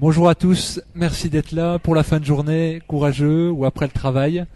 Bonjour 0.00 0.30
à 0.30 0.34
tous, 0.34 0.80
merci 0.94 1.28
d'être 1.28 1.52
là 1.52 1.78
pour 1.78 1.94
la 1.94 2.02
fin 2.02 2.20
de 2.20 2.24
journée, 2.24 2.80
courageux 2.86 3.50
ou 3.50 3.66
après 3.66 3.84
le 3.84 3.92
travail. 3.92 4.46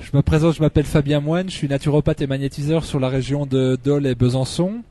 Je 0.00 0.10
me 0.16 0.20
présente, 0.20 0.56
je 0.56 0.60
m'appelle 0.60 0.84
Fabien 0.84 1.20
Moine, 1.20 1.48
je 1.48 1.54
suis 1.54 1.68
naturopathe 1.68 2.22
et 2.22 2.26
magnétiseur 2.26 2.84
sur 2.84 2.98
la 2.98 3.08
région 3.08 3.46
de 3.46 3.78
Dole 3.84 4.08
et 4.08 4.16
Besançon. 4.16 4.82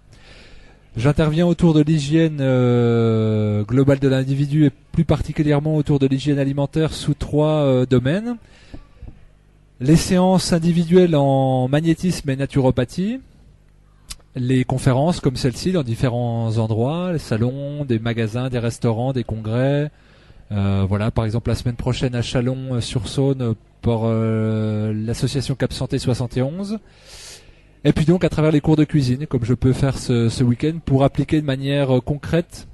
J'interviens 0.95 1.45
autour 1.45 1.73
de 1.73 1.81
l'hygiène 1.81 2.37
euh, 2.39 3.63
globale 3.65 3.99
de 3.99 4.07
l'individu 4.07 4.67
et 4.67 4.71
plus 4.93 5.03
particulièrement 5.03 5.75
autour 5.75 5.99
de 5.99 6.07
l'hygiène 6.07 6.39
alimentaire 6.39 6.93
sous 6.93 7.13
trois 7.13 7.65
euh, 7.65 7.85
domaines. 7.85 8.37
Les 9.81 9.97
séances 9.97 10.53
individuelles 10.53 11.17
en 11.17 11.67
magnétisme 11.67 12.29
et 12.29 12.37
naturopathie, 12.37 13.19
les 14.35 14.63
conférences 14.63 15.19
comme 15.19 15.35
celle-ci 15.35 15.71
dans 15.71 15.83
différents 15.83 16.57
endroits, 16.57 17.13
les 17.13 17.19
salons, 17.19 17.85
des 17.85 17.99
magasins, 17.99 18.49
des 18.49 18.59
restaurants, 18.59 19.13
des 19.13 19.23
congrès. 19.23 19.91
Euh, 20.51 20.85
voilà, 20.87 21.11
par 21.11 21.25
exemple 21.25 21.49
la 21.49 21.55
semaine 21.55 21.75
prochaine 21.75 22.15
à 22.15 22.21
Chalon-sur-Saône 22.21 23.55
pour 23.81 24.03
euh, 24.05 24.93
l'association 24.93 25.55
Cap 25.55 25.73
Santé 25.73 25.99
71. 25.99 26.79
Et 27.83 27.93
puis 27.93 28.05
donc 28.05 28.23
à 28.23 28.29
travers 28.29 28.51
les 28.51 28.61
cours 28.61 28.75
de 28.75 28.83
cuisine, 28.83 29.25
comme 29.27 29.45
je 29.45 29.53
peux 29.53 29.73
faire 29.73 29.97
ce, 29.97 30.43
week-end, 30.43 30.79
pour 30.83 31.03
appliquer 31.03 31.39
de 31.41 31.45
manière 31.45 31.97
euh, 31.97 32.01
concrète 32.01 32.67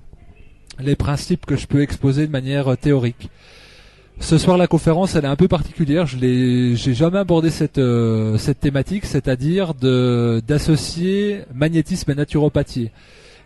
les 0.79 0.95
principes 0.95 1.45
que 1.45 1.55
je 1.55 1.67
peux 1.67 1.81
exposer 1.81 2.27
de 2.27 2.31
manière 2.31 2.77
théorique. 2.77 3.29
Ce 4.19 4.37
soir, 4.37 4.57
la 4.57 4.67
conférence, 4.67 5.15
elle 5.15 5.25
est 5.25 5.29
un 5.29 5.35
peu 5.35 5.47
particulière. 5.47 6.07
Je 6.07 6.17
l'ai, 6.17 6.75
j'ai 6.75 6.93
jamais 6.93 7.19
abordé 7.19 7.49
cette 7.49 7.77
euh, 7.77 8.37
cette 8.37 8.59
thématique, 8.59 9.05
c'est-à-dire 9.05 9.73
de 9.73 10.41
d'associer 10.47 11.41
magnétisme 11.53 12.11
et 12.11 12.15
naturopathie. 12.15 12.89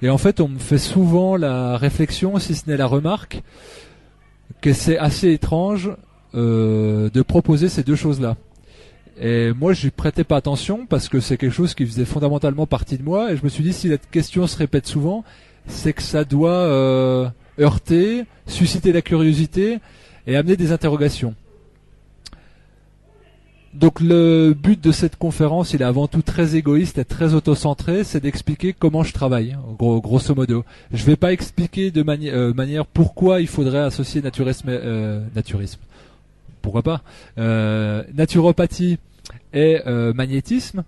Et 0.01 0.09
en 0.09 0.17
fait, 0.17 0.39
on 0.39 0.47
me 0.47 0.59
fait 0.59 0.77
souvent 0.77 1.35
la 1.35 1.75
réflexion, 1.75 2.37
si 2.39 2.55
ce 2.55 2.69
n'est 2.69 2.77
la 2.77 2.85
remarque, 2.85 3.41
que 4.61 4.71
c'est 4.71 4.97
assez 4.97 5.31
étrange 5.33 5.91
euh, 6.35 7.09
de 7.09 7.21
proposer 7.21 7.67
ces 7.67 7.83
deux 7.83 7.95
choses-là. 7.95 8.37
Et 9.19 9.51
moi, 9.51 9.73
je 9.73 9.89
prêtais 9.89 10.23
pas 10.23 10.37
attention 10.37 10.85
parce 10.87 11.09
que 11.09 11.19
c'est 11.19 11.35
quelque 11.35 11.53
chose 11.53 11.73
qui 11.73 11.85
faisait 11.85 12.05
fondamentalement 12.05 12.67
partie 12.67 12.97
de 12.97 13.03
moi. 13.03 13.33
Et 13.33 13.37
je 13.37 13.43
me 13.43 13.49
suis 13.49 13.63
dit, 13.63 13.73
si 13.73 13.89
cette 13.89 14.09
question 14.09 14.47
se 14.47 14.55
répète 14.55 14.87
souvent, 14.87 15.25
c'est 15.67 15.91
que 15.91 16.01
ça 16.01 16.23
doit 16.23 16.51
euh, 16.51 17.27
heurter, 17.59 18.23
susciter 18.47 18.93
la 18.93 19.01
curiosité 19.01 19.79
et 20.27 20.35
amener 20.35 20.55
des 20.55 20.71
interrogations. 20.71 21.35
Donc 23.73 23.99
le 23.99 24.53
but 24.53 24.83
de 24.83 24.91
cette 24.91 25.15
conférence, 25.15 25.73
il 25.73 25.81
est 25.83 25.85
avant 25.85 26.07
tout 26.07 26.23
très 26.23 26.55
égoïste 26.55 26.97
et 26.97 27.05
très 27.05 27.35
autocentré, 27.35 28.03
c'est 28.03 28.19
d'expliquer 28.19 28.73
comment 28.73 29.03
je 29.03 29.13
travaille, 29.13 29.57
gros, 29.77 30.01
grosso 30.01 30.33
modo. 30.33 30.65
Je 30.91 31.05
vais 31.05 31.15
pas 31.15 31.31
expliquer 31.31 31.91
de 31.91 32.03
euh, 32.03 32.53
manière 32.53 32.87
pourquoi 32.87 33.41
il 33.41 33.47
faudrait 33.47 33.79
associer 33.79 34.23
naturisme, 34.23 34.69
euh, 34.69 35.23
naturisme, 35.35 35.79
pourquoi 36.63 36.81
pas, 36.81 37.03
euh, 37.37 38.03
naturopathie 38.13 38.97
et 39.53 39.79
magnétisme 40.15 40.83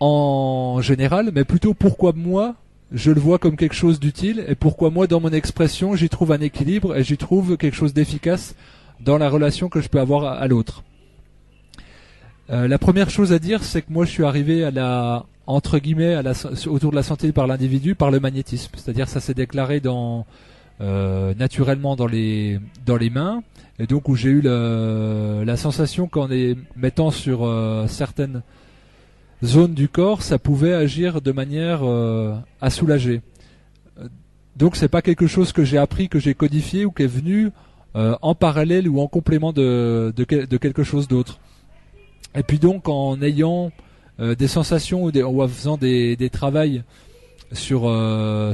en 0.00 0.80
général, 0.80 1.30
mais 1.34 1.44
plutôt 1.44 1.74
pourquoi 1.74 2.12
moi 2.14 2.56
je 2.92 3.10
le 3.10 3.20
vois 3.20 3.38
comme 3.38 3.56
quelque 3.56 3.74
chose 3.74 4.00
d'utile 4.00 4.44
et 4.48 4.54
pourquoi 4.54 4.90
moi 4.90 5.06
dans 5.06 5.20
mon 5.20 5.30
expression 5.30 5.96
j'y 5.96 6.08
trouve 6.08 6.32
un 6.32 6.40
équilibre 6.40 6.96
et 6.96 7.04
j'y 7.04 7.16
trouve 7.16 7.56
quelque 7.56 7.74
chose 7.74 7.94
d'efficace 7.94 8.54
dans 9.00 9.18
la 9.18 9.28
relation 9.28 9.68
que 9.68 9.80
je 9.80 9.88
peux 9.88 9.98
avoir 9.98 10.24
à, 10.24 10.46
l'autre. 10.46 10.84
Euh, 12.50 12.68
la 12.68 12.78
première 12.78 13.10
chose 13.10 13.32
à 13.32 13.38
dire, 13.38 13.64
c'est 13.64 13.82
que 13.82 13.92
moi 13.92 14.04
je 14.04 14.10
suis 14.10 14.24
arrivé 14.24 14.64
à 14.64 14.70
la 14.70 15.24
entre 15.46 15.78
guillemets 15.78 16.16
autour 16.66 16.92
de 16.92 16.96
la 16.96 17.02
santé 17.02 17.32
par 17.32 17.48
l'individu 17.48 17.96
par 17.96 18.12
le 18.12 18.20
magnétisme, 18.20 18.70
c'est-à-dire 18.76 19.08
ça 19.08 19.20
s'est 19.20 19.34
déclaré 19.34 19.80
dans 19.80 20.24
euh, 20.80 21.34
naturellement 21.34 21.96
dans 21.96 22.06
les 22.06 22.60
dans 22.86 22.96
les 22.96 23.10
mains 23.10 23.42
et 23.80 23.86
donc 23.86 24.08
où 24.08 24.14
j'ai 24.14 24.30
eu 24.30 24.40
la 24.42 25.56
sensation 25.56 26.06
qu'en 26.06 26.28
les 26.28 26.56
mettant 26.76 27.10
sur 27.10 27.44
euh, 27.44 27.86
certaines 27.88 28.42
zone 29.44 29.74
du 29.74 29.88
corps, 29.88 30.22
ça 30.22 30.38
pouvait 30.38 30.72
agir 30.72 31.20
de 31.20 31.32
manière 31.32 31.80
euh, 31.82 32.34
à 32.60 32.70
soulager. 32.70 33.20
Donc 34.56 34.76
c'est 34.76 34.88
pas 34.88 35.02
quelque 35.02 35.26
chose 35.26 35.52
que 35.52 35.64
j'ai 35.64 35.78
appris, 35.78 36.08
que 36.08 36.18
j'ai 36.18 36.34
codifié 36.34 36.84
ou 36.84 36.90
qui 36.90 37.02
est 37.02 37.06
venu 37.06 37.50
euh, 37.96 38.16
en 38.22 38.34
parallèle 38.34 38.88
ou 38.88 39.00
en 39.00 39.08
complément 39.08 39.52
de, 39.52 40.12
quelque 40.60 40.82
chose 40.82 41.08
d'autre. 41.08 41.40
Et 42.34 42.42
puis 42.42 42.58
donc 42.58 42.88
en 42.88 43.20
ayant 43.22 43.72
euh, 44.20 44.34
des 44.34 44.48
sensations 44.48 45.04
ou, 45.04 45.42
en 45.42 45.48
faisant 45.48 45.76
des, 45.76 46.16
des 46.16 46.30
travails 46.30 46.84
sur 47.52 47.84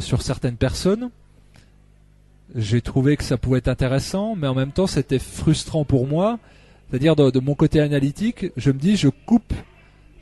certaines 0.01 0.57
personnes, 0.57 1.11
j'ai 2.57 2.81
trouvé 2.81 3.17
que 3.17 3.23
ça 3.23 3.37
pouvait 3.37 3.59
être 3.59 3.69
intéressant, 3.69 4.35
mais 4.35 4.49
en 4.49 4.55
même 4.55 4.73
temps 4.73 4.89
c'était 4.89 5.21
frustrant 5.21 5.85
pour 5.85 6.07
moi. 6.07 6.39
C'est-à-dire 6.89 7.15
de 7.15 7.41
mon 7.41 7.55
côté 7.55 7.81
analytique, 7.81 8.47
je 8.57 8.71
me 8.71 8.79
dis 8.79 8.97
je 8.97 9.09
coupe 9.09 9.53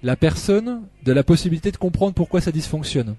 la 0.03 0.17
personne 0.17 0.83
de 1.05 1.13
la 1.13 1.23
possibilité 1.23 1.71
de 1.71 1.77
comprendre 1.77 2.15
pourquoi 2.15 2.41
ça 2.41 2.53
dysfonctionne. 2.53 3.17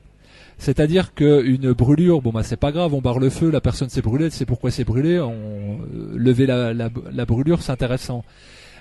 C'est-à-dire 0.57 1.13
qu'une 1.13 1.71
brûlure, 1.71 2.21
bon 2.21 2.31
bah 2.31 2.41
c'est 2.43 2.57
pas 2.57 2.71
grave, 2.71 2.93
on 2.93 3.01
barre 3.01 3.19
le 3.19 3.29
feu, 3.29 3.51
la 3.51 3.61
personne 3.61 3.89
s'est 3.89 4.01
brûlée, 4.01 4.25
elle 4.25 4.31
sait 4.31 4.45
pourquoi 4.45 4.71
c'est 4.71 4.83
brûlé, 4.83 5.19
on 5.19 5.31
euh, 5.31 6.13
lever 6.15 6.47
la, 6.47 6.73
la, 6.73 7.25
brûlure, 7.25 7.61
c'est 7.61 7.71
intéressant. 7.71 8.23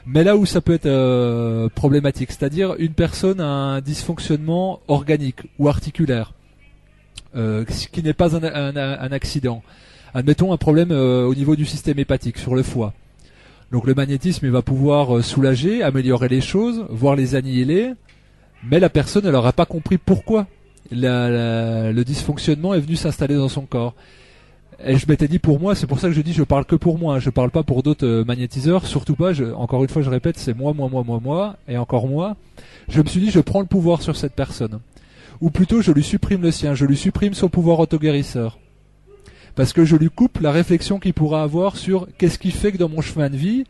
Mais 0.07 0.25
là 0.25 0.37
où 0.37 0.47
ça 0.47 0.61
peut 0.61 0.73
être 0.73 0.87
euh, 0.87 1.69
problématique, 1.75 2.33
c'est-à-dire 2.33 2.77
une 2.79 2.95
personne 2.95 3.41
a 3.41 3.47
un 3.47 3.81
dysfonctionnement 3.81 4.81
organique 4.89 5.43
ou 5.59 5.69
articulaire, 5.69 6.33
euh, 7.35 7.65
qui 7.65 8.03
n'est 8.03 8.15
pas 8.15 8.37
un, 8.37 9.13
accident. 9.13 9.63
Admettons 10.15 10.55
un 10.55 10.57
problème 10.57 10.93
au 10.93 11.35
niveau 11.35 11.57
du 11.57 11.67
système 11.67 11.99
hépatique, 11.99 12.39
sur 12.39 12.55
le 12.55 12.63
foie. 12.63 12.95
Donc 13.73 13.87
le 13.87 13.95
magnétisme, 13.95 14.47
il 14.47 14.53
va 14.53 14.63
pouvoir 14.63 15.17
euh, 15.17 15.23
soulager, 15.23 15.83
améliorer 15.83 16.29
les 16.29 16.41
choses, 16.41 16.87
voir 16.89 17.17
les 17.17 17.35
annihiler, 17.35 17.93
mais 18.69 18.79
la 18.79 18.89
personne, 18.89 19.27
elle 19.27 19.33
n'aura 19.33 19.53
pas 19.53 19.67
compris 19.67 19.99
pourquoi 19.99 20.47
le 20.93 22.03
dysfonctionnement 22.05 22.75
est 22.75 22.81
venu 22.81 22.95
s'installer 22.95 23.35
dans 23.35 23.49
son 23.49 23.63
corps. 23.63 23.95
Et 24.85 24.97
je 24.97 25.07
m'étais 25.09 25.27
dit 25.27 25.39
pour 25.39 25.59
moi, 25.59 25.75
c'est 25.75 25.87
pour 25.87 25.99
ça 25.99 26.09
que 26.09 26.15
je 26.15 26.21
dis 26.21 26.33
je 26.33 26.43
parle 26.43 26.65
que 26.65 26.77
pour 26.77 26.99
moi, 26.99 27.19
je 27.19 27.31
parle 27.31 27.51
pas 27.51 27.63
pour 27.63 27.83
d'autres 27.83 28.07
euh, 28.07 28.25
magnétiseurs, 28.25 28.87
surtout 28.87 29.17
pas, 29.17 29.33
encore 29.55 29.83
une 29.83 29.89
fois 29.89 30.03
je 30.03 30.11
répète, 30.11 30.39
c'est 30.39 30.55
moi, 30.55 30.75
moi, 30.75 30.89
moi, 30.89 31.03
moi, 31.05 31.19
moi, 31.23 31.57
et 31.67 31.79
encore 31.79 32.07
moi. 32.09 32.37
Je 32.89 33.01
me 33.01 33.07
suis 33.07 33.21
dit 33.21 33.31
je 33.31 33.41
prends 33.41 33.61
le 33.61 33.67
pouvoir 33.67 34.03
sur 34.03 34.17
cette 34.17 34.35
personne. 34.35 34.79
Ou 35.41 35.51
plutôt 35.51 35.81
je 35.81 35.93
lui 35.93 36.03
supprime 36.03 36.43
le 36.43 36.51
sien, 36.51 36.75
je 36.75 36.85
lui 36.85 36.97
supprime 36.97 37.35
son 37.35 37.49
pouvoir 37.49 37.81
autoguérisseur 37.81 38.59
parce 39.57 39.73
que 39.73 39.85
je 39.85 39.97
lui 39.97 40.11
coupe 40.11 40.39
la 40.41 40.53
réflexion 40.53 41.01
qu'il 41.01 41.15
pourra 41.15 41.43
avoir 41.43 41.77
sur 41.77 42.07
qu'est-ce 42.19 42.39
qui 42.39 42.53
fait 42.53 42.73
que 42.73 42.77
dans 42.77 42.91
mon 42.91 43.01
chemin 43.01 43.31
de 43.31 43.37
vie, 43.37 43.65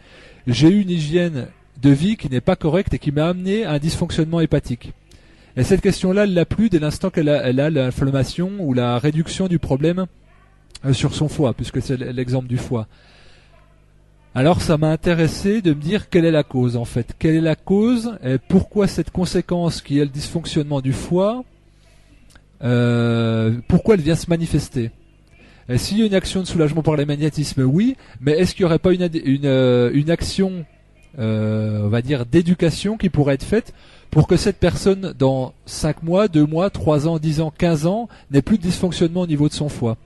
j'ai 0.46 0.68
eu 0.68 0.82
une 0.82 0.90
hygiène 0.90 1.46
de 1.80 1.90
vie 1.90 2.16
qui 2.16 2.28
n'est 2.28 2.40
pas 2.40 2.56
correcte 2.56 2.92
et 2.92 2.98
qui 2.98 3.12
m'a 3.12 3.28
amené 3.28 3.64
à 3.64 3.72
un 3.72 3.78
dysfonctionnement 3.78 4.40
hépatique. 4.40 4.92
Et 5.56 5.62
cette 5.62 5.80
question-là, 5.80 6.24
elle 6.24 6.34
l'a 6.34 6.44
plus 6.44 6.70
dès 6.70 6.80
l'instant 6.80 7.08
qu'elle 7.10 7.28
a, 7.28 7.70
l'inflammation 7.70 8.50
ou 8.58 8.74
la 8.74 8.98
réduction 8.98 9.46
du 9.46 9.60
problème 9.60 10.06
euh, 10.84 10.92
sur 10.92 11.14
son 11.14 11.28
foie, 11.28 11.54
puisque 11.54 11.80
c'est 11.80 11.96
l'exemple 11.96 12.48
du 12.48 12.58
foie. 12.58 12.88
Alors 14.34 14.60
ça 14.60 14.76
m'a 14.76 14.90
intéressé 14.90 15.62
de 15.62 15.72
me 15.72 15.80
dire 15.80 16.10
quelle 16.10 16.24
est 16.26 16.30
la 16.32 16.42
cause 16.42 16.76
en 16.76 16.84
fait. 16.84 17.14
Quelle 17.18 17.36
est 17.36 17.40
la 17.40 17.56
cause 17.56 18.18
et 18.22 18.36
pourquoi 18.38 18.86
cette 18.88 19.10
conséquence 19.10 19.80
qui 19.80 19.98
est 19.98 20.04
le 20.04 20.10
dysfonctionnement 20.10 20.80
du 20.80 20.92
foie, 20.92 21.44
euh, 22.62 23.54
pourquoi 23.68 23.94
elle 23.94 24.02
vient 24.02 24.16
se 24.16 24.28
manifester? 24.28 24.90
S'il 25.76 25.98
y 25.98 26.02
a 26.02 26.06
une 26.06 26.14
action 26.14 26.40
de 26.40 26.46
soulagement 26.46 26.82
par 26.82 26.96
les 26.96 27.04
magnétismes, 27.04 27.62
oui, 27.62 27.96
mais 28.20 28.32
est-ce 28.32 28.54
qu'il 28.54 28.64
n'y 28.64 28.66
aurait 28.66 28.78
pas 28.78 28.92
une, 28.92 29.08
euh, 29.44 30.02
action, 30.08 30.64
euh, 31.18 31.82
on 31.84 31.88
va 31.88 32.02
dire, 32.02 32.24
d'éducation 32.24 32.96
qui 32.96 33.10
pourrait 33.10 33.34
être 33.34 33.44
faite 33.44 33.74
pour 34.10 34.28
que 34.28 34.36
cette 34.36 34.58
personne, 34.58 35.12
dans 35.18 35.52
5 35.66 36.04
mois, 36.04 36.28
2 36.28 36.46
mois, 36.46 36.70
3 36.70 37.08
ans, 37.08 37.18
10 37.18 37.40
ans, 37.40 37.52
15 37.56 37.86
ans, 37.86 38.08
n'ait 38.30 38.42
plus 38.42 38.58
de 38.58 38.62
dysfonctionnement 38.62 39.22
au 39.22 39.26
niveau 39.26 39.48
de 39.48 39.54
son 39.54 39.68
foie? 39.68 39.96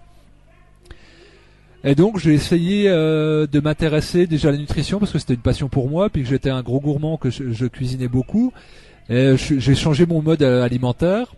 Et 1.83 1.95
donc 1.95 2.19
j'ai 2.19 2.35
essayé 2.35 2.89
euh, 2.89 3.47
de 3.47 3.59
m'intéresser 3.59 4.27
déjà 4.27 4.49
à 4.49 4.53
la 4.53 4.59
nutrition 4.59 4.99
parce 4.99 5.13
que 5.13 5.19
c'était 5.19 5.35
une 5.35 5.41
passion 5.41 5.69
pour 5.69 5.89
moi, 5.89 6.11
puis 6.11 6.23
que 6.23 6.29
j'étais 6.29 6.51
un 6.51 6.63
gros 6.63 6.81
gourmand, 6.81 7.17
que 7.19 7.31
je, 7.31 7.67
cuisinais 7.67 8.09
beaucoup. 8.09 8.53
J'ai 9.11 9.75
changé 9.75 10.07
mon 10.07 10.23
mode 10.23 10.43
alimentaire. 10.43 11.35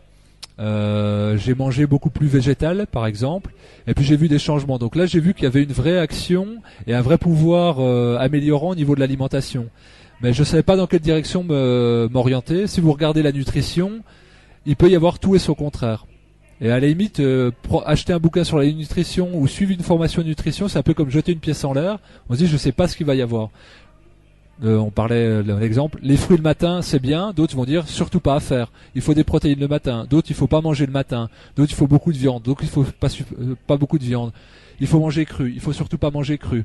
Euh, 0.63 1.37
j'ai 1.37 1.55
mangé 1.55 1.87
beaucoup 1.87 2.11
plus 2.11 2.29
végétal, 2.29 2.87
par 2.91 3.07
exemple, 3.07 3.53
et 3.89 3.95
puis 3.95 4.05
j'ai 4.05 4.17
vu 4.17 4.29
des 4.29 4.39
changements. 4.39 4.79
Donc 4.79 4.95
là, 4.95 5.07
j'ai 5.07 5.19
vu 5.19 5.35
qu'il 5.35 5.43
y 5.45 5.47
avait 5.47 5.65
une 5.65 5.73
vraie 5.73 5.99
action 5.99 6.47
et 6.87 6.95
un 6.95 7.01
vrai 7.01 7.19
pouvoir 7.19 7.81
euh, 7.81 8.17
améliorant 8.19 8.71
au 8.71 8.75
niveau 8.77 8.95
de 8.95 9.01
l'alimentation. 9.01 9.69
Mais 10.23 10.33
je 10.33 10.41
ne 10.41 10.45
savais 10.45 10.63
pas 10.63 10.77
dans 10.77 10.87
quelle 10.87 11.01
direction 11.01 11.43
m'orienter. 11.43 12.69
Si 12.69 12.81
vous 12.81 12.93
regardez 12.93 13.25
la 13.25 13.33
nutrition, 13.33 14.03
il 14.65 14.77
peut 14.77 14.89
y 14.89 14.95
avoir 14.95 15.19
tout 15.19 15.35
et 15.35 15.41
son 15.41 15.55
contraire. 15.55 16.07
Et 16.61 16.71
à 16.71 16.79
la 16.79 16.87
limite, 16.87 17.19
euh, 17.19 17.51
acheter 17.85 18.13
un 18.13 18.21
bouquin 18.21 18.45
sur 18.45 18.57
la 18.57 18.67
nutrition 18.67 19.31
ou 19.35 19.49
suivre 19.49 19.73
une 19.73 19.83
formation 19.83 20.23
de 20.23 20.29
nutrition, 20.29 20.69
c'est 20.69 20.79
un 20.79 20.85
peu 20.85 20.95
comme 20.95 21.11
jeter 21.11 21.33
une 21.33 21.41
pièce 21.41 21.65
en 21.65 21.73
l'air. 21.73 21.99
On 22.29 22.35
se 22.35 22.39
dit, 22.39 22.47
je 22.47 22.57
sais 22.57 22.71
pas 22.71 22.87
ce 22.87 22.97
qu'il 22.97 23.05
va 23.05 23.17
y 23.17 23.23
avoir. 23.23 23.51
Euh, 24.65 24.77
on 24.77 24.91
parlait 24.91 25.43
de 25.43 25.53
l'exemple, 25.55 25.99
les 26.03 26.17
fruits 26.17 26.37
le 26.37 26.43
matin 26.43 26.83
c'est 26.83 27.01
bien, 27.01 27.33
d'autres 27.33 27.57
vont 27.57 27.65
dire 27.65 27.89
surtout 27.89 28.21
pas 28.21 28.37
à 28.37 28.41
faire. 28.41 28.71
Il 28.95 29.03
faut 29.03 29.15
des 29.15 29.25
protéines 29.25 29.59
le 29.59 29.69
matin, 29.69 30.07
d'autres 30.09 30.31
il 30.31 30.37
faut 30.37 30.47
pas 30.47 30.61
manger 30.61 30.87
le 30.87 30.93
matin, 30.93 31.29
d'autres 31.57 31.73
il 31.73 31.75
faut 31.75 31.89
beaucoup 31.89 32.13
de 32.13 32.19
viande, 32.19 32.43
donc 32.43 32.59
il 32.63 32.69
faut 32.69 32.85
pas, 32.85 33.09
euh, 33.41 33.57
pas 33.67 33.77
beaucoup 33.77 33.99
de 33.99 34.05
viande. 34.05 34.33
Il 34.81 34.87
faut 34.87 35.01
manger 35.01 35.25
cru, 35.25 35.53
il 35.53 35.61
faut 35.61 35.73
surtout 35.73 35.99
pas 35.99 36.11
manger 36.11 36.39
cru. 36.39 36.65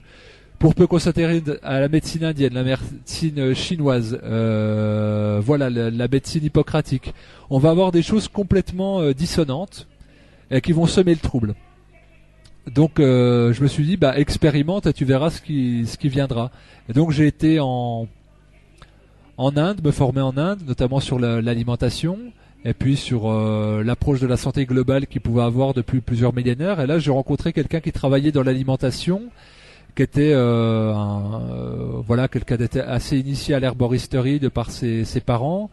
Pour 0.60 0.74
peu 0.74 0.88
qu'on 0.88 1.00
s'intéresse 1.00 1.44
à 1.62 1.80
la 1.80 1.88
médecine 1.88 2.24
indienne, 2.24 2.54
la 2.54 2.64
médecine 2.64 3.54
chinoise, 3.54 4.20
euh, 4.24 5.40
voilà 5.44 5.70
la, 5.70 6.08
médecine 6.08 6.44
hippocratique, 6.44 7.14
on 7.50 7.60
va 7.60 7.70
avoir 7.70 7.92
des 7.92 8.02
choses 8.02 8.28
complètement 8.28 9.12
dissonantes 9.12 9.88
et 10.50 10.62
qui 10.62 10.72
vont 10.72 10.88
semer 10.88 11.14
le 11.14 11.20
trouble. 11.20 11.54
Donc 12.74 13.00
euh, 13.00 13.54
je 13.54 13.64
me 13.64 13.68
suis 13.68 13.86
dit 13.86 13.98
bah 13.98 14.18
expérimente 14.18 14.88
et 14.88 14.94
tu 14.94 15.06
verras 15.06 15.30
ce 15.30 15.42
qui 15.42 15.86
ce 15.88 15.98
qui 15.98 16.10
viendra. 16.10 16.52
Et 16.90 16.94
donc 16.94 17.12
j'ai 17.12 17.28
été 17.28 17.60
en 17.60 18.08
en 19.38 19.56
Inde, 19.56 19.81
me 19.84 19.92
former 19.92 20.22
en 20.22 20.38
Inde, 20.38 20.62
notamment 20.68 21.00
sur 21.00 21.19
l'alimentation 21.19 22.18
et 22.66 22.74
puis 22.74 22.98
sur 22.98 23.30
euh, 23.30 23.84
l'approche 23.84 24.19
de 24.19 24.28
la 24.28 24.36
santé 24.36 24.66
globale 24.66 25.08
qu'il 25.08 25.22
pouvait 25.22 25.44
avoir 25.44 25.74
depuis 25.74 26.02
plusieurs 26.02 26.34
millénaires. 26.34 26.81
Et 26.81 26.88
là 26.88 27.00
j'ai 27.00 27.12
rencontré 27.12 27.54
quelqu'un 27.54 27.80
qui 27.80 27.92
travaillait 27.94 28.31
dans 28.31 28.44
l'alimentation, 28.44 29.22
qui 29.96 30.04
était 30.04 30.31
euh, 30.34 30.92
voilà 32.06 32.28
quelqu'un 32.28 32.58
d'était 32.58 32.81
assez 32.81 33.18
initié 33.18 33.56
à 33.56 33.60
l'herboristerie 33.62 34.40
de 34.40 34.50
par 34.50 34.72
ses, 34.72 35.06
ses 35.06 35.22
parents 35.22 35.70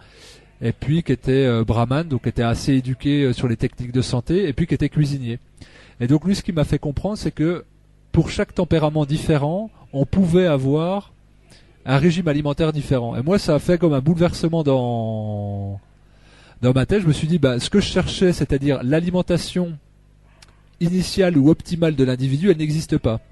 et 0.63 0.73
puis 0.73 1.03
qui 1.03 1.11
était 1.11 1.65
brahman, 1.65 2.07
donc 2.07 2.23
qui 2.23 2.29
était 2.29 2.43
assez 2.43 2.75
éduqué 2.75 3.33
sur 3.33 3.49
les 3.49 3.57
techniques 3.57 3.93
de 3.93 4.01
santé, 4.01 4.49
et 4.49 4.53
puis 4.53 4.67
qui 4.67 4.75
était 4.75 4.89
cuisinier. 4.89 5.39
Et 6.05 6.07
donc 6.07 6.27
lui, 6.27 6.37
ce 6.37 6.43
qui 6.43 6.53
m'a 6.53 6.65
fait 6.65 6.79
comprendre, 6.79 7.17
c'est 7.17 7.31
que 7.31 7.65
pour 8.13 8.29
chaque 8.29 8.55
tempérament 8.55 9.07
différent, 9.07 9.71
on 9.95 10.05
pouvait 10.05 10.45
avoir 10.45 11.15
un 11.87 11.97
régime 11.97 12.29
alimentaire 12.29 12.75
différent. 12.75 13.17
Et 13.17 13.23
moi, 13.23 13.39
ça 13.39 13.55
a 13.55 13.59
fait 13.59 13.79
comme 13.79 13.95
un 13.95 14.03
bouleversement 14.03 14.63
dans 14.63 15.81
dans 16.61 16.75
ma 16.75 16.85
tête. 16.85 17.01
Je 17.01 17.07
me 17.07 17.15
suis 17.15 17.27
dit, 17.27 17.39
bah, 17.39 17.59
ce 17.59 17.71
que 17.71 17.81
je 17.81 17.87
cherchais, 17.87 18.35
c'est-à-dire 18.35 18.83
l'alimentation 18.83 19.79
initiale 20.79 21.39
ou 21.39 21.49
optimale 21.49 21.97
de 21.97 22.05
l'individu, 22.05 22.51
elle 22.51 22.59
n'existe 22.59 22.99
pas. 22.99 23.23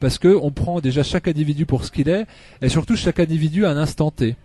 Parce 0.00 0.16
que 0.16 0.34
on 0.40 0.50
prend 0.50 0.80
déjà 0.80 1.02
chaque 1.02 1.28
individu 1.28 1.66
pour 1.66 1.84
ce 1.84 1.90
qu'il 1.90 2.08
est, 2.08 2.24
et 2.62 2.70
surtout 2.70 2.96
chaque 2.96 3.20
individu 3.20 3.66
à 3.66 3.70
un 3.72 3.76
instant 3.76 4.10
T. 4.10 4.36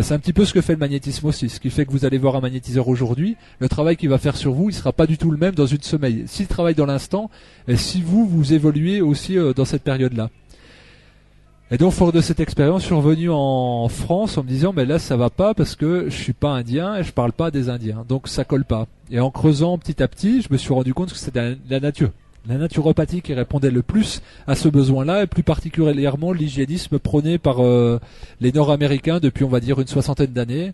C'est 0.00 0.14
un 0.14 0.18
petit 0.18 0.32
peu 0.32 0.44
ce 0.44 0.52
que 0.52 0.60
fait 0.60 0.74
le 0.74 0.78
magnétisme 0.78 1.26
aussi, 1.26 1.48
ce 1.48 1.58
qui 1.58 1.70
fait 1.70 1.84
que 1.84 1.90
vous 1.90 2.04
allez 2.04 2.18
voir 2.18 2.36
un 2.36 2.40
magnétiseur 2.40 2.88
aujourd'hui, 2.88 3.36
le 3.58 3.68
travail 3.68 3.96
qu'il 3.96 4.08
va 4.08 4.18
faire 4.18 4.36
sur 4.36 4.52
vous, 4.52 4.70
il 4.70 4.72
sera 4.72 4.92
pas 4.92 5.06
du 5.06 5.18
tout 5.18 5.30
le 5.30 5.38
même 5.38 5.54
dans 5.54 5.66
une 5.66 5.82
semaine. 5.82 6.24
S'il 6.26 6.46
travaille 6.46 6.74
dans 6.74 6.86
l'instant, 6.86 7.30
et 7.66 7.76
si 7.76 8.02
vous, 8.02 8.26
vous 8.26 8.52
évoluez 8.52 9.00
aussi 9.00 9.36
euh, 9.36 9.52
dans 9.52 9.64
cette 9.64 9.82
période-là. 9.82 10.30
Et 11.70 11.76
donc, 11.76 11.92
fort 11.92 12.12
de 12.12 12.20
cette 12.20 12.40
expérience, 12.40 12.82
je 12.82 12.86
suis 12.86 12.94
revenu 12.94 13.28
en 13.30 13.88
France 13.88 14.38
en 14.38 14.42
me 14.42 14.48
disant, 14.48 14.72
mais 14.74 14.86
là, 14.86 14.98
ça 14.98 15.16
va 15.16 15.28
pas 15.28 15.52
parce 15.52 15.76
que 15.76 16.06
je 16.08 16.16
suis 16.16 16.32
pas 16.32 16.50
indien 16.50 16.96
et 16.96 17.02
je 17.02 17.12
parle 17.12 17.32
pas 17.32 17.50
des 17.50 17.68
indiens. 17.68 18.04
Donc, 18.08 18.28
ça 18.28 18.44
colle 18.44 18.64
pas. 18.64 18.86
Et 19.10 19.20
en 19.20 19.30
creusant 19.30 19.76
petit 19.76 20.02
à 20.02 20.08
petit, 20.08 20.40
je 20.40 20.48
me 20.50 20.56
suis 20.56 20.72
rendu 20.72 20.94
compte 20.94 21.12
que 21.12 21.18
c'était 21.18 21.58
la 21.68 21.80
nature 21.80 22.10
la 22.48 22.56
naturopathie 22.56 23.20
qui 23.20 23.34
répondait 23.34 23.70
le 23.70 23.82
plus 23.82 24.22
à 24.46 24.54
ce 24.54 24.68
besoin-là, 24.68 25.24
et 25.24 25.26
plus 25.26 25.42
particulièrement 25.42 26.32
l'hygiénisme 26.32 26.98
prôné 26.98 27.38
par 27.38 27.62
euh, 27.62 28.00
les 28.40 28.52
Nord-Américains 28.52 29.20
depuis, 29.20 29.44
on 29.44 29.48
va 29.48 29.60
dire, 29.60 29.80
une 29.80 29.86
soixantaine 29.86 30.32
d'années. 30.32 30.72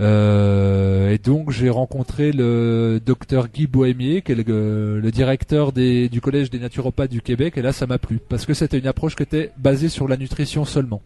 Euh, 0.00 1.10
et 1.10 1.18
donc 1.18 1.50
j'ai 1.50 1.68
rencontré 1.68 2.32
le 2.32 3.00
docteur 3.04 3.48
Guy 3.48 3.66
Bohémier, 3.66 4.22
qui 4.22 4.32
est 4.32 4.34
le, 4.34 5.10
directeur 5.12 5.72
du 5.72 6.20
Collège 6.22 6.48
des 6.48 6.58
naturopathes 6.58 7.10
du 7.10 7.20
Québec, 7.20 7.58
et 7.58 7.62
là 7.62 7.72
ça 7.72 7.86
m'a 7.86 7.98
plu, 7.98 8.18
parce 8.28 8.46
que 8.46 8.54
c'était 8.54 8.78
une 8.78 8.86
approche 8.86 9.14
qui 9.14 9.22
était 9.22 9.52
basée 9.58 9.90
sur 9.90 10.08
la 10.08 10.16
nutrition 10.16 10.64
seulement. 10.64 11.02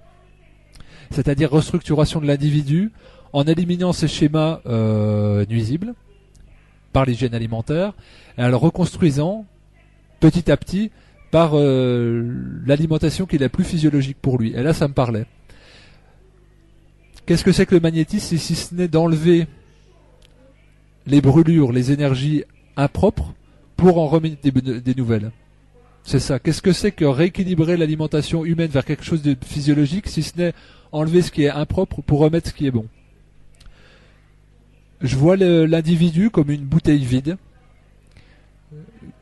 C'est-à-dire 1.10 1.50
restructuration 1.50 2.20
de 2.20 2.26
l'individu 2.26 2.92
en 3.32 3.42
éliminant 3.44 3.92
ces 3.92 4.06
schémas 4.06 4.60
euh, 4.66 5.44
nuisibles 5.46 5.94
par 6.92 7.04
l'hygiène 7.04 7.34
alimentaire, 7.34 7.94
et 8.38 8.44
en 8.44 8.48
le 8.48 8.56
reconstruisant 8.56 9.44
petit 10.30 10.50
à 10.50 10.56
petit 10.56 10.90
par 11.30 11.50
euh, 11.52 12.22
l'alimentation 12.64 13.26
qui 13.26 13.36
est 13.36 13.38
la 13.38 13.50
plus 13.50 13.64
physiologique 13.64 14.16
pour 14.22 14.38
lui. 14.38 14.54
Et 14.54 14.62
là, 14.62 14.72
ça 14.72 14.88
me 14.88 14.94
parlait. 14.94 15.26
Qu'est-ce 17.26 17.44
que 17.44 17.52
c'est 17.52 17.66
que 17.66 17.74
le 17.74 17.80
magnétisme 17.82 18.38
si 18.38 18.54
ce 18.54 18.74
n'est 18.74 18.88
d'enlever 18.88 19.46
les 21.06 21.20
brûlures, 21.20 21.72
les 21.72 21.92
énergies 21.92 22.44
impropres 22.78 23.34
pour 23.76 23.98
en 23.98 24.06
remettre 24.06 24.36
des, 24.42 24.94
nouvelles? 24.94 25.30
C'est 26.04 26.20
ça. 26.20 26.38
Qu'est-ce 26.38 26.62
que 26.62 26.72
c'est 26.72 26.92
que 26.92 27.04
rééquilibrer 27.04 27.76
l'alimentation 27.76 28.46
humaine 28.46 28.70
vers 28.70 28.86
quelque 28.86 29.04
chose 29.04 29.20
de 29.20 29.36
physiologique 29.44 30.08
si 30.08 30.22
ce 30.22 30.38
n'est 30.38 30.54
enlever 30.90 31.20
ce 31.20 31.30
qui 31.30 31.42
est 31.42 31.50
impropre 31.50 32.00
pour 32.00 32.20
remettre 32.20 32.48
ce 32.48 32.54
qui 32.54 32.66
est 32.66 32.70
bon? 32.70 32.86
Je 35.02 35.16
vois 35.16 35.36
l'individu 35.36 36.30
comme 36.30 36.50
une 36.50 36.64
bouteille 36.64 37.04
vide 37.04 37.36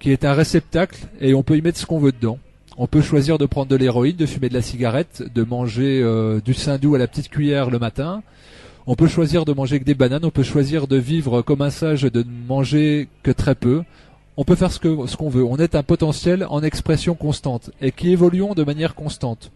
qui 0.03 0.11
est 0.11 0.25
un 0.25 0.33
réceptacle 0.35 0.99
et 1.21 1.33
on 1.33 1.45
peut 1.45 1.57
y 1.57 1.63
mettre 1.63 1.79
ce 1.79 1.87
qu'on 1.87 2.01
veut 2.01 2.11
dedans. 2.11 2.39
On 2.77 2.89
peut 2.89 3.03
choisir 3.03 3.39
de 3.39 3.47
prendre 3.47 3.69
de 3.69 3.77
l'héroïne, 3.77 4.17
de 4.17 4.27
fumer 4.27 4.49
de 4.49 4.55
la 4.55 4.61
cigarette, 4.61 5.23
de 5.33 5.45
manger 5.45 6.03
euh, 6.03 6.41
du 6.41 6.55
saindoux 6.55 6.97
à 6.97 6.99
la 6.99 7.07
petite 7.07 7.29
cuillère 7.29 7.71
le 7.71 7.79
matin. 7.79 8.25
On 8.89 8.97
peut 8.97 9.07
choisir 9.07 9.45
de 9.45 9.53
manger 9.53 9.79
que 9.79 9.85
des 9.85 9.95
bananes, 9.95 10.25
on 10.25 10.31
peut 10.31 10.43
choisir 10.43 10.89
de 10.89 10.97
vivre 10.97 11.43
comme 11.43 11.63
un 11.63 11.71
sage, 11.71 12.03
de 12.03 12.25
ne 12.25 12.47
manger 12.49 13.09
que 13.23 13.31
très 13.31 13.55
peu. 13.55 13.85
On 14.37 14.43
peut 14.45 14.57
faire 14.57 14.73
ce 14.73 14.81
qu'on 14.81 15.07
ce 15.07 15.17
qu'on 15.17 15.29
veut. 15.29 15.45
On 15.45 15.59
est 15.59 15.77
un 15.77 15.85
potentiel 15.85 16.47
en 16.51 16.65
expression 16.65 17.15
constante 17.15 17.71
et 17.81 17.93
qui 17.93 18.11
évoluons 18.11 18.55
de 18.55 18.65
manière 18.65 18.97
constante. 18.97 19.53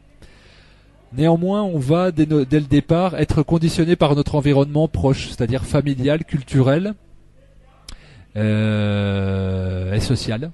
Néanmoins, 1.12 1.64
on 1.64 1.78
va 1.80 2.12
dès, 2.12 2.26
dès 2.26 2.60
le 2.60 2.66
départ 2.66 3.16
être 3.16 3.42
conditionné 3.42 3.96
par 3.96 4.14
notre 4.14 4.36
environnement 4.36 4.86
proche, 4.86 5.30
c'est-à-dire 5.30 5.64
familial, 5.64 6.24
culturel, 6.24 6.94
euh, 8.36 9.94
et 9.94 10.00
sociale. 10.00 10.50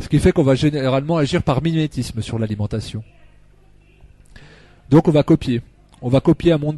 Ce 0.00 0.08
qui 0.08 0.18
fait 0.18 0.32
qu'on 0.32 0.42
va 0.42 0.54
généralement 0.54 1.16
agir 1.16 1.42
par 1.42 1.62
mimétisme 1.62 2.20
sur 2.20 2.38
l'alimentation. 2.38 3.04
Donc 4.90 5.08
on 5.08 5.12
va 5.12 5.22
copier. 5.22 5.62
On 6.02 6.08
va 6.08 6.20
copier 6.20 6.52
un, 6.52 6.58
mode 6.58 6.76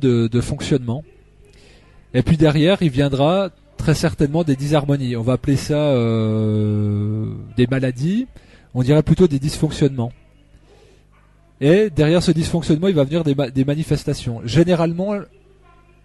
de, 0.00 0.40
fonctionnement. 0.40 1.02
Et 2.14 2.22
puis 2.22 2.36
derrière, 2.36 2.82
il 2.82 2.90
viendra 2.90 3.50
très 3.76 3.94
certainement 3.94 4.44
des 4.44 4.56
disharmonies. 4.56 5.16
On 5.16 5.22
va 5.22 5.34
appeler 5.34 5.56
ça 5.56 5.74
euh, 5.74 7.32
des 7.56 7.66
maladies. 7.66 8.26
On 8.74 8.82
dirait 8.82 9.02
plutôt 9.02 9.26
des 9.26 9.38
dysfonctionnements. 9.38 10.12
Et 11.60 11.90
derrière 11.90 12.22
ce 12.22 12.30
dysfonctionnement, 12.30 12.88
il 12.88 12.94
va 12.94 13.04
venir 13.04 13.24
des, 13.24 13.64
manifestations. 13.64 14.40
Généralement, 14.44 15.14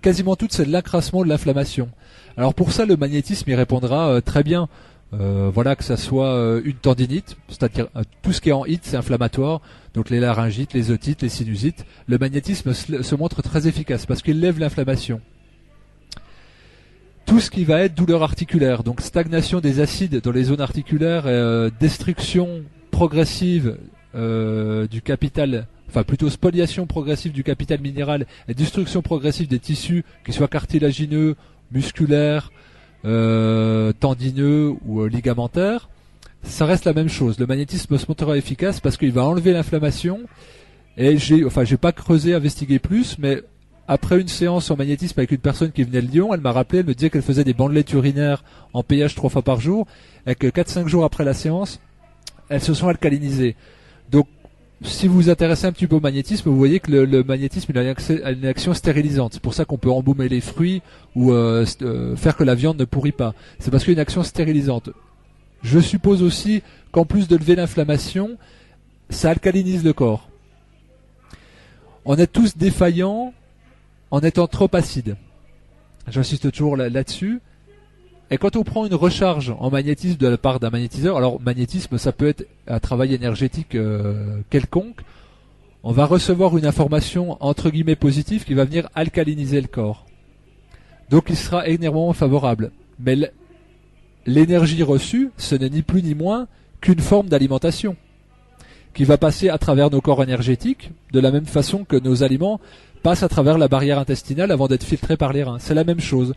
quasiment 0.01 0.35
toutes, 0.35 0.53
c'est 0.53 0.65
l'incrassement 0.65 1.23
de 1.23 1.29
l'inflammation. 1.29 1.89
Alors 2.37 2.53
pour 2.53 2.71
ça, 2.71 2.85
le 2.85 2.97
magnétisme 2.97 3.49
y 3.49 3.55
répondra 3.55 4.09
euh, 4.09 4.21
très 4.21 4.43
bien. 4.43 4.67
Euh, 5.13 5.51
voilà 5.53 5.75
que 5.75 5.83
ça 5.83 5.97
soit 5.97 6.33
euh, 6.33 6.61
une 6.65 6.73
tendinite, 6.73 7.37
c'est-à-dire 7.47 7.87
tout 8.23 8.33
ce 8.33 8.41
qui 8.41 8.49
est 8.49 8.53
en 8.53 8.65
hit, 8.65 8.81
c'est 8.83 8.97
inflammatoire, 8.97 9.61
donc 9.93 10.09
les 10.09 10.19
laryngites, 10.19 10.73
les 10.73 10.89
otites, 10.89 11.21
les 11.21 11.29
sinusites. 11.29 11.85
Le 12.07 12.17
magnétisme 12.17 12.73
se, 12.73 13.15
montre 13.15 13.43
très 13.43 13.67
efficace 13.67 14.07
parce 14.07 14.23
qu'il 14.23 14.39
lève 14.39 14.59
l'inflammation. 14.59 15.21
Tout 17.27 17.39
ce 17.39 17.51
qui 17.51 17.63
va 17.63 17.81
être 17.81 17.93
douleur 17.93 18.23
articulaire, 18.23 18.83
donc 18.83 19.01
stagnation 19.01 19.59
des 19.59 19.79
acides 19.79 20.19
dans 20.19 20.31
les 20.31 20.45
zones 20.45 20.61
articulaires, 20.61 21.71
destruction 21.79 22.63
progressive 22.91 23.77
du 24.13 25.01
capital 25.03 25.67
enfin 25.93 26.03
plutôt 26.03 26.29
spoliation 26.31 26.87
progressive 26.87 27.31
du 27.31 27.43
capital 27.43 27.79
minéral 27.79 28.25
et 28.47 28.55
destruction 28.55 29.03
progressive 29.03 29.47
des 29.47 29.59
tissus, 29.59 30.03
qu'ils 30.25 30.33
soient 30.33 30.47
cartilagineux, 30.47 31.35
musculaires, 31.73 32.51
euh, 33.05 33.91
tendineux 33.93 34.73
ou 34.85 35.01
euh, 35.01 35.07
ligamentaires, 35.07 35.89
ça 36.43 36.65
reste 36.65 36.85
la 36.85 36.93
même 36.93 37.09
chose. 37.09 37.39
Le 37.39 37.45
magnétisme 37.45 37.97
se 37.97 38.05
montrera 38.07 38.37
efficace 38.37 38.79
parce 38.79 38.97
qu'il 38.97 39.11
va 39.11 39.23
enlever 39.23 39.53
l'inflammation. 39.53 40.21
Et 40.97 41.17
j'ai, 41.17 41.43
enfin, 41.45 41.63
j'ai 41.63 41.77
pas 41.77 41.91
creusé, 41.91 42.33
investigué 42.33 42.79
plus, 42.79 43.17
mais 43.17 43.41
après 43.87 44.21
une 44.21 44.27
séance 44.27 44.69
en 44.71 44.77
magnétisme 44.77 45.19
avec 45.19 45.31
une 45.31 45.39
personne 45.39 45.71
qui 45.71 45.83
venait 45.83 46.01
de 46.01 46.07
Lyon, 46.07 46.33
elle 46.33 46.41
m'a 46.41 46.51
rappelé, 46.51 46.79
elle 46.79 46.85
me 46.85 46.93
disait 46.93 47.09
qu'elle 47.09 47.21
faisait 47.21 47.43
des 47.43 47.53
bandelettes 47.53 47.91
urinaires 47.93 48.43
en 48.73 48.83
pH 48.83 49.15
trois 49.15 49.29
fois 49.29 49.41
par 49.41 49.59
jour, 49.59 49.87
et 50.27 50.35
que 50.35 50.47
4-5 50.47 50.87
jours 50.87 51.03
après 51.03 51.25
la 51.25 51.33
séance, 51.33 51.81
elles 52.49 52.61
se 52.61 52.73
sont 52.73 52.87
alcalinisées. 52.87 53.55
Donc 54.11 54.27
si 54.83 55.07
vous 55.07 55.15
vous 55.15 55.29
intéressez 55.29 55.65
un 55.65 55.71
petit 55.71 55.87
peu 55.87 55.95
au 55.95 55.99
magnétisme, 55.99 56.49
vous 56.49 56.57
voyez 56.57 56.79
que 56.79 56.91
le, 56.91 57.23
magnétisme 57.23 57.71
a 57.77 58.31
une 58.31 58.45
action 58.45 58.73
stérilisante. 58.73 59.33
C'est 59.33 59.41
pour 59.41 59.53
ça 59.53 59.65
qu'on 59.65 59.77
peut 59.77 59.91
embaumer 59.91 60.27
les 60.29 60.41
fruits 60.41 60.81
ou 61.15 61.31
euh, 61.31 61.65
euh, 61.81 62.15
faire 62.15 62.35
que 62.35 62.43
la 62.43 62.55
viande 62.55 62.77
ne 62.77 62.85
pourrit 62.85 63.11
pas. 63.11 63.33
C'est 63.59 63.71
parce 63.71 63.83
qu'il 63.83 63.93
y 63.93 63.95
a 63.95 63.97
une 63.97 64.01
action 64.01 64.23
stérilisante. 64.23 64.89
Je 65.61 65.79
suppose 65.79 66.21
aussi 66.21 66.61
qu'en 66.91 67.05
plus 67.05 67.27
de 67.27 67.37
lever 67.37 67.55
l'inflammation, 67.55 68.37
ça 69.09 69.29
alcalinise 69.29 69.83
le 69.83 69.93
corps. 69.93 70.29
On 72.05 72.15
est 72.17 72.27
tous 72.27 72.57
défaillants 72.57 73.33
en 74.11 74.19
étant 74.19 74.47
trop 74.47 74.69
acide. 74.73 75.15
J'insiste 76.09 76.51
toujours 76.51 76.75
là-dessus. 76.75 77.39
Et 78.33 78.37
quand 78.39 78.55
on 78.55 78.63
prend 78.63 78.87
une 78.87 78.95
recharge 78.95 79.53
en 79.59 79.69
magnétisme 79.69 80.17
de 80.17 80.27
la 80.27 80.39
part 80.39 80.59
d'un 80.59 80.71
magnétiseur, 80.71 81.17
alors 81.17 81.39
magnétisme 81.39 81.99
ça 81.99 82.11
peut 82.11 82.27
être 82.27 82.47
un 82.67 82.79
travail 82.79 83.13
énergétique 83.13 83.75
euh, 83.75 84.39
quelconque, 84.49 85.01
on 85.83 85.91
va 85.91 86.05
recevoir 86.05 86.57
une 86.57 86.65
information 86.65 87.37
entre 87.41 87.69
guillemets 87.69 87.95
positive 87.95 88.43
qui 88.43 88.55
va 88.55 88.65
venir 88.65 88.89
alcaliniser 88.95 89.61
le 89.61 89.67
corps. 89.67 90.07
Donc 91.11 91.25
il 91.29 91.35
sera 91.35 91.67
énormément 91.67 92.11
favorable. 92.13 92.71
Mais 92.97 93.31
l'énergie 94.25 94.81
reçue, 94.81 95.29
ce 95.37 95.53
n'est 95.53 95.69
ni 95.69 95.83
plus 95.83 96.01
ni 96.01 96.15
moins 96.15 96.47
qu'une 96.81 97.01
forme 97.01 97.27
d'alimentation 97.27 97.95
qui 98.95 99.03
va 99.03 99.19
passer 99.19 99.49
à 99.49 99.59
travers 99.59 99.91
nos 99.91 100.01
corps 100.01 100.23
énergétiques 100.23 100.89
de 101.11 101.19
la 101.19 101.29
même 101.29 101.45
façon 101.45 101.83
que 101.83 101.97
nos 101.97 102.23
aliments 102.23 102.59
passent 103.03 103.21
à 103.21 103.29
travers 103.29 103.59
la 103.59 103.67
barrière 103.67 103.99
intestinale 103.99 104.49
avant 104.49 104.67
d'être 104.67 104.85
filtrés 104.85 105.17
par 105.17 105.33
les 105.33 105.43
reins. 105.43 105.59
C'est 105.59 105.75
la 105.75 105.83
même 105.83 105.99
chose. 105.99 106.33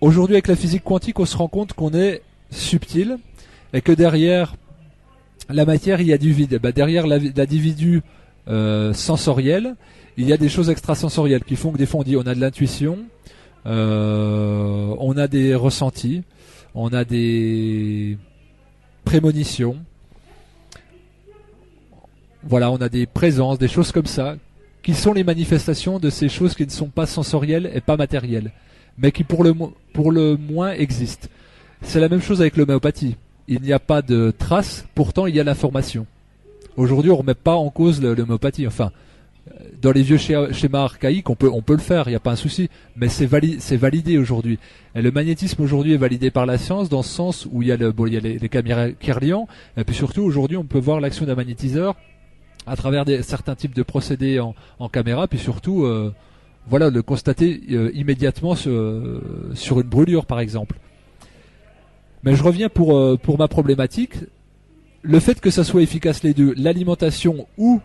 Aujourd'hui 0.00 0.36
avec 0.36 0.46
la 0.46 0.54
physique 0.54 0.84
quantique, 0.84 1.18
on 1.18 1.26
se 1.26 1.36
rend 1.36 1.48
compte 1.48 1.72
qu'on 1.72 1.92
est 1.92 2.22
subtil 2.52 3.18
et 3.72 3.80
que 3.80 3.90
derrière 3.90 4.54
la 5.48 5.64
matière, 5.64 6.00
il 6.00 6.06
y 6.06 6.12
a 6.12 6.18
du 6.18 6.32
vide. 6.32 6.60
Bah, 6.62 6.70
derrière 6.70 7.08
l'individu 7.08 8.02
euh, 8.46 8.92
sensoriel, 8.92 9.74
il 10.16 10.28
y 10.28 10.32
a 10.32 10.36
des 10.36 10.48
choses 10.48 10.70
extrasensorielles 10.70 11.42
qui 11.42 11.56
font 11.56 11.72
que 11.72 11.78
des 11.78 11.86
fois 11.86 12.00
on 12.00 12.04
dit 12.04 12.16
on 12.16 12.26
a 12.26 12.34
de 12.36 12.40
l'intuition, 12.40 12.98
euh, 13.66 14.94
on 14.98 15.16
a 15.16 15.26
des 15.26 15.56
ressentis, 15.56 16.22
on 16.74 16.92
a 16.92 17.04
des 17.04 18.18
prémonitions. 19.04 19.78
Voilà, 22.44 22.70
on 22.70 22.76
a 22.76 22.88
des 22.88 23.06
présences, 23.06 23.58
des 23.58 23.66
choses 23.66 23.90
comme 23.90 24.06
ça, 24.06 24.36
qui 24.82 24.94
sont 24.94 25.12
les 25.12 25.24
manifestations 25.24 25.98
de 25.98 26.08
ces 26.08 26.28
choses 26.28 26.54
qui 26.54 26.64
ne 26.64 26.70
sont 26.70 26.88
pas 26.88 27.06
sensorielles 27.06 27.68
et 27.74 27.80
pas 27.80 27.96
matérielles, 27.96 28.52
mais 28.98 29.12
qui 29.12 29.24
pour 29.24 29.44
le, 29.44 29.54
le 29.94 30.36
moins 30.36 30.72
existent. 30.72 31.28
C'est 31.82 32.00
la 32.00 32.08
même 32.08 32.22
chose 32.22 32.40
avec 32.40 32.56
l'homéopathie 32.56 33.16
il 33.48 33.62
n'y 33.62 33.72
a 33.72 33.78
pas 33.78 34.02
de 34.02 34.32
traces, 34.36 34.86
pourtant 34.94 35.26
il 35.26 35.34
y 35.34 35.40
a 35.40 35.44
l'information. 35.44 36.06
Aujourd'hui, 36.76 37.10
on 37.10 37.16
remet 37.16 37.34
pas 37.34 37.54
en 37.54 37.70
cause 37.70 38.00
l'homéopathie. 38.00 38.66
Enfin, 38.66 38.92
dans 39.80 39.90
les 39.90 40.02
vieux 40.02 40.18
schémas 40.18 40.82
archaïques, 40.82 41.28
on 41.30 41.34
peut, 41.34 41.50
on 41.52 41.62
peut 41.62 41.72
le 41.72 41.80
faire, 41.80 42.06
il 42.06 42.10
n'y 42.10 42.16
a 42.16 42.20
pas 42.20 42.32
un 42.32 42.36
souci, 42.36 42.68
mais 42.94 43.08
c'est 43.08 43.26
validé, 43.26 44.18
aujourd'hui. 44.18 44.58
Le 44.94 45.10
magnétisme 45.10 45.62
aujourd'hui 45.62 45.94
est 45.94 45.98
validé 45.98 46.30
par 46.30 46.44
la 46.44 46.58
science 46.58 46.88
dans 46.88 47.02
ce 47.02 47.08
sens 47.08 47.48
où 47.50 47.62
il 47.62 47.68
y 47.68 47.72
a, 47.72 47.76
le, 47.76 47.92
les 47.98 48.48
caméras 48.48 48.90
Kirlian, 48.92 49.48
et 49.76 49.84
puis 49.84 49.96
surtout 49.96 50.22
aujourd'hui, 50.22 50.58
on 50.58 50.64
peut 50.64 50.78
voir 50.78 51.00
l'action 51.00 51.24
d'un 51.24 51.34
magnétiseur 51.34 51.96
à 52.66 52.76
travers 52.76 53.06
des, 53.06 53.22
certains 53.22 53.54
types 53.54 53.74
de 53.74 53.82
procédés 53.82 54.40
en, 54.40 54.54
en 54.78 54.88
caméra, 54.90 55.26
puis 55.26 55.38
surtout, 55.38 55.84
euh, 55.84 56.12
voilà, 56.68 56.90
le 56.90 57.02
constater 57.02 57.60
euh, 57.70 57.90
immédiatement 57.94 58.54
sur, 58.54 58.70
une 59.80 59.88
brûlure, 59.88 60.26
par 60.26 60.40
exemple. 60.40 60.78
Mais 62.22 62.34
je 62.34 62.42
reviens 62.42 62.68
pour, 62.68 62.96
euh, 62.96 63.16
pour 63.16 63.38
ma 63.38 63.48
problématique. 63.48 64.14
Le 65.02 65.20
fait 65.20 65.40
que 65.40 65.50
ça 65.50 65.64
soit 65.64 65.82
efficace 65.82 66.22
les 66.22 66.34
deux, 66.34 66.52
l'alimentation 66.56 67.46
ou 67.56 67.80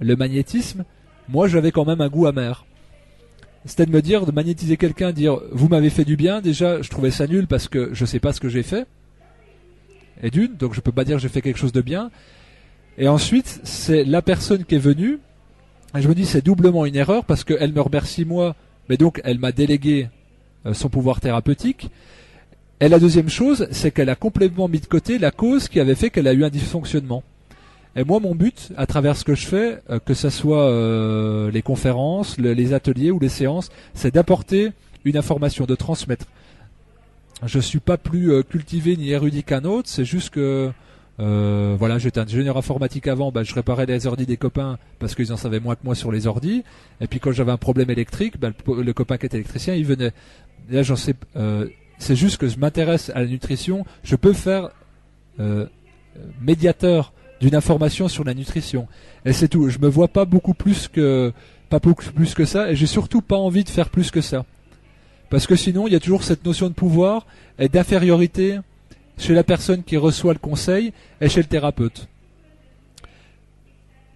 le 0.00 0.16
magnétisme, 0.16 0.84
moi 1.28 1.46
j'avais 1.48 1.70
quand 1.70 1.84
même 1.84 2.00
un 2.00 2.08
goût 2.08 2.26
amer. 2.26 2.64
C'était 3.64 3.86
de 3.86 3.90
me 3.90 4.00
dire, 4.00 4.26
de 4.26 4.32
magnétiser 4.32 4.76
quelqu'un, 4.76 5.12
dire 5.12 5.38
vous 5.52 5.68
m'avez 5.68 5.90
fait 5.90 6.04
du 6.04 6.16
bien, 6.16 6.40
déjà 6.40 6.80
je 6.82 6.88
trouvais 6.88 7.10
ça 7.10 7.26
nul 7.26 7.46
parce 7.46 7.68
que 7.68 7.90
je 7.92 8.04
sais 8.04 8.20
pas 8.20 8.32
ce 8.32 8.40
que 8.40 8.48
j'ai 8.48 8.62
fait. 8.62 8.86
Et 10.22 10.30
d'une, 10.30 10.54
donc 10.54 10.72
je 10.72 10.80
peux 10.80 10.92
pas 10.92 11.04
dire 11.04 11.18
j'ai 11.18 11.28
fait 11.28 11.42
quelque 11.42 11.58
chose 11.58 11.72
de 11.72 11.82
bien. 11.82 12.10
Et 12.98 13.08
ensuite, 13.08 13.60
c'est 13.64 14.04
la 14.04 14.22
personne 14.22 14.64
qui 14.64 14.76
est 14.76 14.78
venue. 14.78 15.18
Je 15.94 16.08
me 16.08 16.14
dis 16.14 16.26
c'est 16.26 16.44
doublement 16.44 16.84
une 16.84 16.96
erreur 16.96 17.24
parce 17.24 17.44
qu'elle 17.44 17.72
me 17.72 17.80
remercie 17.80 18.24
moi, 18.24 18.54
mais 18.88 18.96
donc 18.96 19.20
elle 19.24 19.38
m'a 19.38 19.52
délégué 19.52 20.08
euh, 20.66 20.74
son 20.74 20.88
pouvoir 20.88 21.20
thérapeutique. 21.20 21.90
Et 22.80 22.88
la 22.88 22.98
deuxième 22.98 23.30
chose, 23.30 23.68
c'est 23.70 23.90
qu'elle 23.90 24.10
a 24.10 24.16
complètement 24.16 24.68
mis 24.68 24.80
de 24.80 24.86
côté 24.86 25.18
la 25.18 25.30
cause 25.30 25.68
qui 25.68 25.80
avait 25.80 25.94
fait 25.94 26.10
qu'elle 26.10 26.28
a 26.28 26.34
eu 26.34 26.44
un 26.44 26.50
dysfonctionnement. 26.50 27.22
Et 27.94 28.04
moi, 28.04 28.20
mon 28.20 28.34
but, 28.34 28.72
à 28.76 28.86
travers 28.86 29.16
ce 29.16 29.24
que 29.24 29.34
je 29.34 29.46
fais, 29.46 29.78
euh, 29.88 29.98
que 29.98 30.12
ce 30.12 30.28
soit 30.28 30.64
euh, 30.64 31.50
les 31.50 31.62
conférences, 31.62 32.36
les 32.36 32.74
ateliers 32.74 33.10
ou 33.10 33.18
les 33.18 33.30
séances, 33.30 33.70
c'est 33.94 34.12
d'apporter 34.12 34.72
une 35.06 35.16
information, 35.16 35.64
de 35.64 35.74
transmettre. 35.74 36.26
Je 37.44 37.60
suis 37.60 37.80
pas 37.80 37.96
plus 37.96 38.42
cultivé 38.44 38.96
ni 38.96 39.10
érudit 39.10 39.44
qu'un 39.44 39.64
autre, 39.64 39.88
c'est 39.88 40.06
juste 40.06 40.30
que 40.30 40.72
voilà, 41.18 41.98
j'étais 41.98 42.20
ingénieur 42.20 42.56
informatique 42.56 43.06
avant, 43.06 43.32
bah, 43.32 43.42
je 43.42 43.54
réparais 43.54 43.86
les 43.86 44.06
ordis 44.06 44.26
des 44.26 44.36
copains 44.36 44.78
parce 44.98 45.14
qu'ils 45.14 45.32
en 45.32 45.36
savaient 45.36 45.60
moins 45.60 45.74
que 45.74 45.84
moi 45.84 45.94
sur 45.94 46.12
les 46.12 46.26
ordis. 46.26 46.64
Et 47.00 47.06
puis 47.06 47.20
quand 47.20 47.32
j'avais 47.32 47.52
un 47.52 47.56
problème 47.56 47.90
électrique, 47.90 48.38
bah, 48.38 48.50
le, 48.66 48.92
copain 48.92 49.16
qui 49.16 49.26
était 49.26 49.36
électricien, 49.36 49.74
il 49.74 49.84
venait. 49.84 50.12
Là, 50.68 50.82
j'en 50.82 50.96
sais 50.96 51.14
c'est 51.98 52.16
juste 52.16 52.38
que 52.38 52.48
je 52.48 52.58
m'intéresse 52.58 53.10
à 53.14 53.20
la 53.20 53.26
nutrition. 53.26 53.84
Je 54.02 54.16
peux 54.16 54.32
faire 54.32 54.70
euh, 55.40 55.66
médiateur 56.40 57.12
d'une 57.40 57.54
information 57.54 58.08
sur 58.08 58.24
la 58.24 58.34
nutrition. 58.34 58.86
Et 59.24 59.32
c'est 59.32 59.48
tout. 59.48 59.68
Je 59.68 59.78
me 59.78 59.88
vois 59.88 60.08
pas 60.08 60.24
beaucoup 60.24 60.54
plus 60.54 60.88
que 60.88 61.32
pas 61.68 61.78
beaucoup 61.78 62.04
plus 62.12 62.34
que 62.34 62.44
ça. 62.44 62.70
Et 62.70 62.76
j'ai 62.76 62.86
surtout 62.86 63.22
pas 63.22 63.36
envie 63.36 63.64
de 63.64 63.68
faire 63.68 63.90
plus 63.90 64.10
que 64.10 64.20
ça. 64.20 64.44
Parce 65.30 65.46
que 65.46 65.56
sinon, 65.56 65.86
il 65.86 65.92
y 65.92 65.96
a 65.96 66.00
toujours 66.00 66.22
cette 66.22 66.44
notion 66.44 66.68
de 66.68 66.74
pouvoir 66.74 67.26
et 67.58 67.68
d'infériorité 67.68 68.58
chez 69.18 69.34
la 69.34 69.44
personne 69.44 69.82
qui 69.82 69.96
reçoit 69.96 70.32
le 70.32 70.38
conseil 70.38 70.92
et 71.20 71.28
chez 71.28 71.40
le 71.40 71.46
thérapeute. 71.46 72.08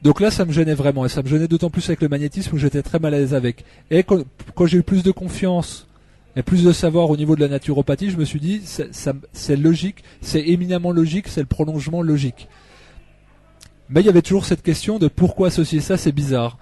Donc 0.02 0.21
là, 0.21 0.30
ça 0.30 0.45
me 0.47 0.52
gênait 0.52 0.75
vraiment, 0.75 1.04
et 1.04 1.11
ça 1.11 1.23
me 1.23 1.28
gênait 1.28 1.49
d'autant 1.49 1.69
plus 1.69 1.87
avec 1.88 2.00
le 2.00 2.09
magnétisme 2.09 2.54
où 2.54 2.59
j'étais 2.59 2.83
très 2.83 2.99
mal 2.99 3.14
à 3.14 3.19
l'aise 3.19 3.35
avec. 3.35 3.64
Et 3.90 4.02
quand, 4.02 4.25
j'ai 4.66 4.78
eu 4.78 4.83
plus 4.83 5.02
de 5.02 5.11
confiance 5.11 5.87
et 6.37 6.42
plus 6.42 6.64
de 6.64 6.73
savoir 6.73 7.11
au 7.11 7.16
niveau 7.16 7.37
de 7.37 7.40
la 7.40 7.49
naturopathie, 7.49 8.11
je 8.11 8.16
me 8.16 8.25
suis 8.25 8.40
dit, 8.40 8.62
c'est 8.64 9.57
logique, 9.57 10.02
c'est 10.23 10.40
éminemment 10.40 10.92
logique, 10.92 11.28
c'est 11.28 11.40
le 11.40 11.47
prolongement 11.47 12.00
logique. 12.00 12.49
Mais 13.90 14.00
il 14.00 14.07
y 14.07 14.09
avait 14.09 14.23
toujours 14.23 14.47
cette 14.47 14.62
question 14.62 14.99
de 14.99 15.09
pourquoi 15.09 15.49
associer 15.49 15.80
ça, 15.80 15.97
c'est 15.97 16.12
bizarre. 16.12 16.57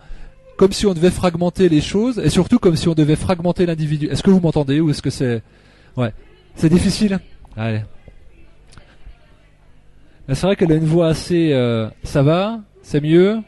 Comme 0.57 0.73
si 0.73 0.87
on 0.87 0.95
devait 0.95 1.11
fragmenter 1.11 1.69
les 1.69 1.83
choses, 1.83 2.19
et 2.19 2.31
surtout 2.31 2.59
comme 2.59 2.75
si 2.75 2.89
on 2.89 2.95
devait 2.95 3.15
fragmenter 3.15 3.67
l'individu. 3.67 4.07
Est-ce 4.07 4.25
que 4.25 4.31
vous 4.31 4.41
m'entendez 4.41 4.81
ou 4.81 4.91
est-ce 4.91 5.03
que 5.03 5.11
c'est... 5.11 5.43
Ouais. 5.97 6.13
C'est 6.57 6.71
difficile 6.71 7.21
Allez. 7.57 7.83
C'est 10.29 10.43
vrai 10.43 10.57
qu'elle 10.57 10.73
a 10.73 10.77
une 10.77 10.85
voix 10.85 11.09
assez... 11.09 11.53
Euh, 11.53 11.89
ça 12.03 12.23
va 12.23 12.61
C'est 12.83 13.01
mieux 13.01 13.39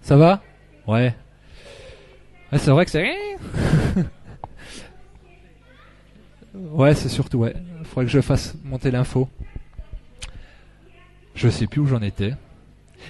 Ça 0.00 0.16
va? 0.16 0.42
Ouais. 0.86 1.14
c'est 2.52 2.70
vrai 2.70 2.84
que 2.84 2.90
c'est... 2.90 3.12
Ouais, 6.54 6.94
c'est 6.94 7.08
surtout, 7.08 7.38
ouais. 7.38 7.54
Faudrait 7.84 8.04
que 8.04 8.10
je 8.10 8.20
fasse 8.20 8.54
monter 8.64 8.90
l'info. 8.90 9.28
Je 11.34 11.48
sais 11.48 11.66
plus 11.66 11.80
où 11.80 11.86
j'en 11.86 12.02
étais. 12.02 12.34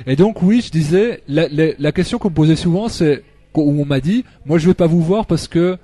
Et 0.06 0.16
donc, 0.16 0.42
oui, 0.42 0.60
je 0.60 0.70
disais, 0.70 1.22
la, 1.28 1.48
la, 1.48 1.92
question 1.92 2.18
qu'on 2.18 2.30
me 2.30 2.34
posait 2.34 2.56
souvent, 2.56 2.88
c'est, 2.88 3.24
où 3.54 3.80
on 3.80 3.84
m'a 3.84 4.00
dit, 4.00 4.24
moi 4.46 4.58
je 4.58 4.66
vais 4.66 4.74
pas 4.74 4.86
vous 4.86 5.02
voir 5.02 5.26
parce 5.26 5.48
que 5.48 5.78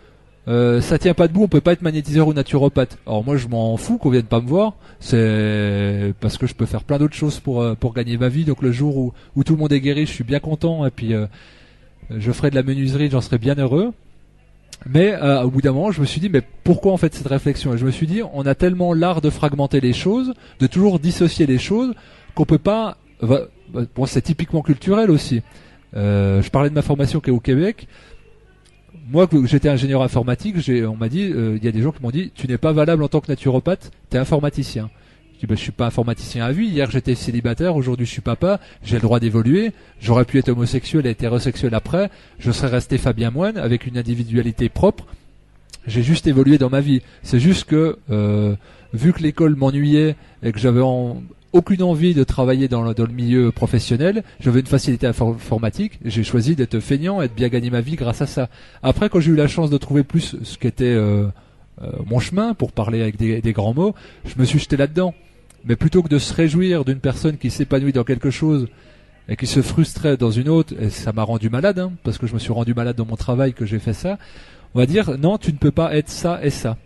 euh, 0.48 0.80
ça 0.80 0.98
tient 0.98 1.12
pas 1.12 1.28
debout, 1.28 1.42
on 1.42 1.48
peut 1.48 1.60
pas 1.60 1.72
être 1.72 1.82
magnétiseur 1.82 2.26
ou 2.26 2.32
naturopathe. 2.32 2.96
Alors 3.06 3.22
moi 3.22 3.36
je 3.36 3.48
m'en 3.48 3.76
fous 3.76 3.98
qu'on 3.98 4.08
vienne 4.08 4.22
pas 4.22 4.40
me 4.40 4.48
voir, 4.48 4.74
c'est 4.98 6.14
parce 6.20 6.38
que 6.38 6.46
je 6.46 6.54
peux 6.54 6.64
faire 6.64 6.84
plein 6.84 6.96
d'autres 6.96 7.16
choses 7.16 7.38
pour 7.38 7.60
euh, 7.60 7.74
pour 7.74 7.92
gagner 7.92 8.16
ma 8.16 8.28
vie. 8.28 8.44
Donc 8.44 8.62
le 8.62 8.72
jour 8.72 8.96
où, 8.96 9.12
où 9.36 9.44
tout 9.44 9.52
le 9.52 9.58
monde 9.58 9.72
est 9.72 9.80
guéri, 9.80 10.06
je 10.06 10.12
suis 10.12 10.24
bien 10.24 10.40
content 10.40 10.86
et 10.86 10.90
puis 10.90 11.12
euh, 11.12 11.26
je 12.10 12.32
ferai 12.32 12.48
de 12.48 12.54
la 12.54 12.62
menuiserie, 12.62 13.10
j'en 13.10 13.20
serai 13.20 13.36
bien 13.36 13.56
heureux. 13.56 13.92
Mais 14.86 15.12
au 15.42 15.50
bout 15.50 15.60
d'un 15.60 15.72
moment, 15.72 15.90
je 15.90 16.00
me 16.00 16.06
suis 16.06 16.20
dit, 16.20 16.28
mais 16.28 16.40
pourquoi 16.62 16.92
en 16.92 16.96
fait 16.96 17.12
cette 17.12 17.26
réflexion? 17.26 17.74
Et 17.74 17.78
je 17.78 17.84
me 17.84 17.90
suis 17.90 18.06
dit, 18.06 18.22
on 18.32 18.46
a 18.46 18.54
tellement 18.54 18.94
l'art 18.94 19.20
de 19.20 19.28
fragmenter 19.28 19.80
les 19.80 19.92
choses, 19.92 20.34
de 20.60 20.66
toujours 20.68 21.00
dissocier 21.00 21.46
les 21.46 21.58
choses, 21.58 21.94
qu'on 22.36 22.44
peut 22.44 22.58
pas. 22.58 22.96
Bon, 23.20 24.06
c'est 24.06 24.22
typiquement 24.22 24.62
culturel 24.62 25.10
aussi. 25.10 25.42
Je 25.94 26.48
parlais 26.50 26.70
de 26.70 26.74
ma 26.76 26.82
formation 26.82 27.18
qui 27.18 27.30
est 27.30 27.32
au 27.32 27.40
Québec. 27.40 27.88
Moi, 29.10 29.26
j'étais 29.44 29.70
ingénieur 29.70 30.02
informatique, 30.02 30.56
on 30.86 30.96
m'a 30.96 31.08
dit, 31.08 31.32
euh, 31.32 31.56
il 31.56 31.64
y 31.64 31.68
a 31.68 31.72
des 31.72 31.80
gens 31.80 31.92
qui 31.92 32.02
m'ont 32.02 32.10
dit, 32.10 32.30
tu 32.34 32.46
n'es 32.46 32.58
pas 32.58 32.72
valable 32.72 33.02
en 33.02 33.08
tant 33.08 33.20
que 33.20 33.28
naturopathe, 33.28 33.90
tu 34.10 34.16
es 34.16 34.20
informaticien. 34.20 34.90
Je 35.34 35.40
dis, 35.40 35.46
bah, 35.46 35.54
je 35.54 35.60
suis 35.60 35.72
pas 35.72 35.86
informaticien 35.86 36.44
à 36.44 36.52
vie. 36.52 36.66
Hier, 36.66 36.90
j'étais 36.90 37.14
célibataire. 37.14 37.76
Aujourd'hui, 37.76 38.04
je 38.04 38.10
suis 38.10 38.20
papa. 38.20 38.58
J'ai 38.82 38.96
le 38.96 39.02
droit 39.02 39.20
d'évoluer. 39.20 39.70
J'aurais 40.00 40.24
pu 40.24 40.38
être 40.38 40.48
homosexuel 40.48 41.06
et 41.06 41.10
hétérosexuel 41.10 41.74
après. 41.74 42.10
Je 42.40 42.50
serais 42.50 42.66
resté 42.66 42.98
Fabien 42.98 43.30
Moine 43.30 43.56
avec 43.56 43.86
une 43.86 43.96
individualité 43.96 44.68
propre. 44.68 45.06
J'ai 45.86 46.02
juste 46.02 46.26
évolué 46.26 46.58
dans 46.58 46.70
ma 46.70 46.80
vie. 46.80 47.02
C'est 47.22 47.38
juste 47.38 47.64
que, 47.64 47.98
euh, 48.10 48.56
vu 48.92 49.12
que 49.12 49.22
l'école 49.22 49.54
m'ennuyait 49.54 50.16
et 50.42 50.50
que 50.50 50.58
j'avais 50.58 50.82
aucune 51.52 51.82
envie 51.82 52.14
de 52.14 52.24
travailler 52.24 52.68
dans 52.68 52.82
le, 52.82 53.06
milieu 53.06 53.52
professionnel, 53.52 54.22
j'avais 54.40 54.60
une 54.60 54.66
facilité 54.66 55.06
informatique, 55.06 55.98
j'ai 56.04 56.22
choisi 56.22 56.54
d'être 56.56 56.80
feignant 56.80 57.22
et 57.22 57.28
de 57.28 57.32
bien 57.32 57.48
gagner 57.48 57.70
ma 57.70 57.80
vie 57.80 57.96
grâce 57.96 58.20
à 58.20 58.26
ça. 58.26 58.48
Après, 58.82 59.08
quand 59.08 59.20
j'ai 59.20 59.32
eu 59.32 59.36
la 59.36 59.48
chance 59.48 59.70
de 59.70 59.78
trouver 59.78 60.02
plus 60.02 60.36
ce 60.42 60.58
qu'était 60.58 60.84
euh, 60.84 61.26
euh, 61.82 61.90
mon 62.06 62.18
chemin, 62.18 62.54
pour 62.54 62.72
parler 62.72 63.00
avec 63.00 63.16
des 63.16 63.52
grands 63.52 63.74
mots, 63.74 63.94
je 64.26 64.34
me 64.38 64.44
suis 64.44 64.58
jeté 64.58 64.76
là-dedans. 64.76 65.14
Mais 65.64 65.76
plutôt 65.76 66.02
que 66.02 66.08
de 66.08 66.18
se 66.18 66.32
réjouir 66.32 66.84
d'une 66.84 67.00
personne 67.00 67.36
qui 67.36 67.50
s'épanouit 67.50 67.92
dans 67.92 68.04
quelque 68.04 68.30
chose 68.30 68.68
et 69.28 69.36
qui 69.36 69.46
se 69.46 69.60
frustrait 69.60 70.16
dans 70.16 70.30
une 70.30 70.48
autre, 70.48 70.74
et 70.80 70.90
ça 70.90 71.12
m'a 71.12 71.22
rendu 71.22 71.50
malade, 71.50 71.78
hein, 71.78 71.92
parce 72.02 72.18
que 72.18 72.26
je 72.26 72.34
me 72.34 72.38
suis 72.38 72.52
rendu 72.52 72.74
malade 72.74 72.96
dans 72.96 73.04
mon 73.04 73.16
travail 73.16 73.52
que 73.52 73.66
j'ai 73.66 73.78
fait 73.78 73.92
ça, 73.92 74.18
on 74.74 74.78
va 74.78 74.86
dire 74.86 75.18
non, 75.18 75.38
tu 75.38 75.52
ne 75.52 75.58
peux 75.58 75.70
pas 75.70 75.94
être 75.96 76.08
ça 76.08 76.40
et 76.42 76.50
ça. 76.50 76.76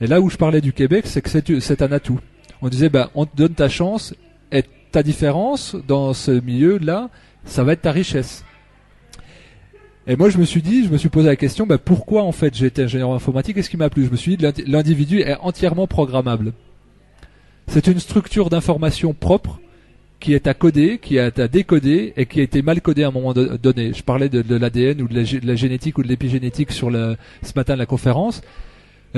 Et 0.00 0.06
là 0.06 0.20
où 0.20 0.28
je 0.28 0.36
parlais 0.36 0.60
du 0.60 0.72
Québec, 0.72 1.06
c'est 1.06 1.22
que 1.22 1.60
c'est 1.60 1.82
un 1.82 1.92
atout. 1.92 2.20
On 2.62 2.68
disait, 2.68 2.88
bah, 2.88 3.10
on 3.14 3.26
te 3.26 3.36
donne 3.36 3.54
ta 3.54 3.68
chance 3.68 4.14
et 4.52 4.64
ta 4.92 5.02
différence 5.02 5.76
dans 5.86 6.14
ce 6.14 6.30
milieu-là, 6.30 7.10
ça 7.44 7.64
va 7.64 7.72
être 7.72 7.82
ta 7.82 7.92
richesse. 7.92 8.44
Et 10.08 10.16
moi, 10.16 10.30
je 10.30 10.38
me 10.38 10.44
suis 10.44 10.62
dit, 10.62 10.84
je 10.84 10.90
me 10.90 10.98
suis 10.98 11.08
posé 11.08 11.26
la 11.26 11.36
question, 11.36 11.66
bah, 11.66 11.78
pourquoi 11.78 12.22
en 12.22 12.32
fait 12.32 12.62
été 12.62 12.84
ingénieur 12.84 13.12
informatique 13.12 13.56
Qu'est-ce 13.56 13.70
qui 13.70 13.76
m'a 13.76 13.90
plu? 13.90 14.04
Je 14.04 14.10
me 14.10 14.16
suis 14.16 14.36
dit, 14.36 14.46
l'individu 14.66 15.20
est 15.20 15.36
entièrement 15.40 15.86
programmable. 15.86 16.52
C'est 17.66 17.88
une 17.88 17.98
structure 17.98 18.48
d'information 18.48 19.14
propre 19.14 19.58
qui 20.20 20.32
est 20.32 20.46
à 20.46 20.54
coder, 20.54 20.98
qui 20.98 21.16
est 21.16 21.38
à 21.40 21.48
décoder 21.48 22.12
et 22.16 22.26
qui 22.26 22.40
a 22.40 22.42
été 22.44 22.62
mal 22.62 22.80
codé 22.80 23.02
à 23.02 23.08
un 23.08 23.10
moment 23.10 23.34
donné. 23.34 23.92
Je 23.92 24.02
parlais 24.02 24.28
de, 24.28 24.54
l'ADN 24.54 25.02
ou 25.02 25.08
de 25.08 25.46
la, 25.46 25.54
génétique 25.56 25.98
ou 25.98 26.02
de 26.02 26.08
l'épigénétique 26.08 26.70
sur 26.70 26.90
le, 26.90 27.16
ce 27.42 27.52
matin 27.56 27.74
de 27.74 27.78
la 27.80 27.86
conférence. 27.86 28.42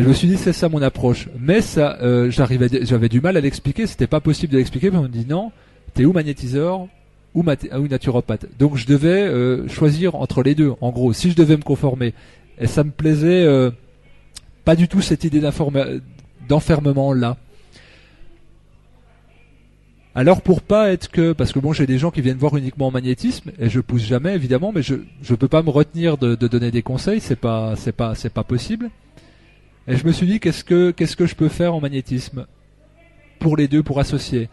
Je 0.02 0.08
me 0.08 0.12
suis 0.12 0.28
dit 0.28 0.36
c'est 0.36 0.52
ça 0.52 0.68
mon 0.68 0.82
approche. 0.82 1.28
Mais 1.38 1.60
ça, 1.60 1.98
euh, 2.02 2.30
j'avais 2.30 3.08
du 3.08 3.20
mal 3.20 3.36
à 3.36 3.40
l'expliquer. 3.40 3.86
C'était 3.86 4.06
pas 4.06 4.20
possible 4.20 4.52
de 4.52 4.58
l'expliquer. 4.58 4.90
On 4.92 5.02
me 5.02 5.08
dit 5.08 5.26
non, 5.28 5.52
t'es 5.94 6.04
ou 6.04 6.12
magnétiseur 6.12 6.86
ou, 7.34 7.42
naturopathe. 7.42 8.46
Donc 8.58 8.76
je 8.76 8.86
devais 8.86 9.22
euh, 9.22 9.68
choisir 9.68 10.14
entre 10.14 10.42
les 10.42 10.54
deux. 10.54 10.72
En 10.80 10.90
gros, 10.90 11.12
si 11.12 11.30
je 11.30 11.36
devais 11.36 11.56
me 11.56 11.62
conformer, 11.62 12.14
et 12.60 12.66
ça 12.66 12.84
me 12.84 12.90
plaisait 12.90 13.44
euh, 13.44 13.70
pas 14.64 14.76
du 14.76 14.88
tout 14.88 15.00
cette 15.00 15.24
idée 15.24 15.40
d'enfermement 16.48 17.12
là. 17.12 17.36
Alors 20.14 20.42
pour 20.42 20.62
pas 20.62 20.90
être 20.90 21.10
que, 21.10 21.32
parce 21.32 21.52
que 21.52 21.60
bon 21.60 21.72
j'ai 21.72 21.86
des 21.86 21.98
gens 21.98 22.10
qui 22.10 22.22
viennent 22.22 22.38
voir 22.38 22.56
uniquement 22.56 22.88
en 22.88 22.90
magnétisme 22.90 23.52
et 23.60 23.68
je 23.68 23.78
pousse 23.78 24.02
jamais 24.02 24.34
évidemment, 24.34 24.72
mais 24.72 24.82
je 24.82 24.96
je 25.22 25.34
peux 25.36 25.46
pas 25.46 25.62
me 25.62 25.70
retenir 25.70 26.18
de, 26.18 26.34
donner 26.34 26.72
des 26.72 26.82
conseils, 26.82 27.20
c'est 27.20 27.36
pas 27.36 27.74
c'est 27.76 27.92
pas 27.92 28.44
possible. 28.44 28.90
Et 29.88 29.96
je 29.96 30.06
me 30.06 30.12
suis 30.12 30.26
dit 30.26 30.38
qu'est-ce 30.38 30.64
que 30.64 30.90
qu'est-ce 30.90 31.16
que 31.16 31.26
je 31.26 31.34
peux 31.34 31.48
faire 31.48 31.74
en 31.74 31.80
magnétisme 31.80 32.46
pour 33.38 33.56
les 33.56 33.68
deux 33.68 33.82
pour 33.82 33.98
associer? 33.98 34.50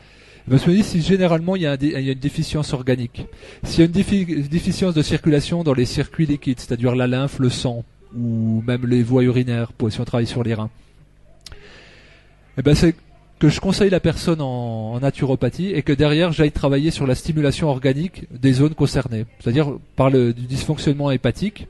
Je 0.48 0.54
me 0.54 0.58
suis 0.58 0.74
dit 0.74 0.84
si 0.84 1.02
généralement 1.02 1.58
il 1.58 1.64
y 1.64 1.68
a, 1.68 1.76
une 1.76 2.14
déficience 2.14 2.72
organique, 2.74 3.26
s'il 3.64 3.80
y 3.80 3.82
a 3.82 3.86
une 3.86 4.48
déficience 4.48 4.94
de 4.94 5.02
circulation 5.02 5.64
dans 5.64 5.74
les 5.74 5.86
circuits 5.86 6.26
liquides, 6.26 6.60
c'est-à-dire 6.60 6.96
la 6.96 7.08
lymphe, 7.08 7.40
le 7.40 7.50
sang 7.50 7.84
ou 8.16 8.64
même 8.66 8.86
les 8.86 9.04
voies 9.04 9.24
urinaires, 9.24 9.74
pour 9.74 9.92
si 9.92 10.00
on 10.00 10.06
travaille 10.06 10.28
sur 10.28 10.44
les 10.44 10.54
reins. 10.54 10.70
Eh 12.58 12.62
ben 12.62 12.74
c'est 12.74 12.96
que 13.40 13.50
je 13.50 13.60
conseille 13.60 13.90
la 13.90 14.00
personne 14.00 14.40
en, 14.40 14.98
naturopathie 15.02 15.74
et 15.74 15.82
que 15.82 15.92
derrière 15.92 16.32
j'aille 16.32 16.54
travailler 16.54 16.92
sur 16.92 17.06
la 17.06 17.16
stimulation 17.16 17.68
organique 17.68 18.26
des 18.32 18.54
zones 18.54 18.76
concernées, 18.76 19.26
c'est-à-dire 19.40 19.74
par 19.98 20.10
le 20.10 20.32
du 20.32 20.46
dysfonctionnement 20.46 21.12
hépatique, 21.12 21.68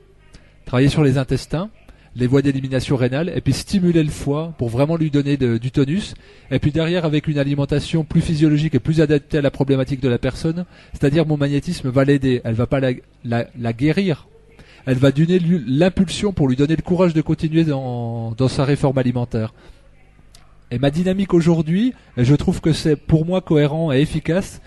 travailler 0.66 0.88
sur 0.88 1.02
les 1.02 1.18
intestins, 1.18 1.70
les 2.16 2.26
voies 2.26 2.40
d'élimination 2.40 2.96
rénale 2.96 3.30
et 3.34 3.40
puis 3.42 3.52
stimuler 3.52 4.02
le 4.02 4.10
foie 4.10 4.54
pour 4.56 4.70
vraiment 4.70 4.96
lui 4.96 5.10
donner 5.10 5.36
du 5.36 5.70
tonus 5.70 6.14
et 6.50 6.58
puis 6.58 6.72
derrière 6.72 7.04
avec 7.04 7.28
une 7.28 7.38
alimentation 7.38 8.04
plus 8.04 8.22
physiologique 8.22 8.74
et 8.74 8.78
plus 8.78 9.02
adaptée 9.02 9.38
à 9.38 9.42
la 9.42 9.50
problématique 9.50 10.00
de 10.00 10.08
la 10.08 10.18
personne, 10.18 10.64
c'est-à-dire 10.92 11.26
mon 11.26 11.36
magnétisme 11.36 11.90
va 11.90 12.04
l'aider, 12.04 12.40
elle 12.44 12.54
va 12.54 12.66
pas 12.66 12.80
la, 12.80 13.72
guérir, 13.74 14.28
elle 14.86 14.96
va 14.96 15.12
donner 15.12 15.38
l'impulsion 15.38 16.32
pour 16.32 16.48
lui 16.48 16.56
donner 16.56 16.74
le 16.76 16.82
courage 16.82 17.12
de 17.12 17.20
continuer 17.20 17.64
dans, 17.64 18.32
dans 18.32 18.48
sa 18.48 18.64
réforme 18.64 18.96
alimentaire. 18.96 19.52
Et 20.70 20.78
ma 20.78 20.90
dynamique 20.90 21.34
aujourd'hui, 21.34 21.92
je 22.16 22.34
trouve 22.34 22.60
que 22.60 22.72
c'est 22.72 22.96
pour 22.96 23.26
moi 23.26 23.40
cohérent 23.40 23.92
et 23.92 24.00
efficace. 24.00 24.60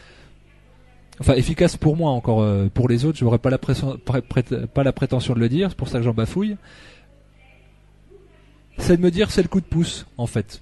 Enfin, 1.20 1.34
efficace 1.34 1.76
pour 1.76 1.98
moi 1.98 2.12
encore. 2.12 2.42
Euh, 2.42 2.70
pour 2.74 2.88
les 2.88 3.04
autres, 3.04 3.18
je 3.18 3.26
n'aurais 3.26 3.40
pas, 3.40 3.50
la 3.50 3.58
pas 3.58 4.84
la 4.84 4.94
prétention 4.94 5.34
de 5.34 5.40
le 5.40 5.50
dire. 5.50 5.70
C'est 5.70 5.78
pour 5.78 5.90
ça 5.90 5.98
que 5.98 6.06
j'en 6.06 6.14
bafouille. 6.14 6.56
C'est 8.80 8.98
de 8.98 9.02
me 9.02 9.12
dire 9.12 9.30
c'est 9.30 9.44
le 9.44 9.48
coup 9.48 9.62
de 9.62 9.66
pouce, 9.66 10.08
en 10.18 10.26
fait. 10.26 10.62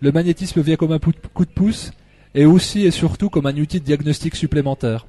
Le 0.00 0.12
magnétisme 0.12 0.60
vient 0.60 0.76
comme 0.76 0.92
un 0.92 0.98
coup 0.98 1.12
de 1.44 1.50
pouce 1.50 1.92
et 2.34 2.44
aussi 2.44 2.84
et 2.84 2.90
surtout 2.90 3.30
comme 3.30 3.46
un 3.46 3.56
outil 3.56 3.80
de 3.80 3.84
diagnostic 3.84 4.36
supplémentaire. 4.36 5.06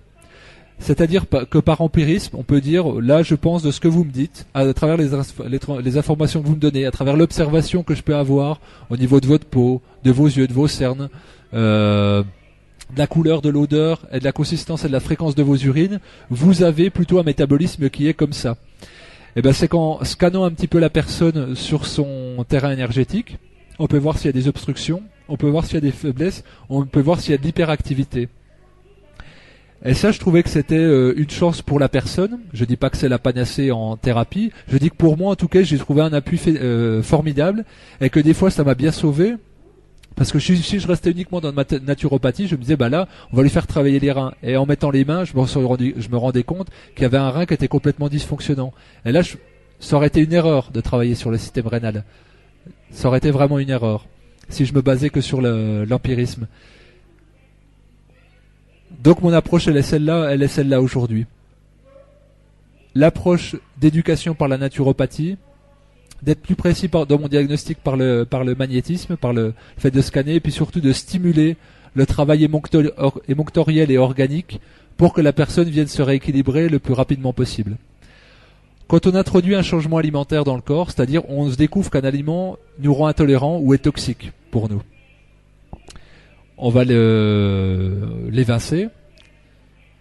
C'est-à-dire 0.79 1.25
que 1.29 1.59
par 1.59 1.81
empirisme, 1.81 2.35
on 2.37 2.43
peut 2.43 2.59
dire, 2.59 2.99
là 2.99 3.23
je 3.23 3.35
pense 3.35 3.63
de 3.63 3.71
ce 3.71 3.79
que 3.79 3.87
vous 3.87 4.03
me 4.03 4.11
dites, 4.11 4.47
à 4.53 4.73
travers 4.73 4.97
les, 4.97 5.13
informations 5.97 6.41
que 6.41 6.47
vous 6.47 6.55
me 6.55 6.59
donnez, 6.59 6.85
à 6.85 6.91
travers 6.91 7.15
l'observation 7.15 7.83
que 7.83 7.95
je 7.95 8.01
peux 8.01 8.15
avoir 8.15 8.59
au 8.89 8.97
niveau 8.97 9.19
de 9.19 9.27
votre 9.27 9.45
peau, 9.45 9.81
de 10.03 10.11
vos 10.11 10.25
yeux, 10.25 10.47
de 10.47 10.53
vos 10.53 10.67
cernes, 10.67 11.09
euh, 11.53 12.23
de 12.93 12.99
la 12.99 13.07
couleur, 13.07 13.41
de 13.41 13.49
l'odeur, 13.49 14.01
et 14.11 14.19
de 14.19 14.23
la 14.23 14.31
consistance 14.31 14.83
et 14.83 14.87
de 14.87 14.93
la 14.93 14.99
fréquence 14.99 15.35
de 15.35 15.43
vos 15.43 15.55
urines, 15.55 15.99
vous 16.29 16.63
avez 16.63 16.89
plutôt 16.89 17.19
un 17.19 17.23
métabolisme 17.23 17.89
qui 17.89 18.07
est 18.07 18.13
comme 18.13 18.33
ça. 18.33 18.57
Eh 19.35 19.41
ben 19.41 19.51
c'est 19.51 19.67
qu'en 19.67 20.03
scannant 20.03 20.43
un 20.43 20.51
petit 20.51 20.67
peu 20.67 20.79
la 20.79 20.91
personne 20.91 21.55
sur 21.55 21.87
son 21.87 22.45
terrain 22.47 22.71
énergétique, 22.71 23.37
on 23.79 23.87
peut 23.87 23.97
voir 23.97 24.17
s'il 24.17 24.27
y 24.27 24.29
a 24.29 24.33
des 24.33 24.47
obstructions, 24.47 25.01
on 25.27 25.37
peut 25.37 25.49
voir 25.49 25.65
s'il 25.65 25.75
y 25.75 25.77
a 25.77 25.81
des 25.81 25.91
faiblesses, 25.91 26.43
on 26.69 26.85
peut 26.85 27.01
voir 27.01 27.19
s'il 27.19 27.31
y 27.31 27.33
a 27.33 27.37
de 27.37 27.43
l'hyperactivité. 27.43 28.29
Et 29.85 29.93
ça, 29.93 30.11
je 30.11 30.19
trouvais 30.19 30.43
que 30.43 30.49
c'était 30.49 30.75
euh, 30.75 31.13
une 31.17 31.29
chance 31.29 31.61
pour 31.61 31.77
la 31.77 31.89
personne. 31.89 32.39
Je 32.53 32.63
dis 32.63 32.77
pas 32.77 32.89
que 32.89 32.95
c'est 32.95 33.09
la 33.09 33.19
panacée 33.19 33.71
en 33.71 33.97
thérapie. 33.97 34.51
Je 34.69 34.77
dis 34.77 34.89
que 34.89 34.95
pour 34.95 35.17
moi, 35.17 35.31
en 35.31 35.35
tout 35.35 35.49
cas, 35.49 35.61
j'ai 35.61 35.77
trouvé 35.77 36.01
un 36.01 36.13
appui 36.13 36.39
euh, 36.47 37.01
formidable 37.01 37.65
et 37.99 38.09
que 38.09 38.21
des 38.21 38.33
fois, 38.33 38.49
ça 38.49 38.63
m'a 38.63 38.75
bien 38.75 38.91
sauvé. 38.91 39.33
Parce 40.15 40.31
que 40.31 40.39
si, 40.39 40.79
je 40.79 40.87
restais 40.87 41.11
uniquement 41.11 41.41
dans 41.41 41.51
ma 41.51 41.63
naturopathie, 41.81 42.47
je 42.47 42.55
me 42.55 42.61
disais, 42.61 42.75
bah 42.75 42.89
là, 42.89 43.07
on 43.31 43.37
va 43.37 43.43
lui 43.43 43.49
faire 43.49 43.65
travailler 43.65 43.99
les 43.99 44.11
reins. 44.11 44.33
Et 44.43 44.57
en 44.57 44.65
mettant 44.65 44.91
les 44.91 45.05
mains, 45.05 45.23
je 45.25 45.33
me, 45.35 46.17
rendais 46.17 46.43
compte 46.43 46.69
qu'il 46.95 47.03
y 47.03 47.05
avait 47.05 47.17
un 47.17 47.29
rein 47.29 47.45
qui 47.45 47.53
était 47.53 47.67
complètement 47.67 48.09
dysfonctionnant. 48.09 48.73
Et 49.05 49.11
là, 49.11 49.21
ça 49.79 49.95
aurait 49.95 50.07
été 50.07 50.21
une 50.21 50.33
erreur 50.33 50.69
de 50.71 50.81
travailler 50.81 51.15
sur 51.15 51.31
le 51.31 51.37
système 51.37 51.67
rénal. 51.67 52.03
Ça 52.91 53.07
aurait 53.07 53.17
été 53.17 53.31
vraiment 53.31 53.59
une 53.59 53.69
erreur 53.69 54.05
si 54.49 54.65
je 54.65 54.73
me 54.73 54.81
basais 54.81 55.09
que 55.09 55.21
sur 55.21 55.41
l'empirisme. 55.41 56.47
Donc 59.03 59.21
mon 59.21 59.33
approche, 59.33 59.67
elle 59.67 59.77
est 59.77 59.81
celle-là, 59.81 60.29
elle 60.31 60.43
est 60.43 60.47
celle-là 60.47 60.81
aujourd'hui. 60.81 61.25
L'approche 62.95 63.55
d'éducation 63.77 64.35
par 64.35 64.47
la 64.47 64.57
naturopathie, 64.57 65.37
d'être 66.23 66.41
plus 66.41 66.55
précis 66.55 66.87
dans 66.87 67.19
mon 67.19 67.27
diagnostic 67.27 67.77
par 67.77 67.97
le, 67.97 68.25
par 68.25 68.43
le 68.43 68.55
magnétisme, 68.55 69.17
par 69.17 69.33
le 69.33 69.53
fait 69.77 69.91
de 69.91 70.01
scanner, 70.01 70.35
et 70.35 70.39
puis 70.39 70.51
surtout 70.51 70.81
de 70.81 70.91
stimuler 70.91 71.57
le 71.95 72.05
travail 72.05 72.43
émonctoriel 72.43 73.91
et 73.91 73.97
organique 73.97 74.59
pour 74.97 75.13
que 75.13 75.21
la 75.21 75.33
personne 75.33 75.69
vienne 75.69 75.87
se 75.87 76.01
rééquilibrer 76.01 76.69
le 76.69 76.79
plus 76.79 76.93
rapidement 76.93 77.33
possible. 77.33 77.77
Quand 78.87 79.05
on 79.07 79.15
introduit 79.15 79.55
un 79.55 79.61
changement 79.61 79.97
alimentaire 79.97 80.43
dans 80.43 80.55
le 80.55 80.61
corps, 80.61 80.91
c'est-à-dire 80.91 81.29
on 81.29 81.49
se 81.49 81.55
découvre 81.55 81.89
qu'un 81.89 82.01
aliment 82.01 82.57
nous 82.79 82.93
rend 82.93 83.07
intolérant 83.07 83.59
ou 83.59 83.73
est 83.73 83.79
toxique 83.79 84.31
pour 84.51 84.69
nous 84.69 84.81
on 86.57 86.69
va 86.69 86.83
l'évincer. 88.31 88.87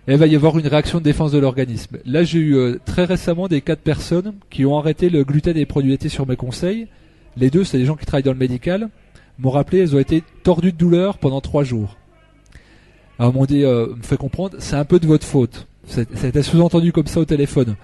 Et 0.08 0.12
il 0.12 0.18
va 0.18 0.26
y 0.26 0.34
avoir 0.34 0.58
une 0.58 0.66
réaction 0.66 0.98
de 0.98 1.04
défense 1.04 1.30
de 1.30 1.38
l'organisme. 1.38 1.98
Là, 2.04 2.24
j'ai 2.24 2.40
eu 2.40 2.56
euh, 2.56 2.80
très 2.84 3.04
récemment 3.04 3.46
des 3.46 3.60
cas 3.60 3.76
de 3.76 3.80
personnes 3.80 4.34
qui 4.50 4.66
ont 4.66 4.76
arrêté 4.76 5.10
le 5.10 5.22
gluten 5.22 5.56
et 5.56 5.60
les 5.60 5.66
produits 5.66 5.90
laitiers 5.92 6.10
sur 6.10 6.26
mes 6.26 6.34
conseils. 6.34 6.88
Les 7.36 7.50
deux, 7.50 7.62
c'est 7.62 7.78
des 7.78 7.84
gens 7.84 7.94
qui 7.94 8.04
travaillent 8.04 8.24
dans 8.24 8.32
le 8.32 8.38
médical. 8.38 8.88
M'ont 9.38 9.50
rappelé, 9.50 9.78
elles 9.78 9.94
ont 9.94 10.00
été 10.00 10.24
tordues 10.42 10.72
de 10.72 10.76
douleur 10.76 11.18
pendant 11.18 11.40
trois 11.40 11.62
jours. 11.62 11.96
Alors, 13.20 13.32
m'ont 13.32 13.44
dit, 13.44 13.64
euh, 13.64 13.94
me 13.94 14.02
fait 14.02 14.16
comprendre, 14.16 14.56
c'est 14.58 14.74
un 14.74 14.84
peu 14.84 14.98
de 14.98 15.06
votre 15.06 15.24
faute. 15.24 15.68
C'était 15.86 16.42
sous-entendu 16.42 16.92
comme 16.92 17.06
ça 17.06 17.20
au 17.20 17.24
téléphone. 17.24 17.76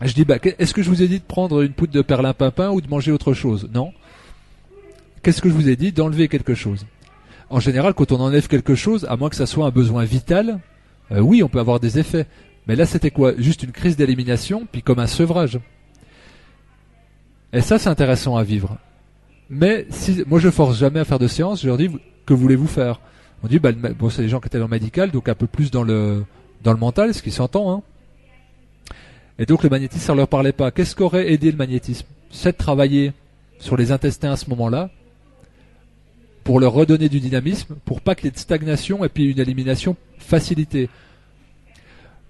Je 0.00 0.14
dis, 0.14 0.24
bah, 0.24 0.38
est-ce 0.58 0.72
que 0.72 0.82
je 0.82 0.88
vous 0.88 1.02
ai 1.02 1.08
dit 1.08 1.18
de 1.18 1.24
prendre 1.24 1.60
une 1.60 1.72
poudre 1.72 1.92
de 1.92 2.00
perlimpinpin 2.00 2.70
ou 2.70 2.80
de 2.80 2.88
manger 2.88 3.12
autre 3.12 3.34
chose? 3.34 3.68
Non. 3.74 3.92
Qu'est-ce 5.22 5.42
que 5.42 5.50
je 5.50 5.54
vous 5.54 5.68
ai 5.68 5.76
dit? 5.76 5.92
D'enlever 5.92 6.28
quelque 6.28 6.54
chose 6.54 6.86
en 7.50 7.58
général, 7.58 7.94
quand 7.94 8.12
on 8.12 8.20
enlève 8.20 8.46
quelque 8.46 8.76
chose, 8.76 9.04
à 9.10 9.16
moins 9.16 9.28
que 9.28 9.36
ça 9.36 9.46
soit 9.46 9.66
un 9.66 9.70
besoin 9.70 10.04
vital, 10.04 10.60
euh, 11.12 11.20
oui, 11.20 11.42
on 11.42 11.48
peut 11.48 11.60
avoir 11.60 11.80
des 11.80 11.98
effets. 11.98 12.26
Mais 12.66 12.76
là, 12.76 12.86
c'était 12.86 13.10
quoi? 13.10 13.32
Juste 13.38 13.62
une 13.62 13.72
crise 13.72 13.96
d'élimination, 13.96 14.66
puis 14.70 14.82
comme 14.82 14.98
un 14.98 15.06
sevrage. 15.06 15.58
Et 17.52 17.60
ça, 17.60 17.78
c'est 17.78 17.88
intéressant 17.88 18.36
à 18.36 18.44
vivre. 18.44 18.76
Mais 19.48 19.86
si, 19.90 20.22
moi, 20.26 20.38
je 20.38 20.50
force 20.50 20.78
jamais 20.78 21.00
à 21.00 21.04
faire 21.04 21.18
de 21.18 21.26
séance. 21.26 21.62
Je 21.62 21.66
leur 21.66 21.76
dis, 21.76 21.90
que 22.26 22.34
voulez-vous 22.34 22.68
faire? 22.68 23.00
On 23.42 23.48
dit, 23.48 23.58
bah, 23.58 23.72
bon, 23.72 24.10
c'est 24.10 24.22
des 24.22 24.28
gens 24.28 24.40
qui 24.40 24.46
étaient 24.46 24.58
dans 24.58 24.66
le 24.66 24.70
médical, 24.70 25.10
donc 25.10 25.28
un 25.28 25.34
peu 25.34 25.46
plus 25.46 25.70
dans 25.70 25.82
le 25.82 26.24
dans 26.62 26.72
le 26.72 26.78
mental, 26.78 27.14
ce 27.14 27.22
qui 27.22 27.30
s'entend. 27.30 27.72
Hein. 27.72 27.82
Et 29.38 29.46
donc 29.46 29.62
le 29.62 29.70
magnétisme, 29.70 30.04
ça 30.04 30.14
leur 30.14 30.28
parlait 30.28 30.52
pas. 30.52 30.70
Qu'est-ce 30.70 30.94
qu'aurait 30.94 31.32
aidé 31.32 31.50
le 31.50 31.56
magnétisme? 31.56 32.06
C'est 32.30 32.52
de 32.52 32.56
travailler 32.56 33.12
sur 33.58 33.76
les 33.76 33.92
intestins 33.92 34.32
à 34.32 34.36
ce 34.36 34.48
moment-là, 34.50 34.90
pour 36.44 36.60
leur 36.60 36.72
redonner 36.72 37.08
du 37.08 37.20
dynamisme, 37.20 37.76
pour 37.84 38.00
pas 38.00 38.14
qu'il 38.14 38.26
y 38.26 38.28
ait 38.28 38.32
de 38.32 38.38
stagnation 38.38 39.04
et 39.04 39.08
puis 39.08 39.30
une 39.30 39.38
élimination 39.38 39.96
facilitée. 40.18 40.88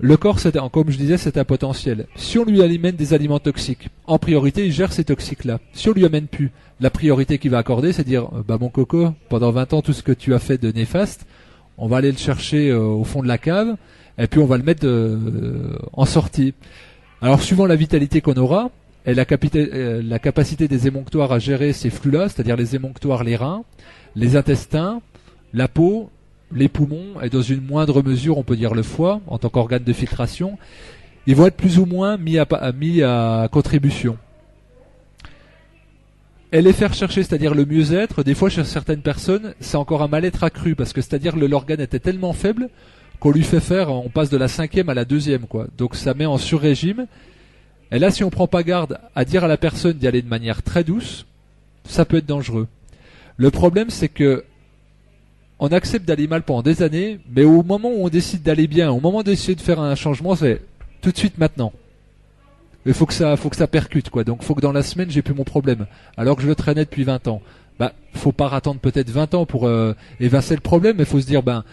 Le 0.02 0.16
corps, 0.16 0.38
comme 0.72 0.90
je 0.90 0.96
disais, 0.96 1.18
c'est 1.18 1.36
un 1.36 1.44
potentiel. 1.44 2.06
Si 2.16 2.38
on 2.38 2.46
lui 2.46 2.62
alimente 2.62 2.96
des 2.96 3.12
aliments 3.12 3.38
toxiques, 3.38 3.90
en 4.06 4.18
priorité, 4.18 4.64
il 4.64 4.72
gère 4.72 4.94
ces 4.94 5.04
toxiques-là. 5.04 5.58
Si 5.74 5.90
on 5.90 5.92
lui 5.92 6.06
amène 6.06 6.26
plus, 6.26 6.52
la 6.80 6.88
priorité 6.88 7.36
qu'il 7.36 7.50
va 7.50 7.58
accorder, 7.58 7.92
c'est 7.92 8.04
dire, 8.04 8.24
euh, 8.34 8.42
bah 8.46 8.56
mon 8.58 8.70
coco, 8.70 9.12
pendant 9.28 9.50
20 9.50 9.74
ans, 9.74 9.82
tout 9.82 9.92
ce 9.92 10.02
que 10.02 10.12
tu 10.12 10.32
as 10.32 10.38
fait 10.38 10.56
de 10.56 10.72
néfaste, 10.72 11.26
on 11.76 11.86
va 11.86 11.98
aller 11.98 12.10
le 12.10 12.16
chercher 12.16 12.70
euh, 12.70 12.80
au 12.80 13.04
fond 13.04 13.22
de 13.22 13.28
la 13.28 13.36
cave, 13.36 13.76
et 14.16 14.26
puis 14.26 14.40
on 14.40 14.46
va 14.46 14.56
le 14.56 14.62
mettre 14.62 14.86
euh, 14.86 15.76
en 15.92 16.06
sortie. 16.06 16.54
Alors, 17.20 17.42
suivant 17.42 17.66
la 17.66 17.76
vitalité 17.76 18.22
qu'on 18.22 18.34
aura, 18.34 18.70
et 19.04 19.12
la 19.12 19.24
capacité 19.24 20.68
des 20.68 20.86
émonctoires 20.86 21.32
à 21.32 21.38
gérer 21.38 21.74
ces 21.74 21.90
flux-là, 21.90 22.28
c'est-à-dire 22.28 22.56
les 22.56 22.74
émonctoires, 22.74 23.24
les 23.24 23.36
reins, 23.36 23.64
les 24.16 24.36
intestins, 24.36 25.00
la 25.52 25.68
peau 25.68 26.10
les 26.52 26.68
poumons 26.68 27.20
et 27.22 27.28
dans 27.28 27.42
une 27.42 27.60
moindre 27.60 28.02
mesure, 28.02 28.38
on 28.38 28.42
peut 28.42 28.56
dire 28.56 28.74
le 28.74 28.82
foie, 28.82 29.20
en 29.26 29.38
tant 29.38 29.48
qu'organe 29.48 29.84
de 29.84 29.92
filtration, 29.92 30.58
ils 31.26 31.36
vont 31.36 31.46
être 31.46 31.56
plus 31.56 31.78
ou 31.78 31.86
moins 31.86 32.16
mis 32.16 32.38
à, 32.38 33.48
contribution. 33.50 34.16
Et 36.52 36.62
les 36.62 36.72
faire 36.72 36.94
chercher, 36.94 37.22
c'est-à-dire 37.22 37.54
le 37.54 37.64
mieux-être, 37.64 38.24
des 38.24 38.34
fois 38.34 38.48
chez 38.48 38.64
certaines 38.64 39.02
personnes, 39.02 39.54
c'est 39.60 39.76
encore 39.76 40.02
un 40.02 40.08
mal-être 40.08 40.42
accru, 40.42 40.74
parce 40.74 40.92
que 40.92 41.00
c'est-à-dire 41.00 41.34
que 41.34 41.38
l'organe 41.38 41.80
était 41.80 42.00
tellement 42.00 42.32
faible 42.32 42.68
qu'on 43.20 43.30
lui 43.30 43.44
fait 43.44 43.60
faire, 43.60 43.90
on 43.90 44.08
passe 44.08 44.30
de 44.30 44.36
la 44.36 44.48
cinquième 44.48 44.88
à 44.88 44.94
la 44.94 45.04
deuxième, 45.04 45.42
quoi. 45.42 45.68
Donc 45.78 45.94
ça 45.94 46.14
met 46.14 46.26
en 46.26 46.38
sur-régime. 46.38 47.06
Et 47.92 47.98
là, 47.98 48.10
si 48.10 48.24
on 48.24 48.30
prend 48.30 48.46
pas 48.48 48.62
garde 48.62 48.98
à 49.14 49.24
dire 49.24 49.44
à 49.44 49.48
la 49.48 49.58
personne 49.58 49.92
d'y 49.92 50.08
aller 50.08 50.22
de 50.22 50.28
manière 50.28 50.62
très 50.62 50.82
douce, 50.82 51.26
ça 51.84 52.04
peut 52.04 52.16
être 52.16 52.26
dangereux. 52.26 52.66
Le 53.40 53.50
problème, 53.50 53.88
c'est 53.88 54.10
que 54.10 54.44
on 55.60 55.68
accepte 55.68 56.06
d'aller 56.06 56.28
mal 56.28 56.42
pendant 56.42 56.60
des 56.60 56.82
années, 56.82 57.20
mais 57.34 57.42
au 57.42 57.62
moment 57.62 57.88
où 57.88 58.04
on 58.04 58.10
décide 58.10 58.42
d'aller 58.42 58.66
bien, 58.66 58.90
au 58.90 59.00
moment 59.00 59.22
d'essayer 59.22 59.54
de 59.54 59.62
faire 59.62 59.80
un 59.80 59.94
changement, 59.94 60.36
c'est 60.36 60.60
tout 61.00 61.10
de 61.10 61.16
suite 61.16 61.38
maintenant. 61.38 61.72
Il 62.84 62.92
faut 62.92 63.06
que 63.06 63.14
ça, 63.14 63.34
faut 63.38 63.48
que 63.48 63.56
ça 63.56 63.66
percute, 63.66 64.10
quoi. 64.10 64.24
Donc, 64.24 64.42
faut 64.42 64.54
que 64.54 64.60
dans 64.60 64.72
la 64.72 64.82
semaine, 64.82 65.10
j'ai 65.10 65.22
plus 65.22 65.32
mon 65.32 65.44
problème. 65.44 65.86
Alors 66.18 66.36
que 66.36 66.42
je 66.42 66.48
le 66.48 66.54
traînais 66.54 66.84
depuis 66.84 67.04
20 67.04 67.28
ans. 67.28 67.40
Bah, 67.78 67.94
faut 68.12 68.32
pas 68.32 68.48
attendre 68.48 68.78
peut-être 68.78 69.08
20 69.08 69.32
ans 69.32 69.46
pour 69.46 69.66
euh, 69.66 69.94
évincer 70.20 70.54
le 70.54 70.60
problème, 70.60 70.96
mais 70.98 71.06
faut 71.06 71.18
se 71.18 71.26
dire, 71.26 71.42
ben, 71.42 71.64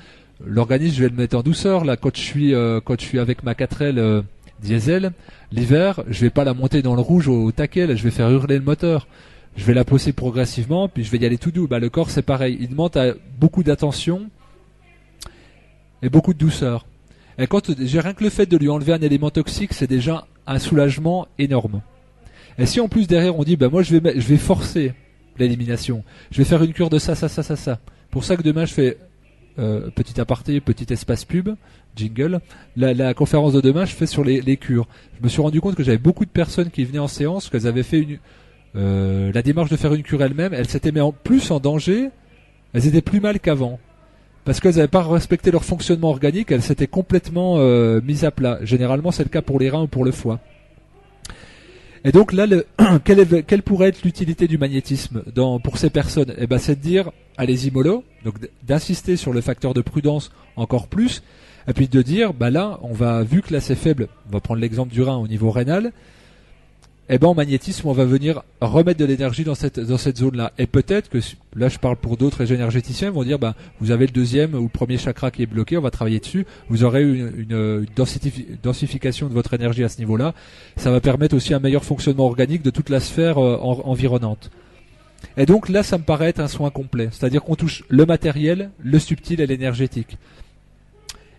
l'organisme, 0.45 0.95
je 0.95 1.03
vais 1.03 1.09
le 1.09 1.17
mettre 1.17 1.35
en 1.35 1.41
douceur. 1.41 1.83
Là, 1.83 1.97
quand 1.97 2.15
je 2.15 2.21
suis, 2.21 2.53
euh, 2.53 2.79
avec 3.15 3.43
ma 3.43 3.55
4L 3.55 3.97
euh, 3.97 4.21
diesel, 4.61 5.11
l'hiver, 5.51 6.01
je 6.07 6.21
vais 6.21 6.29
pas 6.29 6.45
la 6.45 6.53
monter 6.53 6.81
dans 6.81 6.95
le 6.95 7.01
rouge 7.01 7.27
au, 7.27 7.51
taquet. 7.51 7.87
Là, 7.87 7.95
je 7.95 8.03
vais 8.03 8.11
faire 8.11 8.31
hurler 8.31 8.57
le 8.57 8.63
moteur. 8.63 9.05
Je 9.57 9.65
vais 9.65 9.73
la 9.73 9.83
poser 9.83 10.13
progressivement, 10.13 10.87
puis 10.87 11.03
je 11.03 11.11
vais 11.11 11.17
y 11.17 11.25
aller 11.25 11.39
tout 11.39 11.51
doux. 11.51 11.67
Bah, 11.67 11.79
le 11.79 11.89
corps, 11.89 12.11
c'est 12.11 12.21
pareil. 12.21 12.57
Il 12.61 12.69
demande 12.69 12.95
beaucoup 13.39 13.63
d'attention 13.63 14.29
et 16.03 16.09
beaucoup 16.09 16.33
de 16.33 16.37
douceur. 16.37 16.85
Et 17.39 17.47
quand 17.47 17.71
j'ai 17.79 17.99
rien 17.99 18.13
que 18.13 18.23
le 18.23 18.29
fait 18.29 18.45
de 18.45 18.55
lui 18.55 18.69
enlever 18.69 18.93
un 18.93 19.01
élément 19.01 19.31
toxique, 19.31 19.73
c'est 19.73 19.87
déjà 19.87 20.27
un 20.45 20.59
soulagement 20.59 21.27
énorme. 21.39 21.81
Et 22.59 22.65
si 22.65 22.79
en 22.79 22.87
plus 22.87 23.07
derrière 23.07 23.37
on 23.37 23.43
dit, 23.43 23.55
bah 23.55 23.69
moi 23.69 23.83
je 23.83 23.95
vais, 23.95 24.19
je 24.19 24.27
vais 24.27 24.37
forcer 24.37 24.93
l'élimination, 25.37 26.03
je 26.31 26.39
vais 26.39 26.45
faire 26.45 26.63
une 26.63 26.73
cure 26.73 26.89
de 26.89 26.97
ça, 26.97 27.13
ça, 27.13 27.29
ça, 27.29 27.43
ça, 27.43 27.55
ça. 27.55 27.79
Pour 28.09 28.23
ça 28.23 28.37
que 28.37 28.41
demain 28.41 28.65
je 28.65 28.73
fais 28.73 28.97
euh, 29.59 29.89
petit 29.91 30.19
aparté, 30.19 30.59
petit 30.61 30.91
espace 30.91 31.25
pub, 31.25 31.49
jingle. 31.95 32.41
La, 32.75 33.13
conférence 33.13 33.53
de 33.53 33.61
demain, 33.61 33.85
je 33.85 33.93
fais 33.93 34.07
sur 34.07 34.23
les, 34.23 34.41
les 34.41 34.57
cures. 34.57 34.87
Je 35.19 35.23
me 35.23 35.29
suis 35.29 35.41
rendu 35.41 35.61
compte 35.61 35.75
que 35.75 35.83
j'avais 35.83 35.97
beaucoup 35.97 36.25
de 36.25 36.31
personnes 36.31 36.71
qui 36.71 36.83
venaient 36.85 36.99
en 36.99 37.07
séance, 37.07 37.49
qu'elles 37.49 37.67
avaient 37.67 37.83
fait 37.83 37.99
une, 37.99 38.17
euh, 38.77 39.31
la 39.33 39.41
démarche 39.41 39.69
de 39.69 39.75
faire 39.75 39.93
une 39.93 40.03
cure 40.03 40.21
elles-mêmes, 40.21 40.53
elles 40.53 40.69
s'étaient 40.69 40.91
mis 40.91 41.01
en 41.01 41.11
plus 41.11 41.51
en 41.51 41.59
danger, 41.59 42.09
elles 42.73 42.87
étaient 42.87 43.01
plus 43.01 43.19
mal 43.19 43.39
qu'avant. 43.39 43.79
Parce 44.45 44.59
qu'elles 44.59 44.75
n'avaient 44.75 44.87
pas 44.87 45.03
respecté 45.03 45.51
leur 45.51 45.65
fonctionnement 45.65 46.09
organique, 46.09 46.51
elles 46.51 46.61
s'étaient 46.61 46.87
complètement 46.87 47.55
euh, 47.57 47.99
mises 48.01 48.23
à 48.23 48.31
plat. 48.31 48.59
Généralement, 48.61 49.11
c'est 49.11 49.23
le 49.23 49.29
cas 49.29 49.41
pour 49.41 49.59
les 49.59 49.69
reins 49.69 49.83
ou 49.83 49.87
pour 49.87 50.05
le 50.05 50.11
foie. 50.11 50.39
Et 52.05 52.11
donc 52.11 52.31
là, 52.31 52.45
quelle, 53.03 53.63
pourrait 53.63 53.89
être 53.89 54.03
l'utilité 54.03 54.47
du 54.47 54.57
magnétisme 54.57 55.23
pour 55.63 55.77
ces 55.77 55.89
personnes? 55.89 56.33
Eh 56.37 56.47
ben, 56.47 56.59
c'est 56.59 56.75
de 56.75 56.81
dire, 56.81 57.11
allez-y 57.35 57.71
mollo, 57.71 58.03
donc 58.23 58.35
d'insister 58.65 59.17
sur 59.17 59.33
le 59.33 59.41
facteur 59.41 59.73
de 59.73 59.81
prudence 59.81 60.31
encore 60.55 60.87
plus, 60.87 61.23
et 61.67 61.73
puis 61.73 61.87
de 61.87 62.01
dire, 62.01 62.33
bah 62.33 62.49
là, 62.49 62.79
on 62.81 62.93
va, 62.93 63.23
vu 63.23 63.41
que 63.41 63.51
là 63.51 63.59
c'est 63.59 63.75
faible, 63.75 64.07
on 64.29 64.33
va 64.33 64.39
prendre 64.39 64.61
l'exemple 64.61 64.93
du 64.93 65.01
rein 65.01 65.17
au 65.17 65.27
niveau 65.27 65.51
rénal, 65.51 65.91
eh 67.09 67.17
ben 67.17 67.29
en 67.29 67.35
magnétisme, 67.35 67.87
on 67.87 67.93
va 67.93 68.03
venir 68.03 68.43
remettre 68.59 68.99
de 68.99 69.05
l'énergie 69.05 69.45
dans 69.45 69.55
cette 69.55 69.79
dans 69.79 69.97
cette 69.97 70.17
zone-là. 70.17 70.51
Et 70.57 70.67
peut-être 70.67 71.09
que 71.09 71.19
là, 71.55 71.69
je 71.69 71.79
parle 71.79 71.95
pour 71.95 72.17
d'autres 72.17 72.51
énergéticiens, 72.51 73.11
vont 73.11 73.23
dire, 73.23 73.39
ben 73.39 73.55
vous 73.79 73.91
avez 73.91 74.07
le 74.07 74.11
deuxième 74.11 74.55
ou 74.55 74.63
le 74.63 74.67
premier 74.69 74.97
chakra 74.97 75.31
qui 75.31 75.43
est 75.43 75.45
bloqué, 75.45 75.77
on 75.77 75.81
va 75.81 75.91
travailler 75.91 76.19
dessus. 76.19 76.45
Vous 76.69 76.83
aurez 76.83 77.03
une, 77.03 77.31
une, 77.49 77.85
densification 78.61 79.29
de 79.29 79.33
votre 79.33 79.53
énergie 79.53 79.85
à 79.85 79.89
ce 79.89 79.99
niveau-là. 79.99 80.33
Ça 80.75 80.91
va 80.91 80.99
permettre 80.99 81.35
aussi 81.35 81.53
un 81.53 81.59
meilleur 81.59 81.85
fonctionnement 81.85 82.25
organique 82.25 82.61
de 82.61 82.71
toute 82.71 82.89
la 82.89 82.99
sphère 82.99 83.37
euh, 83.37 83.57
environnante. 83.57 84.51
Et 85.37 85.45
donc 85.45 85.69
là, 85.69 85.83
ça 85.83 85.97
me 85.97 86.03
paraît 86.03 86.29
être 86.29 86.41
un 86.41 86.47
soin 86.47 86.71
complet, 86.71 87.07
c'est-à-dire 87.11 87.43
qu'on 87.43 87.55
touche 87.55 87.83
le 87.87 88.05
matériel, 88.05 88.69
le 88.83 88.99
subtil 88.99 89.39
et 89.39 89.47
l'énergétique. 89.47 90.17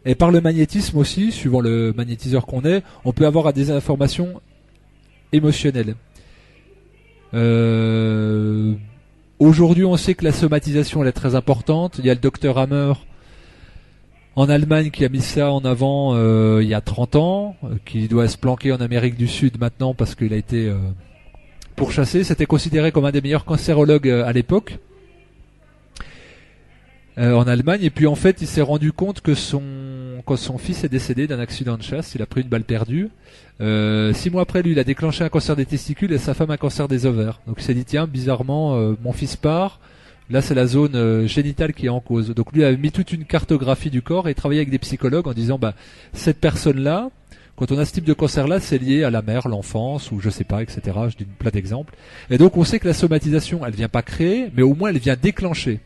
Et 0.07 0.15
par 0.15 0.31
le 0.31 0.41
magnétisme 0.41 0.97
aussi, 0.97 1.33
suivant 1.33 1.61
le 1.61 1.93
magnétiseur 1.93 2.47
qu'on 2.47 2.65
est, 2.65 2.83
on 3.05 3.13
peut 3.13 3.27
avoir 3.27 3.53
des 3.53 3.71
informations 3.71 4.41
émotionnel. 5.33 5.95
Euh, 7.35 8.75
aujourd'hui, 9.39 9.85
on 9.85 9.97
sait 9.97 10.15
que 10.15 10.25
la 10.25 10.33
somatisation 10.33 11.03
elle 11.03 11.09
est 11.09 11.13
très 11.13 11.35
importante. 11.35 11.97
Il 11.99 12.07
y 12.07 12.11
a 12.11 12.15
le 12.15 12.21
docteur 12.21 12.59
Hammer 12.59 12.95
en 14.37 14.49
Allemagne 14.49 14.91
qui 14.91 15.05
a 15.05 15.09
mis 15.09 15.21
ça 15.21 15.51
en 15.53 15.65
avant 15.65 16.15
euh, 16.15 16.63
il 16.63 16.69
y 16.69 16.75
a 16.75 16.81
30 16.81 17.17
ans, 17.17 17.57
euh, 17.65 17.77
qui 17.85 18.09
doit 18.09 18.29
se 18.29 18.39
planquer 18.39 18.73
en 18.73 18.81
Amérique 18.81 19.17
du 19.17 19.27
Sud 19.27 19.59
maintenant 19.59 19.95
parce 19.95 20.15
qu'il 20.15 20.33
a 20.33 20.37
été 20.37 20.73
pourchassé. 21.77 22.25
C'était 22.25 22.47
considéré 22.47 22.93
comme 22.93 23.05
un 23.05 23.11
des 23.11 23.21
meilleurs 23.21 23.45
cancérologues 23.45 24.09
à 24.09 24.33
l'époque. 24.33 24.79
en 27.19 27.49
Allemagne 27.49 27.83
et 27.83 27.91
puis 27.91 28.07
en 28.07 28.15
fait 28.15 28.41
il 28.43 28.47
s'est 28.47 28.63
rendu 28.63 28.93
compte 28.93 29.21
que 29.21 29.35
son 29.35 29.63
quand 30.29 30.37
son 30.37 30.59
fils 30.59 30.85
est 30.85 30.91
décédé 30.91 31.27
d'un 31.27 31.41
accident 31.41 31.79
de 31.79 31.83
chasse 31.83 32.15
il 32.15 32.21
a 32.21 32.27
pris 32.27 32.43
une 32.43 32.49
balle 32.49 32.65
perdue 32.65 33.09
euh, 33.61 34.13
six 34.13 34.31
mois 34.31 34.43
après, 34.43 34.63
lui, 34.63 34.73
il 34.73 34.79
a 34.79 34.85
déclenché 34.85 35.25
un 35.25 35.29
cancer 35.29 35.57
des 35.57 35.67
testicules 35.67 36.13
et 36.13 36.19
sa 36.19 36.35
femme 36.35 36.51
un 36.51 36.57
cancer 36.57 36.89
des 36.89 37.07
ovaires. 37.07 37.41
Donc 37.47 37.57
il 37.59 37.65
s'est 37.65 37.75
dit, 37.75 37.85
tiens, 37.85 38.07
bizarrement, 38.07 38.77
euh, 38.77 38.95
mon 39.03 39.13
fils 39.13 39.37
part. 39.37 39.81
Là, 40.31 40.43
c'est 40.43 40.55
la 40.55 40.67
zone 40.67 40.95
euh, 40.95 41.27
génitale 41.27 41.73
qui 41.73 41.87
est 41.87 41.89
en 41.89 42.01
cause. 42.01 42.35
Donc 42.35 42.53
lui 42.53 42.65
a 42.65 42.71
mis 42.73 42.93
toute 42.93 43.13
une 43.13 43.25
cartographie 43.25 43.91
du 43.91 44.03
corps 44.03 44.29
et 44.29 44.35
travaillé 44.35 44.61
avec 44.61 44.71
des 44.71 44.79
psychologues 44.79 45.27
en 45.27 45.33
disant, 45.33 45.59
bah, 45.59 45.75
cette 46.13 46.39
personne-là, 46.39 47.11
quand 47.57 47.73
on 47.73 47.79
a 47.79 47.85
ce 47.85 47.93
type 47.93 48.05
de 48.05 48.13
cancer-là, 48.13 48.61
c'est 48.61 48.79
lié 48.79 49.03
à 49.03 49.11
la 49.11 49.23
mère, 49.23 49.49
l'enfance, 49.49 50.13
ou 50.13 50.21
je 50.21 50.31
sais 50.31 50.45
pas, 50.45 50.63
etc. 50.63 50.81
Je 51.09 51.17
dis 51.17 51.25
plein 51.25 51.51
d'exemples. 51.51 51.95
Et 52.31 52.39
donc 52.39 52.57
on 52.57 52.63
sait 52.63 52.79
que 52.79 52.87
la 52.87 52.95
somatisation, 52.95 53.67
elle 53.67 53.75
vient 53.75 53.89
pas 53.89 54.03
créer, 54.03 54.51
mais 54.55 54.63
au 54.63 54.75
moins 54.75 54.91
elle 54.91 54.99
vient 54.99 55.17
déclencher 55.21 55.81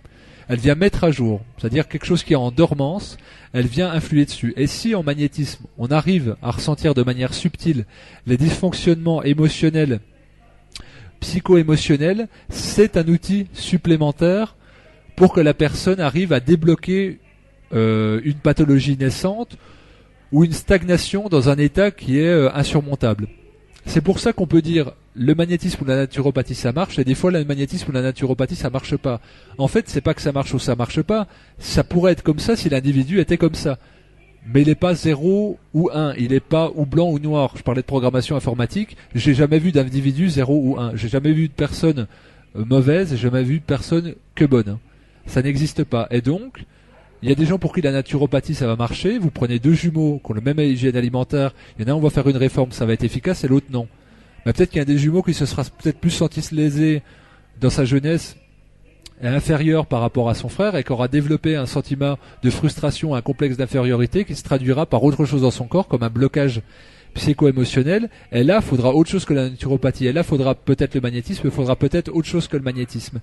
elle 0.48 0.58
vient 0.58 0.74
mettre 0.74 1.04
à 1.04 1.10
jour, 1.10 1.42
c'est-à-dire 1.58 1.88
quelque 1.88 2.04
chose 2.04 2.22
qui 2.22 2.32
est 2.32 2.36
en 2.36 2.50
dormance, 2.50 3.16
elle 3.52 3.66
vient 3.66 3.90
influer 3.90 4.24
dessus. 4.24 4.52
Et 4.56 4.66
si 4.66 4.94
en 4.94 5.02
magnétisme, 5.02 5.64
on 5.78 5.88
arrive 5.88 6.36
à 6.42 6.50
ressentir 6.50 6.94
de 6.94 7.02
manière 7.02 7.34
subtile 7.34 7.84
les 8.26 8.36
dysfonctionnements 8.36 9.22
émotionnels, 9.22 10.00
psycho-émotionnels, 11.20 12.28
c'est 12.48 12.96
un 12.96 13.06
outil 13.08 13.46
supplémentaire 13.52 14.56
pour 15.16 15.32
que 15.32 15.40
la 15.40 15.54
personne 15.54 16.00
arrive 16.00 16.32
à 16.32 16.40
débloquer 16.40 17.18
euh, 17.72 18.20
une 18.24 18.34
pathologie 18.34 18.96
naissante 18.96 19.56
ou 20.32 20.44
une 20.44 20.52
stagnation 20.52 21.28
dans 21.28 21.48
un 21.48 21.56
état 21.56 21.90
qui 21.90 22.18
est 22.18 22.26
euh, 22.26 22.50
insurmontable. 22.54 23.28
C'est 23.86 24.00
pour 24.00 24.20
ça 24.20 24.32
qu'on 24.32 24.46
peut 24.46 24.62
dire 24.62 24.92
le 25.14 25.34
magnétisme 25.34 25.82
ou 25.82 25.86
la 25.86 25.96
naturopathie 25.96 26.54
ça 26.54 26.72
marche 26.72 26.98
et 26.98 27.04
des 27.04 27.14
fois 27.14 27.30
le 27.30 27.44
magnétisme 27.44 27.90
ou 27.90 27.92
la 27.92 28.02
naturopathie 28.02 28.56
ça 28.56 28.70
marche 28.70 28.96
pas. 28.96 29.20
En 29.58 29.68
fait, 29.68 29.88
c'est 29.88 30.00
pas 30.00 30.14
que 30.14 30.22
ça 30.22 30.32
marche 30.32 30.54
ou 30.54 30.58
ça 30.58 30.76
marche 30.76 31.02
pas, 31.02 31.26
ça 31.58 31.84
pourrait 31.84 32.12
être 32.12 32.22
comme 32.22 32.38
ça 32.38 32.56
si 32.56 32.68
l'individu 32.68 33.20
était 33.20 33.38
comme 33.38 33.54
ça. 33.54 33.78
Mais 34.46 34.62
il 34.62 34.68
n'est 34.68 34.74
pas 34.74 34.94
0 34.94 35.58
ou 35.72 35.90
1, 35.92 36.14
il 36.14 36.30
n'est 36.30 36.40
pas 36.40 36.70
ou 36.74 36.84
blanc 36.84 37.10
ou 37.10 37.18
noir. 37.18 37.54
Je 37.56 37.62
parlais 37.62 37.82
de 37.82 37.86
programmation 37.86 38.34
informatique, 38.34 38.96
j'ai 39.14 39.34
jamais 39.34 39.58
vu 39.58 39.70
d'individu 39.70 40.28
0 40.28 40.54
ou 40.54 40.80
1. 40.80 40.96
J'ai 40.96 41.08
jamais 41.08 41.32
vu 41.32 41.48
de 41.48 41.52
personne 41.52 42.06
euh, 42.56 42.64
mauvaise, 42.64 43.10
j'ai 43.10 43.16
jamais 43.16 43.44
vu 43.44 43.60
de 43.60 43.64
personne 43.64 44.14
que 44.34 44.44
bonne. 44.44 44.78
Ça 45.26 45.42
n'existe 45.42 45.84
pas. 45.84 46.08
Et 46.10 46.20
donc, 46.20 46.64
il 47.22 47.28
y 47.28 47.32
a 47.32 47.36
des 47.36 47.46
gens 47.46 47.58
pour 47.58 47.72
qui 47.72 47.80
la 47.80 47.92
naturopathie 47.92 48.54
ça 48.54 48.66
va 48.66 48.74
marcher. 48.74 49.18
Vous 49.18 49.30
prenez 49.30 49.58
deux 49.58 49.74
jumeaux 49.74 50.20
qui 50.24 50.32
ont 50.32 50.34
le 50.34 50.40
même 50.40 50.58
hygiène 50.58 50.96
alimentaire. 50.96 51.54
Il 51.78 51.82
y 51.82 51.88
en 51.88 51.92
a 51.92 51.96
un 51.96 51.98
on 51.98 52.00
va 52.00 52.10
faire 52.10 52.28
une 52.28 52.36
réforme, 52.36 52.72
ça 52.72 52.84
va 52.84 52.92
être 52.94 53.04
efficace, 53.04 53.44
et 53.44 53.48
l'autre 53.48 53.66
non. 53.70 53.86
Mais 54.44 54.52
peut-être 54.52 54.70
qu'il 54.70 54.78
y 54.78 54.82
a 54.82 54.84
des 54.84 54.98
jumeaux 54.98 55.22
qui 55.22 55.34
se 55.34 55.46
sera 55.46 55.62
peut-être 55.62 55.98
plus 55.98 56.10
senti 56.10 56.42
lésé 56.52 57.02
dans 57.60 57.70
sa 57.70 57.84
jeunesse 57.84 58.36
et 59.22 59.28
inférieur 59.28 59.86
par 59.86 60.00
rapport 60.00 60.28
à 60.28 60.34
son 60.34 60.48
frère 60.48 60.74
et 60.74 60.82
qui 60.82 60.90
aura 60.90 61.06
développé 61.06 61.54
un 61.54 61.66
sentiment 61.66 62.18
de 62.42 62.50
frustration, 62.50 63.14
un 63.14 63.22
complexe 63.22 63.56
d'infériorité 63.56 64.24
qui 64.24 64.34
se 64.34 64.42
traduira 64.42 64.84
par 64.84 65.04
autre 65.04 65.24
chose 65.24 65.42
dans 65.42 65.52
son 65.52 65.66
corps 65.66 65.86
comme 65.86 66.02
un 66.02 66.10
blocage 66.10 66.60
psycho-émotionnel. 67.14 68.10
Et 68.32 68.42
là, 68.42 68.56
il 68.56 68.62
faudra 68.62 68.92
autre 68.94 69.10
chose 69.10 69.24
que 69.24 69.34
la 69.34 69.48
naturopathie. 69.48 70.06
Et 70.06 70.12
là, 70.12 70.24
faudra 70.24 70.56
peut-être 70.56 70.94
le 70.96 71.00
magnétisme, 71.00 71.42
il 71.44 71.52
faudra 71.52 71.76
peut-être 71.76 72.10
autre 72.12 72.26
chose 72.26 72.48
que 72.48 72.56
le 72.56 72.64
magnétisme 72.64 73.20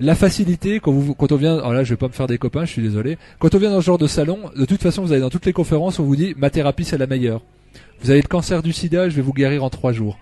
la 0.00 0.14
facilité 0.14 0.80
quand 0.80 0.92
vous 0.92 1.14
quand 1.14 1.32
on 1.32 1.36
vient 1.36 1.58
alors 1.58 1.72
là 1.72 1.82
je 1.82 1.90
vais 1.90 1.96
pas 1.96 2.08
me 2.08 2.12
faire 2.12 2.26
des 2.26 2.38
copains 2.38 2.64
je 2.64 2.72
suis 2.72 2.82
désolé. 2.82 3.18
Quand 3.38 3.54
on 3.54 3.58
vient 3.58 3.70
dans 3.70 3.80
ce 3.80 3.86
genre 3.86 3.98
de 3.98 4.06
salon 4.06 4.38
de 4.56 4.64
toute 4.64 4.82
façon 4.82 5.02
vous 5.02 5.12
allez 5.12 5.20
dans 5.20 5.30
toutes 5.30 5.46
les 5.46 5.52
conférences 5.52 5.98
on 5.98 6.04
vous 6.04 6.16
dit 6.16 6.34
ma 6.36 6.50
thérapie 6.50 6.84
c'est 6.84 6.98
la 6.98 7.06
meilleure. 7.06 7.42
Vous 8.02 8.10
avez 8.10 8.22
le 8.22 8.28
cancer 8.28 8.62
du 8.62 8.72
sida 8.72 9.08
je 9.08 9.16
vais 9.16 9.22
vous 9.22 9.32
guérir 9.32 9.64
en 9.64 9.70
trois 9.70 9.92
jours. 9.92 10.18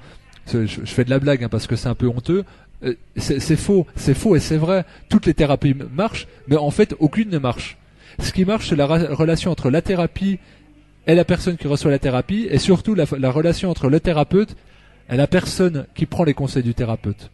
Je, 0.52 0.66
fais 0.84 1.04
de 1.04 1.10
la 1.10 1.18
blague 1.18 1.42
hein, 1.44 1.48
parce 1.48 1.66
que 1.66 1.74
c'est 1.76 1.88
un 1.88 1.94
peu 1.94 2.06
honteux. 2.06 2.44
Euh, 2.84 2.94
c'est 3.16 3.56
faux 3.56 3.86
c'est 3.96 4.14
faux 4.14 4.36
et 4.36 4.40
c'est 4.40 4.56
vrai. 4.56 4.84
Toutes 5.08 5.26
les 5.26 5.34
thérapies 5.34 5.74
marchent 5.92 6.26
mais 6.48 6.56
en 6.56 6.70
fait 6.70 6.94
aucune 6.98 7.30
ne 7.30 7.38
marche. 7.38 7.76
Ce 8.18 8.32
qui 8.32 8.44
marche 8.44 8.70
c'est 8.70 8.76
la 8.76 8.86
relation 8.86 9.50
entre 9.50 9.70
la 9.70 9.82
thérapie 9.82 10.38
et 11.06 11.14
la 11.14 11.24
personne 11.24 11.56
qui 11.56 11.68
reçoit 11.68 11.90
la 11.90 11.98
thérapie 11.98 12.48
et 12.50 12.58
surtout 12.58 12.94
la, 12.94 13.04
la 13.18 13.30
relation 13.30 13.70
entre 13.70 13.88
le 13.88 14.00
thérapeute 14.00 14.56
et 15.10 15.16
la 15.16 15.26
personne 15.26 15.86
qui 15.94 16.06
prend 16.06 16.24
les 16.24 16.34
conseils 16.34 16.62
du 16.62 16.74
thérapeute 16.74 17.30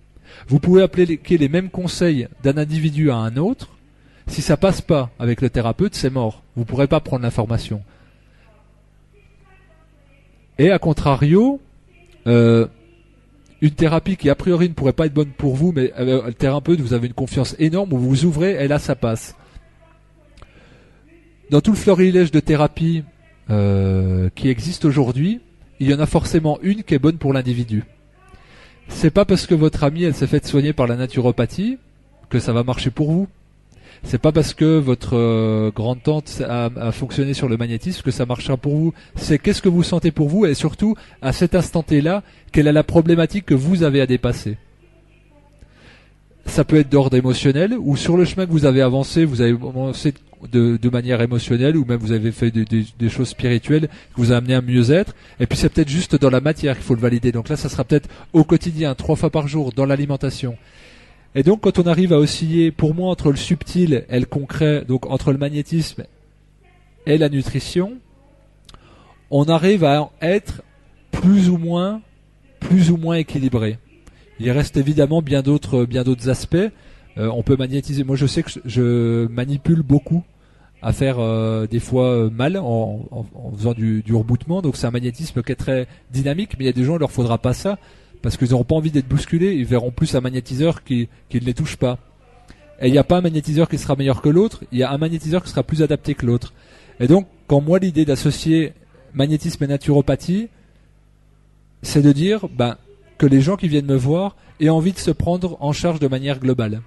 vous 0.48 0.58
pouvez 0.58 0.82
appliquer 0.82 1.38
les 1.38 1.48
mêmes 1.48 1.70
conseils 1.70 2.28
d'un 2.42 2.56
individu 2.56 3.10
à 3.10 3.16
un 3.16 3.36
autre. 3.36 3.70
Si 4.26 4.42
ça 4.42 4.56
passe 4.56 4.80
pas 4.80 5.10
avec 5.18 5.40
le 5.40 5.50
thérapeute, 5.50 5.94
c'est 5.94 6.10
mort. 6.10 6.42
Vous 6.56 6.64
pourrez 6.64 6.86
pas 6.86 7.00
prendre 7.00 7.22
l'information. 7.22 7.82
Et 10.58 10.70
à 10.70 10.78
contrario, 10.78 11.60
euh, 12.26 12.66
une 13.60 13.70
thérapie 13.70 14.16
qui 14.16 14.28
a 14.28 14.34
priori 14.34 14.68
ne 14.68 14.74
pourrait 14.74 14.92
pas 14.92 15.06
être 15.06 15.14
bonne 15.14 15.30
pour 15.30 15.54
vous, 15.54 15.72
mais 15.72 15.92
euh, 15.98 16.26
le 16.26 16.34
thérapeute, 16.34 16.80
vous 16.80 16.94
avez 16.94 17.06
une 17.06 17.14
confiance 17.14 17.56
énorme, 17.58 17.90
vous 17.90 18.08
vous 18.08 18.24
ouvrez 18.24 18.62
et 18.62 18.68
là 18.68 18.78
ça 18.78 18.94
passe. 18.94 19.36
Dans 21.50 21.60
tout 21.60 21.70
le 21.70 21.76
florilège 21.76 22.30
de 22.30 22.40
thérapies 22.40 23.04
euh, 23.50 24.30
qui 24.34 24.48
existe 24.48 24.84
aujourd'hui, 24.84 25.40
il 25.80 25.90
y 25.90 25.94
en 25.94 26.00
a 26.00 26.06
forcément 26.06 26.58
une 26.62 26.82
qui 26.82 26.94
est 26.94 26.98
bonne 26.98 27.18
pour 27.18 27.32
l'individu. 27.32 27.84
C'est 28.94 29.10
pas 29.10 29.24
parce 29.24 29.46
que 29.46 29.54
votre 29.54 29.82
amie 29.84 30.04
elle 30.04 30.14
s'est 30.14 30.26
faite 30.26 30.46
soigner 30.46 30.72
par 30.72 30.86
la 30.86 30.96
naturopathie 30.96 31.78
que 32.30 32.38
ça 32.38 32.52
va 32.52 32.62
marcher 32.62 32.90
pour 32.90 33.10
vous. 33.10 33.28
C'est 34.04 34.18
pas 34.18 34.32
parce 34.32 34.54
que 34.54 34.78
votre 34.78 35.16
euh, 35.16 35.70
grande 35.74 36.02
tante 36.02 36.42
a, 36.48 36.92
fonctionné 36.92 37.34
sur 37.34 37.48
le 37.48 37.56
magnétisme 37.56 38.02
que 38.02 38.10
ça 38.10 38.26
marchera 38.26 38.56
pour 38.56 38.76
vous. 38.76 38.94
C'est 39.16 39.38
qu'est-ce 39.38 39.62
que 39.62 39.68
vous 39.68 39.82
sentez 39.82 40.10
pour 40.10 40.28
vous 40.28 40.46
et 40.46 40.54
surtout 40.54 40.96
à 41.20 41.32
cet 41.32 41.54
instant 41.54 41.84
là 41.90 42.22
quelle 42.52 42.66
est 42.66 42.72
la 42.72 42.84
problématique 42.84 43.46
que 43.46 43.54
vous 43.54 43.82
avez 43.82 44.00
à 44.00 44.06
dépasser? 44.06 44.56
Ça 46.46 46.64
peut 46.64 46.76
être 46.76 46.88
d'ordre 46.88 47.16
émotionnel 47.16 47.74
ou 47.78 47.96
sur 47.96 48.16
le 48.16 48.24
chemin 48.24 48.46
que 48.46 48.50
vous 48.50 48.64
avez 48.64 48.82
avancé, 48.82 49.24
vous 49.24 49.40
avez 49.40 49.52
avancé 49.52 50.12
de, 50.50 50.90
manière 50.90 51.20
émotionnelle 51.20 51.76
ou 51.76 51.84
même 51.84 51.98
vous 51.98 52.12
avez 52.12 52.32
fait 52.32 52.50
des 52.50 53.08
choses 53.08 53.28
spirituelles 53.28 53.88
qui 53.88 54.20
vous 54.20 54.32
a 54.32 54.36
amené 54.36 54.54
à 54.54 54.60
mieux-être. 54.60 55.14
Et 55.40 55.46
puis 55.46 55.56
c'est 55.56 55.68
peut-être 55.68 55.88
juste 55.88 56.16
dans 56.16 56.30
la 56.30 56.40
matière 56.40 56.74
qu'il 56.74 56.84
faut 56.84 56.94
le 56.94 57.00
valider. 57.00 57.32
Donc 57.32 57.48
là, 57.48 57.56
ça 57.56 57.68
sera 57.68 57.84
peut-être 57.84 58.08
au 58.32 58.44
quotidien, 58.44 58.94
trois 58.94 59.16
fois 59.16 59.30
par 59.30 59.46
jour, 59.48 59.72
dans 59.72 59.86
l'alimentation. 59.86 60.56
Et 61.34 61.42
donc 61.42 61.62
quand 61.62 61.78
on 61.78 61.86
arrive 61.86 62.12
à 62.12 62.18
osciller, 62.18 62.70
pour 62.70 62.94
moi, 62.94 63.10
entre 63.10 63.30
le 63.30 63.36
subtil 63.36 64.04
et 64.08 64.20
le 64.20 64.26
concret, 64.26 64.84
donc 64.86 65.06
entre 65.06 65.32
le 65.32 65.38
magnétisme 65.38 66.04
et 67.06 67.18
la 67.18 67.28
nutrition, 67.28 67.94
on 69.30 69.44
arrive 69.44 69.84
à 69.84 70.10
être 70.20 70.62
plus 71.10 71.48
ou 71.48 71.56
moins, 71.56 72.02
plus 72.60 72.90
ou 72.90 72.96
moins 72.96 73.16
équilibré. 73.16 73.78
Il 74.44 74.50
reste 74.50 74.76
évidemment 74.76 75.22
bien 75.22 75.40
d'autres, 75.40 75.84
bien 75.84 76.02
d'autres 76.02 76.28
aspects. 76.28 76.56
Euh, 77.16 77.30
on 77.32 77.44
peut 77.44 77.56
magnétiser. 77.56 78.02
Moi, 78.02 78.16
je 78.16 78.26
sais 78.26 78.42
que 78.42 78.50
je 78.64 79.28
manipule 79.28 79.82
beaucoup 79.82 80.24
à 80.82 80.92
faire 80.92 81.20
euh, 81.20 81.68
des 81.68 81.78
fois 81.78 82.08
euh, 82.08 82.30
mal 82.30 82.56
en, 82.56 83.06
faisant 83.56 83.72
du, 83.72 84.02
du 84.02 84.12
rebootement. 84.12 84.60
Donc 84.60 84.76
c'est 84.76 84.86
un 84.88 84.90
magnétisme 84.90 85.42
qui 85.44 85.52
est 85.52 85.56
très 85.56 85.86
dynamique, 86.10 86.56
mais 86.58 86.64
il 86.64 86.66
y 86.66 86.70
a 86.70 86.72
des 86.72 86.82
gens, 86.82 86.96
il 86.96 86.98
leur 86.98 87.12
faudra 87.12 87.38
pas 87.38 87.54
ça 87.54 87.78
parce 88.20 88.36
qu'ils 88.36 88.50
n'auront 88.50 88.64
pas 88.64 88.74
envie 88.74 88.90
d'être 88.90 89.06
bousculés, 89.06 89.54
ils 89.54 89.64
verront 89.64 89.92
plus 89.92 90.14
un 90.16 90.20
magnétiseur 90.20 90.82
qui, 90.82 91.08
qui 91.28 91.40
ne 91.40 91.44
les 91.44 91.54
touche 91.54 91.76
pas. 91.76 91.98
Et 92.80 92.88
il 92.88 92.92
n'y 92.92 92.98
a 92.98 93.04
pas 93.04 93.18
un 93.18 93.20
magnétiseur 93.20 93.68
qui 93.68 93.78
sera 93.78 93.94
meilleur 93.94 94.22
que 94.22 94.28
l'autre, 94.28 94.64
il 94.72 94.78
y 94.78 94.82
a 94.82 94.90
un 94.90 94.98
magnétiseur 94.98 95.44
qui 95.44 95.50
sera 95.50 95.62
plus 95.62 95.82
adapté 95.82 96.14
que 96.14 96.26
l'autre. 96.26 96.52
Et 96.98 97.06
donc, 97.06 97.28
quand 97.46 97.60
moi 97.60 97.78
l'idée 97.78 98.04
d'associer 98.04 98.72
magnétisme 99.14 99.62
et 99.62 99.66
naturopathie, 99.68 100.48
c'est 101.82 102.02
de 102.02 102.10
dire 102.10 102.48
ben, 102.48 102.76
que 103.22 103.26
les 103.28 103.40
gens 103.40 103.54
qui 103.54 103.68
viennent 103.68 103.86
me 103.86 103.94
voir 103.94 104.34
aient 104.58 104.68
envie 104.68 104.90
de 104.90 104.98
se 104.98 105.12
prendre 105.12 105.56
en 105.60 105.72
charge 105.72 106.00
de 106.00 106.08
manière 106.08 106.40
globale. 106.40 106.82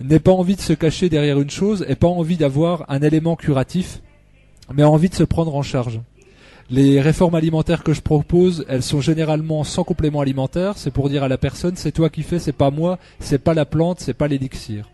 N'aient 0.00 0.20
pas 0.20 0.30
envie 0.30 0.54
de 0.54 0.60
se 0.60 0.72
cacher 0.74 1.08
derrière 1.08 1.40
une 1.40 1.50
chose, 1.50 1.84
et 1.88 1.96
pas 1.96 2.06
envie 2.06 2.36
d'avoir 2.36 2.84
un 2.88 3.02
élément 3.02 3.34
curatif, 3.34 4.00
mais 4.72 4.84
envie 4.84 5.08
de 5.08 5.16
se 5.16 5.24
prendre 5.24 5.56
en 5.56 5.62
charge. 5.62 5.98
Les 6.70 7.00
réformes 7.00 7.34
alimentaires 7.34 7.82
que 7.82 7.94
je 7.94 8.00
propose, 8.00 8.64
elles 8.68 8.84
sont 8.84 9.00
généralement 9.00 9.64
sans 9.64 9.82
complément 9.82 10.20
alimentaire. 10.20 10.74
C'est 10.78 10.92
pour 10.92 11.08
dire 11.08 11.24
à 11.24 11.28
la 11.28 11.36
personne, 11.36 11.74
c'est 11.74 11.90
toi 11.90 12.10
qui 12.10 12.22
fais, 12.22 12.38
c'est 12.38 12.52
pas 12.52 12.70
moi, 12.70 13.00
c'est 13.18 13.42
pas 13.42 13.54
la 13.54 13.64
plante, 13.64 13.98
c'est 13.98 14.14
pas 14.14 14.28
l'élixir. 14.28 14.88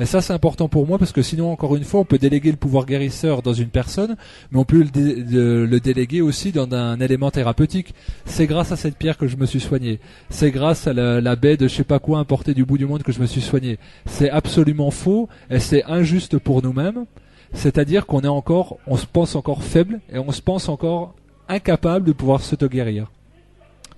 Et 0.00 0.06
ça, 0.06 0.22
c'est 0.22 0.32
important 0.32 0.66
pour 0.66 0.86
moi 0.86 0.98
parce 0.98 1.12
que 1.12 1.20
sinon, 1.20 1.52
encore 1.52 1.76
une 1.76 1.84
fois, 1.84 2.00
on 2.00 2.06
peut 2.06 2.16
déléguer 2.16 2.50
le 2.50 2.56
pouvoir 2.56 2.86
guérisseur 2.86 3.42
dans 3.42 3.52
une 3.52 3.68
personne, 3.68 4.16
mais 4.50 4.58
on 4.58 4.64
peut 4.64 4.82
le, 4.82 5.78
déléguer 5.78 6.22
aussi 6.22 6.52
dans 6.52 6.72
un 6.72 6.98
élément 7.00 7.30
thérapeutique. 7.30 7.94
C'est 8.24 8.46
grâce 8.46 8.72
à 8.72 8.76
cette 8.76 8.96
pierre 8.96 9.18
que 9.18 9.26
je 9.26 9.36
me 9.36 9.44
suis 9.44 9.60
soigné. 9.60 10.00
C'est 10.30 10.50
grâce 10.52 10.86
à 10.86 10.94
la, 10.94 11.36
baie 11.36 11.58
de 11.58 11.68
je 11.68 11.74
sais 11.74 11.84
pas 11.84 11.98
quoi 11.98 12.18
importée 12.18 12.54
du 12.54 12.64
bout 12.64 12.78
du 12.78 12.86
monde 12.86 13.02
que 13.02 13.12
je 13.12 13.20
me 13.20 13.26
suis 13.26 13.42
soigné. 13.42 13.78
C'est 14.06 14.30
absolument 14.30 14.90
faux 14.90 15.28
et 15.50 15.58
c'est 15.58 15.84
injuste 15.84 16.38
pour 16.38 16.62
nous-mêmes. 16.62 17.04
C'est-à-dire 17.52 18.06
qu'on 18.06 18.22
est 18.22 18.26
encore, 18.28 18.78
on 18.86 18.96
se 18.96 19.06
pense 19.06 19.34
encore 19.36 19.62
faible 19.62 20.00
et 20.10 20.18
on 20.18 20.32
se 20.32 20.40
pense 20.40 20.70
encore 20.70 21.14
incapable 21.46 22.06
de 22.06 22.12
pouvoir 22.12 22.40
s'auto-guérir. 22.40 23.10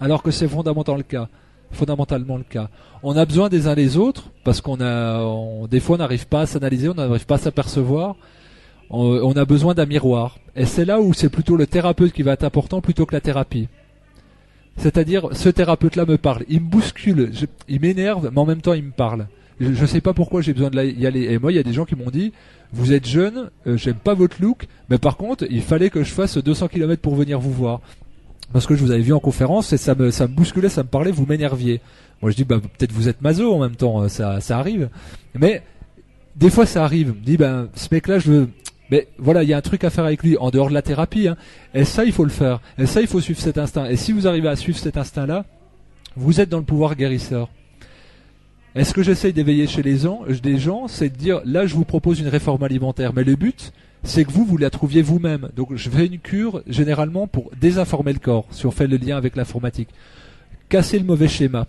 Alors 0.01 0.25
que 0.25 0.33
c'est 0.33 0.49
fondamentalement 0.49 0.97
le 0.97 1.05
cas. 1.05 1.29
Fondamentalement 1.73 2.37
le 2.37 2.45
cas. 2.45 2.69
On 3.03 3.17
a 3.17 3.25
besoin 3.25 3.49
des 3.49 3.67
uns 3.67 3.75
des 3.75 3.97
autres 3.97 4.31
parce 4.45 4.61
qu'on 4.61 4.81
a, 4.81 5.67
des 5.69 5.81
fois 5.81 5.97
on 5.97 5.99
n'arrive 5.99 6.27
pas 6.27 6.43
à 6.43 6.47
s'analyser, 6.47 6.89
on 6.89 6.95
n'arrive 6.95 7.27
pas 7.27 7.37
à 7.37 7.39
s'apercevoir. 7.39 8.17
On, 8.95 9.33
a 9.33 9.47
besoin 9.47 9.73
d'un 9.73 9.87
miroir. 9.87 10.37
Et 10.55 10.67
c'est 10.67 10.85
là 10.85 11.01
où 11.01 11.15
c'est 11.15 11.31
plutôt 11.31 11.57
le 11.57 11.67
thérapeute 11.67 12.13
qui 12.13 12.23
va 12.23 12.33
être 12.33 12.45
important 12.45 12.83
plutôt 12.83 13.07
que 13.07 13.15
la 13.15 13.23
thérapie. 13.23 13.69
C'est-à-dire, 14.77 15.29
ce 15.33 15.49
thérapeute-là 15.49 16.05
me 16.05 16.19
parle, 16.19 16.45
il 16.49 16.61
me 16.61 16.67
bouscule, 16.67 17.31
il 17.69 17.81
m'énerve, 17.81 18.31
mais 18.31 18.39
en 18.39 18.45
même 18.45 18.61
temps 18.61 18.75
il 18.75 18.85
me 18.85 18.91
parle. 18.91 19.29
Je 19.61 19.81
ne 19.81 19.87
sais 19.87 20.01
pas 20.01 20.13
pourquoi 20.13 20.43
j'ai 20.43 20.53
besoin 20.53 20.71
de 20.71 20.79
aller. 20.79 21.33
Et 21.33 21.39
moi, 21.39 21.53
il 21.53 21.55
y 21.55 21.59
a 21.59 21.63
des 21.63 21.73
gens 21.73 21.85
qui 21.85 21.95
m'ont 21.95 22.11
dit, 22.11 22.33
vous 22.73 22.93
êtes 22.93 23.07
jeune, 23.07 23.51
euh, 23.67 23.77
j'aime 23.77 23.95
pas 23.95 24.15
votre 24.15 24.43
look, 24.43 24.67
mais 24.89 24.99
par 24.99 25.17
contre, 25.17 25.47
il 25.51 25.63
fallait 25.63 25.91
que 25.91 26.03
je 26.03 26.11
fasse 26.11 26.37
200 26.37 26.69
km 26.69 27.01
pour 27.01 27.15
venir 27.15 27.39
vous 27.39 27.53
voir. 27.53 27.81
Parce 28.53 28.67
que 28.67 28.75
je 28.75 28.83
vous 28.83 28.91
avais 28.91 29.03
vu 29.03 29.13
en 29.13 29.21
conférence 29.21 29.73
et 29.73 29.79
ça 29.79 29.95
me, 29.95 30.11
ça 30.11 30.27
me 30.27 30.35
bousculait, 30.35 30.69
ça 30.69 30.83
me 30.83 30.89
parlait, 30.89 31.11
vous 31.11 31.27
m'énerviez. 31.27 31.81
Moi 32.21 32.31
je 32.31 32.37
dis, 32.37 32.45
bah, 32.45 32.61
peut-être 32.61 32.93
vous 32.93 33.09
êtes 33.09 33.23
mazo 33.23 33.53
en 33.53 33.61
même 33.61 33.77
temps, 33.77 34.03
euh, 34.03 34.09
ça, 34.09 34.41
ça 34.41 34.59
arrive. 34.59 34.89
Mais, 35.35 35.63
des 36.37 36.51
fois 36.51 36.67
ça 36.67 36.85
arrive. 36.85 37.15
Je 37.21 37.25
dis, 37.25 37.37
ben, 37.37 37.69
ce 37.75 37.89
mec-là, 37.91 38.19
je 38.19 38.31
veux, 38.31 38.49
mais 38.93 39.09
voilà, 39.17 39.43
il 39.43 39.49
y 39.49 39.55
a 39.55 39.57
un 39.57 39.63
truc 39.63 39.85
à 39.85 39.91
faire 39.91 40.05
avec 40.05 40.23
lui 40.23 40.37
en 40.37 40.51
dehors 40.51 40.69
de 40.69 40.75
la 40.75 40.83
thérapie. 40.83 41.27
Hein. 41.27 41.39
Et 41.73 41.87
ça, 41.87 42.05
il 42.05 42.13
faut 42.13 42.25
le 42.25 42.31
faire. 42.31 42.61
Et 42.77 42.85
ça, 42.85 43.01
il 43.01 43.07
faut 43.07 43.21
suivre 43.21 43.41
cet 43.41 43.57
instinct. 43.57 43.87
Et 43.87 43.97
si 43.97 44.13
vous 44.13 44.27
arrivez 44.27 44.49
à 44.49 44.57
suivre 44.57 44.79
cet 44.79 44.99
instinct-là, 44.99 45.47
vous 46.15 46.43
êtes 46.43 46.51
dans 46.51 46.59
le 46.59 46.65
pouvoir 46.65 46.95
guérisseur. 46.95 47.49
est 48.75 48.85
ce 48.85 48.93
que 48.93 49.03
j'essaye 49.03 49.33
d'éveiller 49.33 49.67
chez 49.67 49.83
les 49.83 49.97
gens, 49.97 50.25
des 50.43 50.59
gens, 50.59 50.89
c'est 50.89 51.09
de 51.09 51.17
dire 51.17 51.41
là, 51.47 51.65
je 51.65 51.75
vous 51.75 51.87
propose 51.87 52.21
une 52.21 52.29
réforme 52.29 52.63
alimentaire, 52.65 53.15
mais 53.15 53.25
le 53.25 53.35
but, 53.35 53.73
c'est 54.05 54.25
que 54.25 54.33
vous, 54.33 54.45
vous 54.45 54.57
la 54.57 54.71
trouviez 54.71 55.03
vous-même. 55.03 55.51
Donc 55.57 55.75
je 55.75 55.91
fais 55.91 56.07
une 56.07 56.19
cure 56.19 56.63
généralement 56.67 57.27
pour 57.27 57.51
désinformer 57.61 58.13
le 58.13 58.19
corps, 58.19 58.47
si 58.51 58.67
on 58.67 58.71
fait 58.71 58.87
le 58.87 58.97
lien 58.97 59.17
avec 59.17 59.37
l'informatique. 59.37 59.89
Casser 60.69 60.99
le 60.99 61.05
mauvais 61.05 61.29
schéma. 61.29 61.67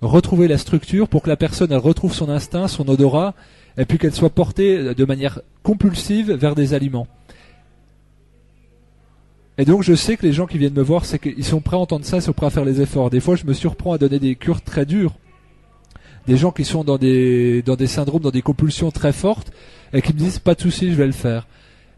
Retrouver 0.00 0.48
la 0.48 0.58
structure 0.58 1.08
pour 1.08 1.22
que 1.22 1.28
la 1.28 1.36
personne 1.36 1.72
elle 1.72 1.78
retrouve 1.78 2.14
son 2.14 2.28
instinct, 2.28 2.68
son 2.68 2.88
odorat, 2.88 3.34
et 3.76 3.84
puis 3.84 3.98
qu'elle 3.98 4.14
soit 4.14 4.30
portée 4.30 4.94
de 4.94 5.04
manière 5.04 5.40
compulsive 5.62 6.32
vers 6.32 6.54
des 6.54 6.74
aliments. 6.74 7.06
Et 9.56 9.64
donc 9.64 9.82
je 9.82 9.94
sais 9.94 10.16
que 10.16 10.24
les 10.24 10.32
gens 10.32 10.46
qui 10.46 10.56
viennent 10.56 10.74
me 10.74 10.82
voir, 10.82 11.04
c'est 11.04 11.18
qu'ils 11.18 11.44
sont 11.44 11.60
prêts 11.60 11.76
à 11.76 11.80
entendre 11.80 12.04
ça, 12.04 12.18
ils 12.18 12.22
sont 12.22 12.32
prêts 12.32 12.46
à 12.46 12.50
faire 12.50 12.64
les 12.64 12.80
efforts. 12.80 13.10
Des 13.10 13.20
fois 13.20 13.34
je 13.34 13.44
me 13.44 13.52
surprends 13.52 13.92
à 13.92 13.98
donner 13.98 14.20
des 14.20 14.36
cures 14.36 14.62
très 14.62 14.86
dures. 14.86 15.14
Des 16.28 16.36
gens 16.36 16.52
qui 16.52 16.64
sont 16.64 16.84
dans 16.84 16.98
des, 16.98 17.64
syndromes, 17.86 18.22
dans 18.22 18.30
des 18.30 18.42
compulsions 18.42 18.90
très 18.90 19.12
fortes, 19.12 19.50
et 19.92 20.02
qui 20.02 20.12
me 20.12 20.18
disent 20.18 20.38
pas 20.38 20.54
de 20.54 20.60
souci, 20.60 20.90
je 20.90 20.96
vais 20.96 21.06
le 21.06 21.12
faire. 21.12 21.46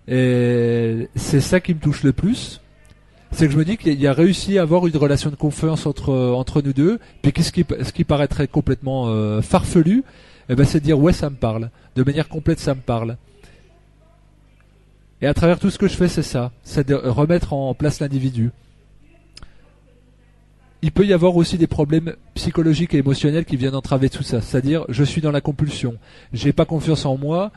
Et 0.08 1.08
c'est 1.14 1.40
ça 1.40 1.60
qui 1.60 1.74
me 1.74 1.80
touche 1.80 2.02
le 2.02 2.12
plus. 2.12 2.60
C'est 3.32 3.46
que 3.46 3.52
je 3.52 3.58
me 3.58 3.64
dis 3.64 3.76
qu'il 3.76 4.04
a 4.06 4.12
réussi 4.12 4.58
à 4.58 4.62
avoir 4.62 4.86
une 4.86 4.96
relation 4.96 5.30
de 5.30 5.36
confiance 5.36 5.86
entre, 5.86 6.12
entre 6.12 6.62
nous 6.62 6.72
deux. 6.72 6.98
Puis 7.22 7.32
ce 7.42 7.52
qui, 7.52 7.64
ce 7.82 7.92
qui 7.92 8.04
paraîtrait 8.04 8.48
complètement 8.48 9.08
euh, 9.08 9.40
farfelu, 9.40 10.02
eh 10.48 10.54
ben, 10.56 10.64
c'est 10.64 10.80
de 10.80 10.84
dire 10.84 10.98
ouais, 10.98 11.12
ça 11.12 11.30
me 11.30 11.36
parle. 11.36 11.70
De 11.94 12.02
manière 12.02 12.28
complète, 12.28 12.58
ça 12.58 12.74
me 12.74 12.80
parle. 12.80 13.16
Et 15.22 15.26
à 15.26 15.34
travers 15.34 15.58
tout 15.58 15.70
ce 15.70 15.78
que 15.78 15.86
je 15.86 15.94
fais, 15.94 16.08
c'est 16.08 16.22
ça. 16.22 16.50
C'est 16.64 16.88
de 16.88 16.94
remettre 16.94 17.52
en 17.52 17.74
place 17.74 18.00
l'individu. 18.00 18.50
Il 20.82 20.92
peut 20.92 21.04
y 21.04 21.12
avoir 21.12 21.36
aussi 21.36 21.58
des 21.58 21.66
problèmes 21.66 22.14
psychologiques 22.34 22.94
et 22.94 22.98
émotionnels 22.98 23.44
qui 23.44 23.56
viennent 23.56 23.74
entraver 23.74 24.08
tout 24.08 24.22
ça. 24.22 24.40
C'est-à-dire, 24.40 24.86
je 24.88 25.04
suis 25.04 25.20
dans 25.20 25.30
la 25.30 25.42
compulsion. 25.42 25.96
J'ai 26.32 26.54
pas 26.54 26.64
confiance 26.64 27.04
en 27.04 27.18
moi 27.18 27.52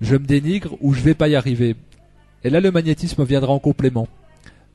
je 0.00 0.16
me 0.16 0.26
dénigre 0.26 0.76
ou 0.80 0.94
je 0.94 1.00
vais 1.00 1.14
pas 1.14 1.28
y 1.28 1.36
arriver. 1.36 1.76
Et 2.44 2.50
là, 2.50 2.60
le 2.60 2.70
magnétisme 2.70 3.24
viendra 3.24 3.52
en 3.52 3.58
complément 3.58 4.08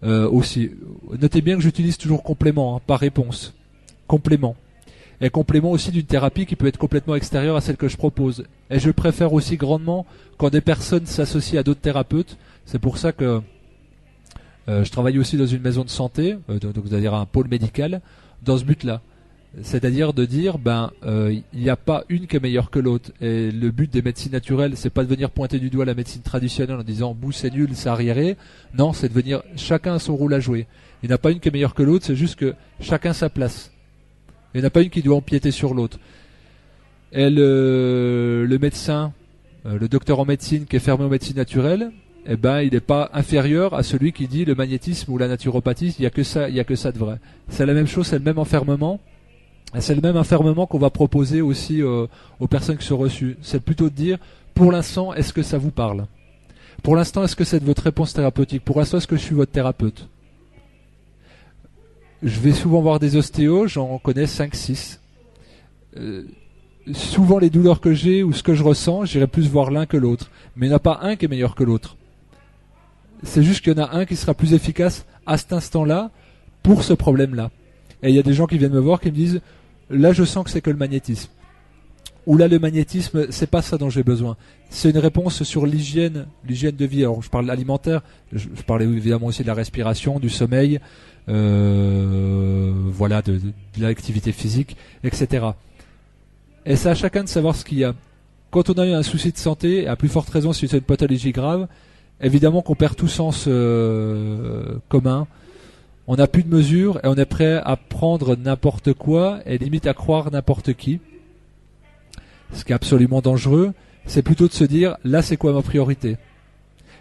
euh, 0.03 0.29
aussi. 0.29 0.71
Notez 1.19 1.41
bien 1.41 1.55
que 1.55 1.61
j'utilise 1.61 1.97
toujours 1.97 2.23
complément, 2.23 2.77
hein, 2.77 2.81
par 2.85 2.99
réponse. 2.99 3.53
Complément. 4.07 4.55
Et 5.21 5.29
complément 5.29 5.71
aussi 5.71 5.91
d'une 5.91 6.03
thérapie 6.05 6.45
qui 6.45 6.55
peut 6.55 6.67
être 6.67 6.77
complètement 6.77 7.15
extérieure 7.15 7.55
à 7.55 7.61
celle 7.61 7.77
que 7.77 7.87
je 7.87 7.97
propose. 7.97 8.45
Et 8.69 8.79
je 8.79 8.91
préfère 8.91 9.33
aussi 9.33 9.57
grandement 9.57 10.05
quand 10.37 10.49
des 10.49 10.61
personnes 10.61 11.05
s'associent 11.05 11.59
à 11.59 11.63
d'autres 11.63 11.81
thérapeutes. 11.81 12.37
C'est 12.65 12.79
pour 12.79 12.97
ça 12.97 13.13
que 13.13 13.41
euh, 14.67 14.83
je 14.83 14.91
travaille 14.91 15.17
aussi 15.17 15.37
dans 15.37 15.45
une 15.45 15.61
maison 15.61 15.83
de 15.83 15.89
santé, 15.89 16.37
euh, 16.49 16.59
donc 16.59 16.85
c'est-à-dire 16.87 17.13
un 17.13 17.25
pôle 17.25 17.47
médical, 17.47 18.01
dans 18.43 18.57
ce 18.57 18.65
but-là 18.65 19.01
c'est-à-dire 19.61 20.13
de 20.13 20.25
dire 20.25 20.57
ben 20.57 20.91
euh, 21.05 21.33
il 21.53 21.59
n'y 21.59 21.69
a 21.69 21.75
pas 21.75 22.03
une 22.09 22.27
qui 22.27 22.35
est 22.35 22.39
meilleure 22.39 22.69
que 22.69 22.79
l'autre. 22.79 23.11
Et 23.21 23.51
le 23.51 23.71
but 23.71 23.91
des 23.91 24.01
médecines 24.01 24.31
naturelles 24.31 24.73
c'est 24.75 24.89
pas 24.89 25.03
de 25.03 25.09
venir 25.09 25.29
pointer 25.29 25.59
du 25.59 25.69
doigt 25.69 25.85
la 25.85 25.93
médecine 25.93 26.21
traditionnelle 26.21 26.77
en 26.77 26.83
disant 26.83 27.13
bouh 27.13 27.31
c'est 27.31 27.51
nul 27.51 27.69
c'est 27.73 27.89
arriéré. 27.89 28.37
Non 28.77 28.93
c'est 28.93 29.09
de 29.09 29.13
venir 29.13 29.43
chacun 29.55 29.95
a 29.95 29.99
son 29.99 30.15
rôle 30.15 30.33
à 30.33 30.39
jouer. 30.39 30.67
Il 31.03 31.09
n'y 31.09 31.13
a 31.13 31.17
pas 31.17 31.31
une 31.31 31.39
qui 31.39 31.49
est 31.49 31.51
meilleure 31.51 31.73
que 31.73 31.83
l'autre 31.83 32.05
c'est 32.05 32.15
juste 32.15 32.35
que 32.35 32.53
chacun 32.79 33.13
sa 33.13 33.29
place. 33.29 33.71
Il 34.53 34.59
n'y 34.59 34.65
en 34.65 34.67
a 34.67 34.71
pas 34.71 34.81
une 34.81 34.89
qui 34.89 35.01
doit 35.01 35.17
empiéter 35.17 35.51
sur 35.51 35.73
l'autre. 35.73 35.99
Et 37.11 37.29
le, 37.29 38.45
le 38.47 38.59
médecin 38.59 39.13
euh, 39.65 39.79
le 39.79 39.87
docteur 39.87 40.19
en 40.19 40.25
médecine 40.25 40.65
qui 40.65 40.75
est 40.75 40.79
fermé 40.79 41.05
aux 41.05 41.09
médecines 41.09 41.37
naturelles, 41.37 41.91
eh 42.27 42.35
ben, 42.35 42.61
il 42.61 42.73
n'est 42.73 42.79
pas 42.79 43.09
inférieur 43.13 43.73
à 43.73 43.83
celui 43.83 44.11
qui 44.11 44.27
dit 44.27 44.45
le 44.45 44.53
magnétisme 44.53 45.11
ou 45.11 45.17
la 45.17 45.27
naturopathie, 45.27 45.95
il 45.97 46.01
n'y 46.01 46.05
a 46.05 46.11
que 46.11 46.23
ça, 46.23 46.49
il 46.49 46.55
y 46.55 46.59
a 46.59 46.63
que 46.63 46.75
ça 46.75 46.91
de 46.91 46.99
vrai. 46.99 47.17
C'est 47.49 47.65
la 47.65 47.73
même 47.73 47.87
chose, 47.87 48.07
c'est 48.07 48.19
le 48.19 48.23
même 48.23 48.37
enfermement. 48.37 48.99
C'est 49.79 49.95
le 49.95 50.01
même 50.01 50.17
enfermement 50.17 50.67
qu'on 50.67 50.79
va 50.79 50.89
proposer 50.89 51.41
aussi 51.41 51.81
euh, 51.81 52.07
aux 52.39 52.47
personnes 52.47 52.77
qui 52.77 52.85
sont 52.85 52.97
reçues. 52.97 53.37
C'est 53.41 53.59
plutôt 53.59 53.89
de 53.89 53.95
dire, 53.95 54.17
pour 54.53 54.71
l'instant, 54.71 55.13
est-ce 55.13 55.33
que 55.33 55.43
ça 55.43 55.57
vous 55.57 55.71
parle? 55.71 56.05
Pour 56.83 56.95
l'instant, 56.95 57.23
est-ce 57.23 57.35
que 57.35 57.43
c'est 57.43 57.63
votre 57.63 57.83
réponse 57.83 58.13
thérapeutique? 58.13 58.63
Pour 58.63 58.79
l'instant, 58.79 58.97
est-ce 58.97 59.07
que 59.07 59.17
je 59.17 59.21
suis 59.21 59.35
votre 59.35 59.51
thérapeute? 59.51 60.07
Je 62.23 62.39
vais 62.39 62.53
souvent 62.53 62.81
voir 62.81 62.99
des 62.99 63.17
ostéos, 63.17 63.67
j'en 63.67 63.97
connais 63.97 64.25
5-6. 64.25 64.99
Euh, 65.97 66.23
souvent, 66.93 67.39
les 67.39 67.49
douleurs 67.49 67.81
que 67.81 67.93
j'ai 67.93 68.23
ou 68.23 68.33
ce 68.33 68.43
que 68.43 68.53
je 68.53 68.63
ressens, 68.63 69.05
j'irai 69.05 69.27
plus 69.27 69.49
voir 69.49 69.71
l'un 69.71 69.85
que 69.85 69.97
l'autre. 69.97 70.29
Mais 70.55 70.67
il 70.67 70.69
n'y 70.69 70.73
en 70.73 70.77
a 70.77 70.79
pas 70.79 70.99
un 71.01 71.15
qui 71.15 71.25
est 71.25 71.27
meilleur 71.27 71.55
que 71.55 71.63
l'autre. 71.63 71.97
C'est 73.23 73.43
juste 73.43 73.61
qu'il 73.63 73.73
y 73.73 73.79
en 73.79 73.83
a 73.83 73.95
un 73.95 74.05
qui 74.05 74.15
sera 74.15 74.33
plus 74.33 74.53
efficace 74.53 75.05
à 75.25 75.37
cet 75.37 75.53
instant-là 75.53 76.11
pour 76.63 76.83
ce 76.83 76.93
problème-là. 76.93 77.51
Et 78.03 78.09
il 78.09 78.15
y 78.15 78.19
a 78.19 78.23
des 78.23 78.33
gens 78.33 78.45
qui 78.45 78.57
viennent 78.57 78.73
me 78.73 78.79
voir 78.79 78.99
qui 78.99 79.09
me 79.09 79.15
disent 79.15 79.41
là 79.89 80.13
je 80.13 80.23
sens 80.23 80.43
que 80.43 80.49
c'est 80.49 80.61
que 80.61 80.69
le 80.69 80.77
magnétisme. 80.77 81.29
Ou 82.25 82.37
là 82.37 82.47
le 82.47 82.57
magnétisme, 82.57 83.27
c'est 83.29 83.49
pas 83.49 83.61
ça 83.61 83.77
dont 83.77 83.89
j'ai 83.89 84.03
besoin. 84.03 84.35
C'est 84.69 84.89
une 84.89 84.97
réponse 84.97 85.43
sur 85.43 85.67
l'hygiène, 85.67 86.25
l'hygiène 86.47 86.75
de 86.75 86.85
vie. 86.85 87.03
Alors 87.03 87.21
je 87.21 87.29
parle 87.29 87.49
alimentaire, 87.51 88.01
je, 88.33 88.47
parlais 88.65 88.85
évidemment 88.85 89.27
aussi 89.27 89.43
de 89.43 89.47
la 89.47 89.53
respiration, 89.53 90.19
du 90.19 90.29
sommeil, 90.29 90.79
euh, 91.29 92.73
voilà, 92.91 93.21
de, 93.21 93.39
l'activité 93.77 94.31
physique, 94.31 94.75
etc. 95.03 95.45
Et 96.65 96.75
c'est 96.75 96.89
à 96.89 96.95
chacun 96.95 97.23
de 97.23 97.29
savoir 97.29 97.55
ce 97.55 97.63
qu'il 97.63 97.77
y 97.77 97.83
a. 97.83 97.93
Quand 98.49 98.69
on 98.71 98.73
a 98.73 98.87
eu 98.87 98.93
un 98.93 99.03
souci 99.03 99.31
de 99.31 99.37
santé, 99.37 99.87
à 99.87 99.95
plus 99.95 100.09
forte 100.09 100.29
raison 100.29 100.51
si 100.51 100.67
c'est 100.67 100.77
une 100.77 100.83
pathologie 100.83 101.31
grave, 101.31 101.67
évidemment 102.21 102.63
qu'on 102.63 102.75
perd 102.75 102.95
tout 102.95 103.07
sens 103.07 103.45
euh, 103.47 104.79
commun. 104.89 105.27
On 106.07 106.15
n'a 106.15 106.27
plus 106.27 106.43
de 106.43 106.53
mesure 106.53 106.99
et 107.03 107.07
on 107.07 107.15
est 107.15 107.25
prêt 107.25 107.61
à 107.63 107.75
prendre 107.77 108.35
n'importe 108.35 108.93
quoi 108.93 109.39
et 109.45 109.57
limite 109.57 109.87
à 109.87 109.93
croire 109.93 110.31
n'importe 110.31 110.73
qui. 110.73 110.99
Ce 112.53 112.63
qui 112.63 112.71
est 112.71 112.75
absolument 112.75 113.21
dangereux, 113.21 113.73
c'est 114.05 114.21
plutôt 114.21 114.47
de 114.47 114.53
se 114.53 114.63
dire 114.63 114.97
là 115.03 115.21
c'est 115.21 115.37
quoi 115.37 115.51
ma 115.53 115.63
priorité? 115.63 116.17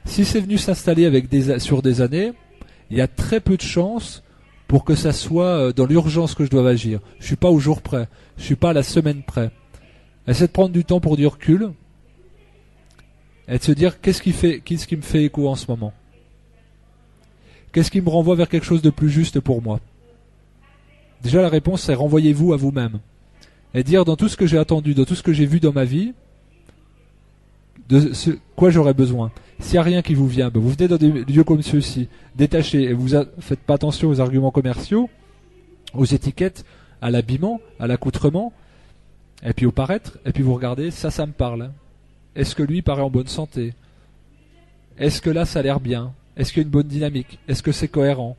Si 0.07 0.25
c'est 0.25 0.41
venu 0.41 0.59
s'installer 0.59 1.11
sur 1.59 1.83
des 1.83 2.01
années, 2.01 2.33
il 2.91 2.97
y 2.97 3.03
a 3.03 3.09
très 3.09 3.41
peu 3.41 3.57
de 3.57 3.63
chances 3.63 4.23
pour 4.69 4.85
que 4.85 4.95
ça 4.95 5.13
soit 5.13 5.45
euh, 5.45 5.73
dans 5.73 5.87
l'urgence 5.87 6.35
que 6.35 6.45
je 6.45 6.51
dois 6.51 6.69
agir. 6.69 7.01
Je 7.21 7.27
suis 7.27 7.37
pas 7.37 7.51
au 7.51 7.59
jour 7.59 7.83
près, 7.83 8.09
je 8.39 8.45
suis 8.45 8.57
pas 8.57 8.71
à 8.71 8.73
la 8.73 8.83
semaine 8.83 9.23
près. 9.23 9.51
Essaie 10.27 10.47
de 10.47 10.53
prendre 10.53 10.73
du 10.73 10.85
temps 10.85 11.01
pour 11.01 11.17
du 11.17 11.27
recul 11.27 11.73
et 13.47 13.59
de 13.59 13.63
se 13.63 13.73
dire 13.73 14.01
qu'est-ce 14.01 14.23
qui 14.23 14.33
fait, 14.33 14.61
qu'est-ce 14.61 14.87
qui 14.87 14.97
me 14.97 15.03
fait 15.03 15.25
écho 15.25 15.49
en 15.49 15.55
ce 15.55 15.71
moment? 15.71 15.93
Qu'est-ce 17.75 17.91
qui 17.91 18.01
me 18.01 18.09
renvoie 18.09 18.37
vers 18.37 18.49
quelque 18.49 18.65
chose 18.65 18.83
de 18.83 18.91
plus 18.91 19.11
juste 19.11 19.41
pour 19.41 19.61
moi 19.61 19.81
Déjà, 21.25 21.43
la 21.43 21.49
réponse, 21.49 21.83
c'est 21.83 21.95
renvoyez-vous 21.95 22.53
à 22.53 22.57
vous-même. 22.57 23.01
Et 23.75 23.83
dire 23.83 24.05
dans 24.05 24.15
tout 24.15 24.29
ce 24.29 24.37
que 24.37 24.47
j'ai 24.47 24.59
attendu, 24.59 24.95
dans 24.95 25.05
tout 25.05 25.17
ce 25.17 25.25
que 25.25 25.33
j'ai 25.33 25.45
vu 25.45 25.59
dans 25.59 25.73
ma 25.73 25.85
vie, 25.85 26.13
de 27.89 28.13
quoi 28.55 28.71
j'aurais 28.71 28.95
besoin. 28.95 29.33
S'il 29.59 29.73
n'y 29.73 29.79
a 29.79 29.83
rien 29.83 30.03
qui 30.03 30.15
vous 30.15 30.29
vient, 30.29 30.51
ben 30.51 30.61
vous 30.61 30.71
venez 30.71 30.87
dans 30.87 30.99
des 30.99 31.11
lieux 31.25 31.43
comme 31.43 31.63
ceux-ci, 31.63 32.09
détachés, 32.37 32.85
et 32.85 32.93
vous 32.93 33.09
ne 33.09 33.25
faites 33.41 33.59
pas 33.59 33.75
attention 33.75 34.09
aux 34.09 34.21
arguments 34.21 34.53
commerciaux, 34.53 35.11
aux 35.95 36.05
étiquettes, 36.05 36.65
à 37.03 37.11
l'habillement, 37.11 37.61
à 37.81 37.89
l'accoutrement, 37.89 38.53
et 39.43 39.53
puis 39.53 39.67
au 39.67 39.73
paraître, 39.73 40.19
et 40.25 40.31
puis 40.31 40.45
vous 40.45 40.55
regardez, 40.55 40.93
ça, 40.93 41.11
ça 41.11 41.27
me 41.27 41.33
parle. 41.33 41.73
Est-ce 42.37 42.55
que 42.55 42.63
lui 42.63 42.83
paraît 42.83 43.03
en 43.03 43.11
bonne 43.11 43.27
santé? 43.27 43.75
Est-ce 44.97 45.21
que 45.21 45.31
là, 45.31 45.45
ça 45.45 45.59
a 45.59 45.63
l'air 45.63 45.81
bien? 45.81 46.13
Est-ce 46.37 46.53
qu'il 46.53 46.63
y 46.63 46.65
a 46.65 46.67
une 46.67 46.71
bonne 46.71 46.89
dynamique? 46.89 47.39
Est-ce 47.49 47.63
que 47.63 47.73
c'est 47.73 47.89
cohérent? 47.89 48.37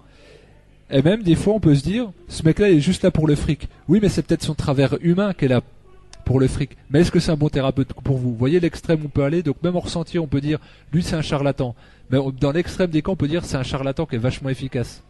Et 0.91 1.01
même 1.01 1.23
des 1.23 1.35
fois, 1.35 1.53
on 1.53 1.59
peut 1.59 1.75
se 1.75 1.83
dire, 1.83 2.11
ce 2.27 2.43
mec-là 2.43 2.69
est 2.69 2.79
juste 2.79 3.03
là 3.03 3.11
pour 3.11 3.27
le 3.27 3.35
fric. 3.35 3.67
Oui, 3.87 3.99
mais 4.01 4.09
c'est 4.09 4.21
peut-être 4.21 4.43
son 4.43 4.53
travers 4.53 4.97
humain 5.01 5.33
qui 5.33 5.45
est 5.45 5.47
là 5.47 5.61
pour 6.25 6.39
le 6.39 6.47
fric. 6.47 6.77
Mais 6.89 7.01
est-ce 7.01 7.11
que 7.11 7.19
c'est 7.19 7.31
un 7.31 7.37
bon 7.37 7.49
thérapeute 7.49 7.93
pour 7.93 8.17
vous? 8.17 8.31
Vous 8.31 8.35
voyez 8.35 8.59
l'extrême 8.59 9.01
où 9.01 9.05
on 9.05 9.09
peut 9.09 9.23
aller. 9.23 9.43
Donc 9.43 9.61
même 9.63 9.75
en 9.75 9.79
ressenti, 9.79 10.19
on 10.19 10.27
peut 10.27 10.41
dire, 10.41 10.59
lui 10.93 11.01
c'est 11.01 11.15
un 11.15 11.21
charlatan. 11.21 11.75
Mais 12.11 12.19
dans 12.39 12.51
l'extrême 12.51 12.91
des 12.91 13.01
cas, 13.01 13.11
on 13.11 13.15
peut 13.15 13.27
dire 13.27 13.45
c'est 13.45 13.57
un 13.57 13.63
charlatan 13.63 14.05
qui 14.05 14.15
est 14.15 14.19
vachement 14.19 14.49
efficace. 14.49 15.03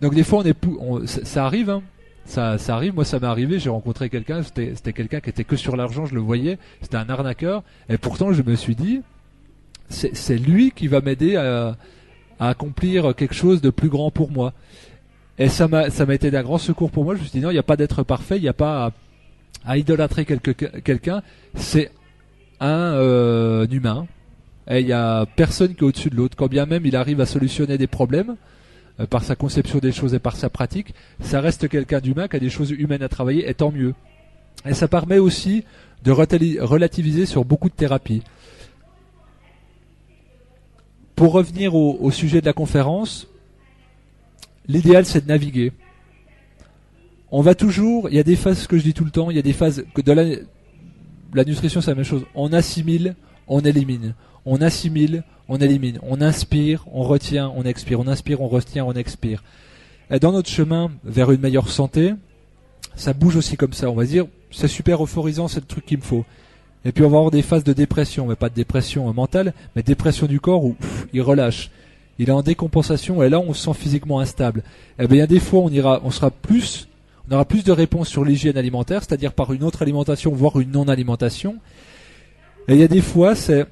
Donc 0.00 0.14
des 0.14 0.24
fois, 0.24 0.40
on 0.40 0.44
est 0.44 1.06
ça, 1.06 1.44
arrive. 1.46 1.70
Hein. 1.70 1.82
Ça, 2.24 2.58
arrive, 2.68 2.94
moi 2.94 3.06
ça 3.06 3.18
m'est 3.18 3.26
arrivé, 3.26 3.58
j'ai 3.58 3.70
rencontré 3.70 4.10
quelqu'un, 4.10 4.42
c'était 4.42 4.92
quelqu'un 4.92 5.20
qui 5.20 5.30
était 5.30 5.44
que 5.44 5.56
sur 5.56 5.76
l'argent, 5.76 6.04
je 6.04 6.14
le 6.14 6.20
voyais, 6.20 6.58
c'était 6.82 6.98
un 6.98 7.08
arnaqueur, 7.08 7.62
et 7.88 7.96
pourtant 7.96 8.34
je 8.34 8.42
me 8.42 8.54
suis 8.54 8.74
dit, 8.74 9.00
c'est 9.88 10.36
lui 10.38 10.70
qui 10.70 10.86
va 10.86 11.00
m'aider 11.00 11.36
à, 11.36 11.76
accomplir 12.40 13.14
quelque 13.16 13.34
chose 13.34 13.60
de 13.60 13.70
plus 13.70 13.88
grand 13.88 14.10
pour 14.10 14.30
moi. 14.30 14.52
Et 15.38 15.48
ça 15.48 15.66
m'a 15.68 15.90
ça 15.90 16.06
m'a 16.06 16.14
été 16.14 16.30
d'un 16.30 16.42
grand 16.42 16.58
secours 16.58 16.90
pour 16.90 17.04
moi. 17.04 17.14
Je 17.14 17.20
me 17.20 17.24
suis 17.24 17.38
dit 17.38 17.44
non, 17.44 17.50
il 17.50 17.54
n'y 17.54 17.58
a 17.58 17.64
pas 17.64 17.76
d'être 17.76 18.02
parfait, 18.02 18.36
il 18.36 18.42
n'y 18.42 18.48
a 18.48 18.52
pas 18.52 18.92
à, 19.64 19.76
idolâtrer 19.76 20.24
quelqu'un. 20.24 21.22
C'est 21.54 21.90
un 22.60 22.94
euh, 22.94 23.66
humain. 23.70 24.06
Et 24.70 24.80
il 24.80 24.86
n'y 24.86 24.92
a 24.92 25.24
personne 25.24 25.74
qui 25.74 25.80
est 25.80 25.86
au-dessus 25.86 26.10
de 26.10 26.16
l'autre. 26.16 26.36
Quand 26.36 26.48
bien 26.48 26.66
même 26.66 26.84
il 26.84 26.94
arrive 26.94 27.20
à 27.20 27.26
solutionner 27.26 27.78
des 27.78 27.86
problèmes 27.86 28.36
euh, 29.00 29.06
par 29.06 29.22
sa 29.24 29.36
conception 29.36 29.78
des 29.78 29.92
choses 29.92 30.14
et 30.14 30.18
par 30.18 30.36
sa 30.36 30.50
pratique, 30.50 30.94
ça 31.20 31.40
reste 31.40 31.68
quelqu'un 31.68 32.00
d'humain 32.00 32.28
qui 32.28 32.36
a 32.36 32.40
des 32.40 32.50
choses 32.50 32.70
humaines 32.70 33.02
à 33.02 33.08
travailler, 33.08 33.48
et 33.48 33.54
tant 33.54 33.70
mieux. 33.70 33.94
Et 34.66 34.74
ça 34.74 34.88
permet 34.88 35.18
aussi 35.18 35.64
de 36.04 36.10
relativiser 36.10 37.26
sur 37.26 37.44
beaucoup 37.44 37.68
de 37.68 37.74
thérapies. 37.74 38.22
Pour 41.18 41.32
revenir 41.32 41.74
au, 41.74 42.10
sujet 42.12 42.40
de 42.40 42.46
la 42.46 42.52
conférence, 42.52 43.26
l'idéal 44.68 45.04
c'est 45.04 45.24
de 45.24 45.26
naviguer. 45.26 45.72
On 47.32 47.42
va 47.42 47.56
toujours, 47.56 48.08
il 48.08 48.14
y 48.14 48.20
a 48.20 48.22
des 48.22 48.36
phases 48.36 48.68
que 48.68 48.78
je 48.78 48.84
dis 48.84 48.94
tout 48.94 49.04
le 49.04 49.10
temps, 49.10 49.28
il 49.28 49.34
y 49.34 49.40
a 49.40 49.42
des 49.42 49.52
phases 49.52 49.84
que 49.94 50.00
de 50.00 50.12
la, 50.12 50.22
la 51.34 51.44
nutrition 51.44 51.80
c'est 51.80 51.90
la 51.90 51.96
même 51.96 52.04
chose. 52.04 52.24
On 52.36 52.52
assimile, 52.52 53.16
on 53.48 53.58
élimine. 53.62 54.14
On 54.44 54.60
assimile, 54.62 55.24
on 55.48 55.56
élimine. 55.56 55.98
On 56.02 56.20
inspire, 56.20 56.84
on 56.92 57.02
retient, 57.02 57.52
on 57.56 57.64
expire. 57.64 57.98
On 57.98 58.06
inspire, 58.06 58.40
on 58.40 58.46
retient, 58.46 58.84
on 58.84 58.92
expire. 58.92 59.42
Et 60.12 60.20
dans 60.20 60.30
notre 60.30 60.48
chemin 60.48 60.92
vers 61.02 61.32
une 61.32 61.40
meilleure 61.40 61.68
santé, 61.68 62.14
ça 62.94 63.12
bouge 63.12 63.34
aussi 63.34 63.56
comme 63.56 63.72
ça. 63.72 63.90
On 63.90 63.96
va 63.96 64.04
dire, 64.04 64.26
c'est 64.52 64.68
super 64.68 65.02
euphorisant, 65.02 65.48
c'est 65.48 65.58
le 65.58 65.66
truc 65.66 65.84
qu'il 65.84 65.98
me 65.98 66.04
faut. 66.04 66.24
Et 66.88 66.92
puis 66.92 67.04
on 67.04 67.10
va 67.10 67.18
avoir 67.18 67.30
des 67.30 67.42
phases 67.42 67.64
de 67.64 67.74
dépression, 67.74 68.26
mais 68.26 68.34
pas 68.34 68.48
de 68.48 68.54
dépression 68.54 69.12
mentale, 69.12 69.52
mais 69.76 69.82
dépression 69.82 70.26
du 70.26 70.40
corps 70.40 70.64
où 70.64 70.74
il 71.12 71.20
relâche. 71.20 71.70
Il 72.18 72.30
est 72.30 72.32
en 72.32 72.40
décompensation 72.40 73.22
et 73.22 73.28
là 73.28 73.40
on 73.40 73.52
se 73.52 73.62
sent 73.62 73.74
physiquement 73.74 74.20
instable. 74.20 74.60
Et 74.98 75.04
eh 75.04 75.06
bien 75.06 75.16
il 75.16 75.20
y 75.20 75.22
a 75.22 75.26
des 75.26 75.38
fois 75.38 75.60
on 75.60 75.68
ira, 75.68 76.00
on 76.02 76.10
sera 76.10 76.30
plus, 76.30 76.88
on 77.28 77.34
aura 77.34 77.44
plus 77.44 77.62
de 77.62 77.72
réponses 77.72 78.08
sur 78.08 78.24
l'hygiène 78.24 78.56
alimentaire, 78.56 79.02
c'est-à-dire 79.02 79.34
par 79.34 79.52
une 79.52 79.64
autre 79.64 79.82
alimentation, 79.82 80.32
voire 80.32 80.58
une 80.60 80.70
non-alimentation. 80.70 81.56
Et 82.68 82.72
il 82.72 82.80
y 82.80 82.84
a 82.84 82.88
des 82.88 83.02
fois 83.02 83.34
c'est 83.34 83.66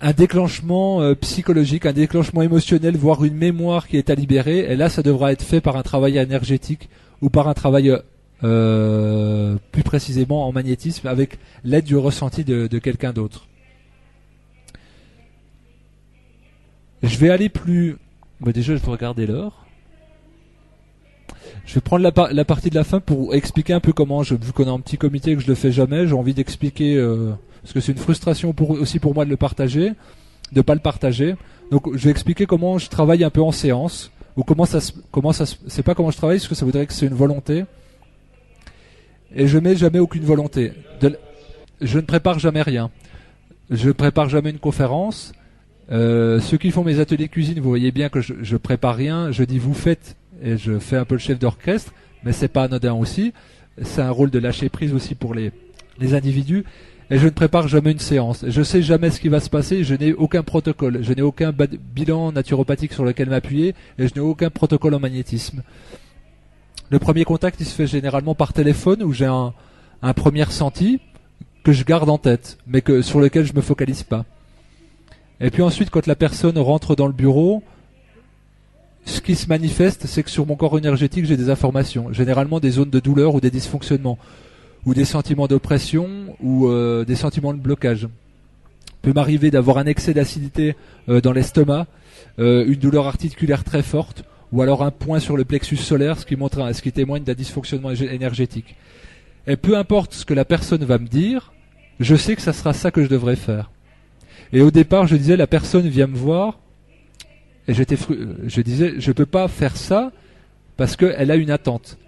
un 0.00 0.12
déclenchement 0.12 1.02
euh, 1.02 1.14
psychologique, 1.14 1.84
un 1.84 1.92
déclenchement 1.92 2.40
émotionnel, 2.40 2.96
voire 2.96 3.22
une 3.22 3.34
mémoire 3.34 3.86
qui 3.86 3.98
est 3.98 4.08
à 4.08 4.14
libérer. 4.14 4.60
Et 4.60 4.76
là 4.76 4.88
ça 4.88 5.02
devra 5.02 5.30
être 5.30 5.42
fait 5.42 5.60
par 5.60 5.76
un 5.76 5.82
travail 5.82 6.16
énergétique 6.16 6.88
ou 7.20 7.28
par 7.28 7.48
un 7.48 7.54
travail 7.54 7.94
euh, 8.42 9.56
plus 9.70 9.82
précisément 9.82 10.46
en 10.46 10.52
magnétisme, 10.52 11.06
avec 11.06 11.38
l'aide 11.64 11.84
du 11.84 11.96
ressenti 11.96 12.44
de, 12.44 12.66
quelqu'un 12.78 13.12
d'autre. 13.12 13.46
Je 17.02 17.16
vais 17.18 17.30
aller 17.30 17.48
plus. 17.48 17.96
Déjà, 18.40 18.74
je 18.76 18.80
vais 18.80 18.90
regarder 18.90 19.26
l'heure. 19.26 19.66
Je 21.66 21.74
vais 21.74 21.80
prendre 21.80 22.02
la, 22.02 22.44
partie 22.44 22.70
de 22.70 22.74
la 22.74 22.84
fin 22.84 23.00
pour 23.00 23.34
expliquer 23.34 23.74
un 23.74 23.80
peu 23.80 23.92
comment, 23.92 24.22
vu 24.22 24.52
qu'on 24.54 24.64
est 24.64 24.70
un 24.70 24.80
petit 24.80 24.96
comité 24.96 25.34
que 25.34 25.42
je 25.42 25.46
le 25.46 25.54
fais 25.54 25.72
jamais, 25.72 26.06
j'ai 26.06 26.14
envie 26.14 26.34
d'expliquer 26.34 26.96
euh, 26.96 27.32
parce 27.62 27.74
que 27.74 27.80
c'est 27.80 27.92
une 27.92 27.98
frustration 27.98 28.54
aussi 28.58 28.98
pour 28.98 29.14
moi 29.14 29.24
de 29.24 29.30
le 29.30 29.36
partager, 29.36 29.92
de 30.52 30.60
pas 30.62 30.74
le 30.74 30.80
partager. 30.80 31.36
Donc, 31.70 31.94
je 31.94 32.04
vais 32.04 32.10
expliquer 32.10 32.46
comment 32.46 32.78
je 32.78 32.88
travaille 32.88 33.22
un 33.24 33.30
peu 33.30 33.42
en 33.42 33.52
séance 33.52 34.10
ou 34.36 34.42
comment 34.42 34.64
ça, 34.64 34.78
comment 35.10 35.32
ça, 35.32 35.44
c'est 35.66 35.82
pas 35.82 35.94
comment 35.94 36.10
je 36.10 36.16
travaille, 36.16 36.38
parce 36.38 36.48
que 36.48 36.54
ça 36.54 36.64
voudrait 36.64 36.86
que 36.86 36.92
c'est 36.92 37.06
une 37.06 37.14
volonté 37.14 37.64
et 39.34 39.46
je 39.46 39.58
mets 39.58 39.76
jamais 39.76 39.98
aucune 39.98 40.24
volonté. 40.24 40.72
je 41.80 41.98
ne 41.98 42.04
prépare 42.04 42.38
jamais 42.38 42.62
rien. 42.62 42.90
Je 43.70 43.90
prépare 43.90 44.28
jamais 44.28 44.50
une 44.50 44.58
conférence. 44.58 45.32
Euh, 45.92 46.40
ceux 46.40 46.56
qui 46.56 46.70
font 46.70 46.84
mes 46.84 47.00
ateliers 47.00 47.28
cuisine, 47.28 47.60
vous 47.60 47.68
voyez 47.68 47.92
bien 47.92 48.08
que 48.08 48.20
je, 48.20 48.34
je 48.42 48.56
prépare 48.56 48.96
rien. 48.96 49.30
Je 49.30 49.44
dis 49.44 49.58
vous 49.58 49.74
faites 49.74 50.16
et 50.42 50.56
je 50.56 50.78
fais 50.78 50.96
un 50.96 51.04
peu 51.04 51.14
le 51.14 51.20
chef 51.20 51.38
d'orchestre, 51.38 51.92
mais 52.24 52.32
c'est 52.32 52.48
pas 52.48 52.64
anodin 52.64 52.94
aussi. 52.94 53.32
C'est 53.82 54.02
un 54.02 54.10
rôle 54.10 54.30
de 54.30 54.38
lâcher 54.38 54.68
prise 54.68 54.92
aussi 54.92 55.14
pour 55.14 55.34
les, 55.34 55.52
les 55.98 56.14
individus. 56.14 56.64
Et 57.12 57.18
je 57.18 57.24
ne 57.24 57.30
prépare 57.30 57.66
jamais 57.66 57.90
une 57.90 57.98
séance. 57.98 58.44
Je 58.46 58.62
sais 58.62 58.82
jamais 58.82 59.10
ce 59.10 59.20
qui 59.20 59.28
va 59.28 59.40
se 59.40 59.50
passer. 59.50 59.82
Je 59.82 59.94
n'ai 59.94 60.12
aucun 60.12 60.44
protocole. 60.44 61.00
Je 61.02 61.12
n'ai 61.12 61.22
aucun 61.22 61.52
bilan 61.52 62.30
naturopathique 62.30 62.92
sur 62.92 63.04
lequel 63.04 63.28
m'appuyer 63.28 63.74
et 63.98 64.06
je 64.06 64.14
n'ai 64.14 64.20
aucun 64.20 64.48
protocole 64.48 64.94
en 64.94 65.00
magnétisme. 65.00 65.62
Le 66.90 66.98
premier 66.98 67.24
contact, 67.24 67.60
il 67.60 67.66
se 67.66 67.74
fait 67.74 67.86
généralement 67.86 68.34
par 68.34 68.52
téléphone 68.52 69.04
où 69.04 69.12
j'ai 69.12 69.26
un, 69.26 69.54
premier 70.14 70.42
ressenti 70.42 71.00
que 71.62 71.70
je 71.72 71.84
garde 71.84 72.10
en 72.10 72.18
tête, 72.18 72.58
mais 72.66 72.82
que 72.82 73.00
sur 73.00 73.20
lequel 73.20 73.46
je 73.46 73.52
me 73.52 73.60
focalise 73.60 74.02
pas. 74.02 74.24
Et 75.40 75.50
puis 75.50 75.62
ensuite, 75.62 75.90
quand 75.90 76.08
la 76.08 76.16
personne 76.16 76.58
rentre 76.58 76.96
dans 76.96 77.06
le 77.06 77.12
bureau, 77.12 77.62
ce 79.04 79.20
qui 79.20 79.36
se 79.36 79.46
manifeste, 79.46 80.06
c'est 80.06 80.24
que 80.24 80.30
sur 80.30 80.46
mon 80.46 80.56
corps 80.56 80.76
énergétique, 80.78 81.26
j'ai 81.26 81.36
des 81.36 81.48
informations, 81.48 82.12
généralement 82.12 82.58
des 82.58 82.72
zones 82.72 82.90
de 82.90 82.98
douleur 82.98 83.36
ou 83.36 83.40
des 83.40 83.52
dysfonctionnements, 83.52 84.18
ou 84.84 84.92
des 84.92 85.04
sentiments 85.04 85.46
d'oppression, 85.46 86.08
ou 86.40 86.66
euh, 86.66 87.04
des 87.04 87.14
sentiments 87.14 87.54
de 87.54 87.60
blocage. 87.60 88.08
Il 88.88 89.00
peut 89.02 89.12
m'arriver 89.12 89.52
d'avoir 89.52 89.78
un 89.78 89.86
excès 89.86 90.12
d'acidité 90.12 90.74
euh, 91.08 91.20
dans 91.20 91.32
l'estomac, 91.32 91.86
euh, 92.40 92.64
une 92.66 92.80
douleur 92.80 93.06
articulaire 93.06 93.62
très 93.62 93.82
forte, 93.82 94.24
ou 94.52 94.62
alors 94.62 94.82
un 94.82 94.90
point 94.90 95.20
sur 95.20 95.36
le 95.36 95.44
plexus 95.44 95.76
solaire, 95.76 96.18
ce 96.18 96.26
qui 96.26 96.36
ce 96.36 96.82
qui 96.82 96.92
témoigne 96.92 97.22
d'un 97.22 97.34
dysfonctionnement 97.34 97.90
énergétique. 97.90 98.76
Et 99.46 99.56
peu 99.56 99.76
importe 99.76 100.12
ce 100.12 100.24
que 100.24 100.34
la 100.34 100.44
personne 100.44 100.84
va 100.84 100.98
me 100.98 101.06
dire, 101.06 101.52
je 101.98 102.16
sais 102.16 102.36
que 102.36 102.42
ça 102.42 102.52
sera 102.52 102.72
ça 102.72 102.90
que 102.90 103.02
je 103.02 103.08
devrais 103.08 103.36
faire. 103.36 103.70
Et 104.52 104.62
au 104.62 104.70
départ, 104.70 105.06
je 105.06 105.16
disais, 105.16 105.36
la 105.36 105.46
personne 105.46 105.88
vient 105.88 106.08
me 106.08 106.16
voir, 106.16 106.58
et 107.68 107.74
j'étais, 107.74 107.96
je 108.46 108.60
disais, 108.62 108.94
je 108.98 109.12
peux 109.12 109.26
pas 109.26 109.46
faire 109.46 109.76
ça 109.76 110.12
parce 110.76 110.96
qu'elle 110.96 111.30
a 111.30 111.36
une 111.36 111.50
attente. 111.50 111.98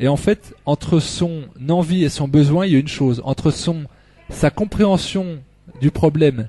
Et 0.00 0.08
en 0.08 0.16
fait, 0.16 0.54
entre 0.66 0.98
son 0.98 1.44
envie 1.68 2.04
et 2.04 2.08
son 2.08 2.26
besoin, 2.26 2.66
il 2.66 2.72
y 2.72 2.76
a 2.76 2.80
une 2.80 2.88
chose. 2.88 3.22
Entre 3.24 3.52
son, 3.52 3.84
sa 4.28 4.50
compréhension 4.50 5.38
du 5.80 5.90
problème 5.90 6.48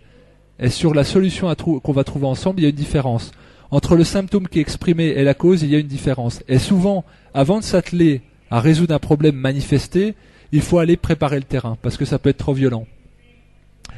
et 0.57 0.69
sur 0.69 0.93
la 0.93 1.03
solution 1.03 1.53
qu'on 1.55 1.91
va 1.91 2.03
trouver 2.03 2.25
ensemble, 2.25 2.59
il 2.59 2.63
y 2.63 2.65
a 2.65 2.69
une 2.69 2.75
différence. 2.75 3.31
Entre 3.71 3.95
le 3.95 4.03
symptôme 4.03 4.47
qui 4.47 4.59
est 4.59 4.61
exprimé 4.61 5.05
et 5.05 5.23
la 5.23 5.33
cause, 5.33 5.63
il 5.63 5.69
y 5.69 5.75
a 5.75 5.79
une 5.79 5.87
différence. 5.87 6.43
Et 6.47 6.59
souvent, 6.59 7.03
avant 7.33 7.59
de 7.59 7.63
s'atteler 7.63 8.21
à 8.51 8.59
résoudre 8.59 8.93
un 8.93 8.99
problème 8.99 9.35
manifesté, 9.35 10.15
il 10.51 10.61
faut 10.61 10.79
aller 10.79 10.97
préparer 10.97 11.37
le 11.37 11.43
terrain 11.43 11.77
parce 11.81 11.97
que 11.97 12.05
ça 12.05 12.19
peut 12.19 12.29
être 12.29 12.37
trop 12.37 12.53
violent. 12.53 12.85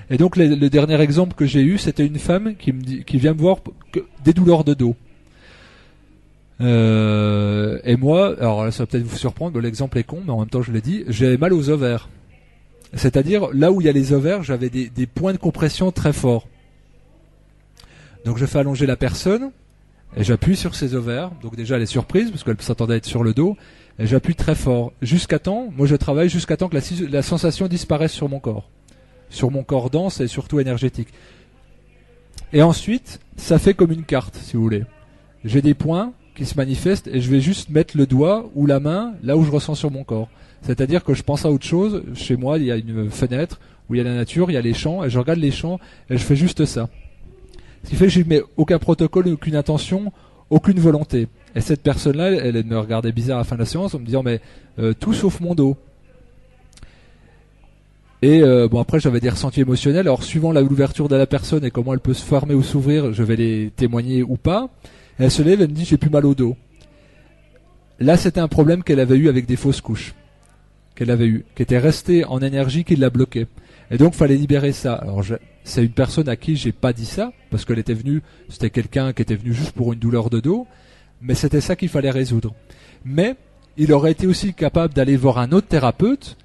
Et 0.10 0.18
donc 0.18 0.38
le, 0.38 0.70
dernier 0.70 1.00
exemple 1.02 1.34
que 1.36 1.46
j'ai 1.46 1.62
eu, 1.62 1.78
c'était 1.78 2.06
une 2.06 2.20
femme 2.20 2.56
qui, 2.56 2.72
me 2.72 2.82
dit, 2.82 3.04
qui 3.04 3.18
vient 3.18 3.34
me 3.34 3.40
voir 3.40 3.58
des 4.24 4.34
douleurs 4.34 4.64
de 4.64 4.74
dos. 4.74 4.96
Euh, 6.60 7.80
et 7.84 7.98
moi, 7.98 8.36
alors 8.40 8.72
ça 8.74 8.84
va 8.84 8.88
peut-être 8.88 9.04
vous 9.04 9.18
surprendre, 9.18 9.60
l'exemple 9.60 9.98
est 9.98 10.04
con, 10.04 10.22
mais 10.26 10.32
en 10.32 10.40
même 10.40 10.50
temps 10.50 10.62
je 10.62 10.72
l'ai 10.72 10.82
dit, 10.82 11.04
j'ai 11.08 11.38
mal 11.38 11.54
aux 11.54 11.70
ovaires. 11.70 12.10
C'est-à-dire 12.94 13.50
là 13.54 13.72
où 13.72 13.82
il 13.82 13.86
y 13.86 13.90
a 13.90 13.94
les 13.94 14.14
ovaires, 14.14 14.44
j'avais 14.44 14.70
des, 14.70 15.08
points 15.08 15.34
de 15.34 15.38
compression 15.38 15.92
très 15.92 16.14
forts. 16.14 16.48
Donc 18.26 18.38
je 18.38 18.46
fais 18.46 18.60
allonger 18.60 18.86
la 18.86 18.96
personne 18.96 19.52
et 20.16 20.24
j'appuie 20.24 20.56
sur 20.56 20.76
ses 20.76 20.96
ovaires. 20.96 21.32
Donc 21.42 21.56
déjà 21.56 21.76
elle 21.76 21.82
est 21.82 21.86
surprise 21.86 22.32
parce 22.32 22.44
qu'elle 22.44 22.62
s'attendait 22.62 22.96
à 22.96 22.98
être 22.98 23.06
sur 23.06 23.24
le 23.24 23.34
dos. 23.34 23.58
Et 24.00 24.08
j'appuie 24.08 24.36
très 24.36 24.56
fort 24.56 24.94
jusqu'à 25.02 25.40
temps. 25.40 25.70
Moi 25.76 25.88
je 25.88 25.96
travaille 25.96 26.30
jusqu'à 26.30 26.58
temps 26.58 26.70
que 26.70 26.78
la, 27.10 27.22
sensation 27.22 27.68
disparaisse 27.68 28.12
sur 28.12 28.30
mon 28.30 28.40
corps 28.40 28.70
sur 29.30 29.52
mon 29.52 29.64
corps 29.64 29.90
dense 29.90 30.22
et 30.22 30.28
surtout 30.28 30.60
énergétique. 30.60 31.10
Et 32.54 32.62
ensuite, 32.62 33.20
ça 33.36 33.60
fait 33.60 33.74
comme 33.74 33.92
une 33.92 34.04
carte, 34.04 34.36
si 34.36 34.56
vous 34.56 34.64
voulez. 34.64 34.86
J'ai 35.44 35.62
des 35.62 35.74
points 35.74 36.14
qui 36.36 36.46
se 36.46 36.56
manifestent 36.56 37.08
et 37.08 37.20
je 37.20 37.30
vais 37.30 37.42
juste 37.42 37.70
mettre 37.70 37.98
le 37.98 38.06
doigt 38.06 38.50
ou 38.56 38.66
la 38.66 38.80
main 38.80 39.14
là 39.24 39.36
où 39.36 39.44
je 39.44 39.52
ressens 39.52 39.76
sur 39.76 39.92
mon 39.92 40.04
corps. 40.04 40.30
C'est-à-dire 40.62 41.04
que 41.04 41.14
je 41.14 41.24
pense 41.24 41.46
à 41.46 41.52
autre 41.52 41.66
chose. 41.66 42.04
Chez 42.14 42.38
moi, 42.38 42.58
il 42.58 42.66
y 42.66 42.72
a 42.72 42.78
une 42.78 43.10
fenêtre 43.10 43.60
où 43.90 43.96
il 43.96 43.98
y 43.98 44.02
a 44.02 44.04
la 44.04 44.16
nature, 44.16 44.50
il 44.50 44.54
y 44.54 44.58
a 44.58 44.62
les 44.62 44.74
champs, 44.74 45.04
et 45.04 45.10
je 45.10 45.20
regarde 45.20 45.40
les 45.40 45.52
champs 45.52 45.80
et 46.10 46.18
je 46.18 46.24
fais 46.24 46.36
juste 46.36 46.66
ça. 46.66 46.90
Ce 47.84 47.90
qui 47.90 47.96
fait 47.96 48.06
que 48.06 48.12
je 48.12 48.22
mets 48.24 48.42
aucun 48.58 48.80
protocole, 48.80 49.28
aucune 49.30 49.56
intention, 49.56 50.12
aucune 50.50 50.80
volonté. 50.80 51.28
Et 51.56 51.62
cette 51.62 51.82
personne-là, 51.82 52.32
elle, 52.32 52.64
me 52.66 52.78
regardait 52.80 53.12
bizarre 53.12 53.38
à 53.38 53.42
la 53.42 53.44
fin 53.46 53.56
de 53.56 53.62
la 53.62 53.66
séance 53.66 53.94
en 53.94 54.00
me 54.00 54.06
disant 54.06 54.24
mais 54.24 54.42
euh, 54.80 54.94
tout 54.94 55.14
sauf 55.14 55.40
mon 55.40 55.56
dos. 55.56 55.78
Et 58.22 58.42
euh, 58.42 58.68
bon 58.68 58.80
après 58.80 59.00
j'avais 59.00 59.20
des 59.20 59.30
ressentis 59.30 59.62
émotionnels. 59.62 60.08
Alors 60.08 60.24
suivant 60.24 60.52
l'ouverture 60.52 61.08
de 61.08 61.16
la 61.16 61.28
personne 61.28 61.64
et 61.64 61.72
comment 61.72 61.94
elle 61.94 62.00
peut 62.00 62.14
se 62.14 62.24
fermer 62.24 62.56
ou 62.56 62.64
s'ouvrir, 62.64 63.14
je 63.14 63.24
vais 63.24 63.36
les 63.36 63.72
témoigner 63.76 64.24
ou 64.24 64.38
pas. 64.38 64.70
elle 65.20 65.32
se 65.32 65.44
lève 65.44 65.62
et 65.62 65.68
me 65.68 65.74
dit 65.74 65.86
j'ai 65.86 65.98
plus 65.98 66.10
mal 66.10 66.26
au 66.26 66.34
dos. 66.34 66.56
Là 68.00 68.18
c'était 68.18 68.40
un 68.40 68.48
problème 68.48 68.84
qu'elle 68.84 69.00
avait 69.00 69.18
eu 69.18 69.30
avec 69.30 69.46
des 69.46 69.56
fausses 69.56 69.82
couches 69.82 70.16
qu'elle 70.98 71.12
avait 71.12 71.28
eu, 71.28 71.46
qui 71.56 71.62
était 71.62 71.78
resté 71.78 72.26
en 72.26 72.40
énergie 72.42 72.84
qui 72.84 72.96
l'a 72.96 73.12
bloqué. 73.12 73.46
Et 73.90 73.98
donc 73.98 74.14
fallait 74.14 74.36
libérer 74.36 74.74
ça. 74.74 74.94
Alors 74.94 75.24
c'est 75.64 75.84
une 75.84 75.92
personne 75.92 76.28
à 76.30 76.36
qui 76.36 76.56
j'ai 76.56 76.72
pas 76.72 76.94
dit 76.94 77.06
ça 77.06 77.32
parce 77.50 77.66
qu'elle 77.66 77.80
était 77.80 77.94
venue, 77.94 78.22
c'était 78.50 78.70
quelqu'un 78.70 79.14
qui 79.14 79.22
était 79.22 79.36
venu 79.36 79.54
juste 79.54 79.72
pour 79.72 79.94
une 79.94 80.00
douleur 80.00 80.30
de 80.30 80.40
dos, 80.40 80.68
mais 81.22 81.36
c'était 81.36 81.62
ça 81.62 81.76
qu'il 81.76 81.90
fallait 81.90 82.12
résoudre. 82.12 82.54
Mais 83.06 83.36
il 83.78 83.94
aurait 83.94 84.12
été 84.12 84.28
aussi 84.28 84.54
capable 84.54 84.94
d'aller 84.94 85.16
voir 85.16 85.38
un 85.38 85.52
autre 85.52 85.68
thérapeute 85.68 86.38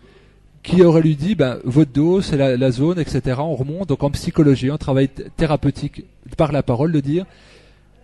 qui 0.63 0.83
aurait 0.83 1.03
lui 1.03 1.17
dit 1.17 1.35
ben, 1.35 1.59
votre 1.65 1.91
dos, 1.91 2.21
c'est 2.21 2.37
la, 2.37 2.71
zone, 2.71 3.01
etc. 3.01 3.41
On 3.41 3.57
remonte 3.57 3.89
donc 3.89 4.03
en 4.03 4.11
psychologie, 4.11 4.71
en 4.71 4.79
travail 4.79 5.09
thérapeutique 5.37 6.05
par 6.37 6.53
la 6.53 6.63
parole, 6.63 6.93
de 6.93 7.01
dire 7.01 7.27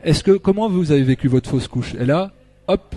est-ce 0.02 0.24
que 0.24 0.32
comment 0.32 0.68
vous 0.68 0.92
avez 0.92 1.02
vécu 1.02 1.28
votre 1.28 1.50
fausse 1.50 1.68
couche? 1.68 1.94
Et 1.94 2.04
là, 2.04 2.32
hop, 2.66 2.94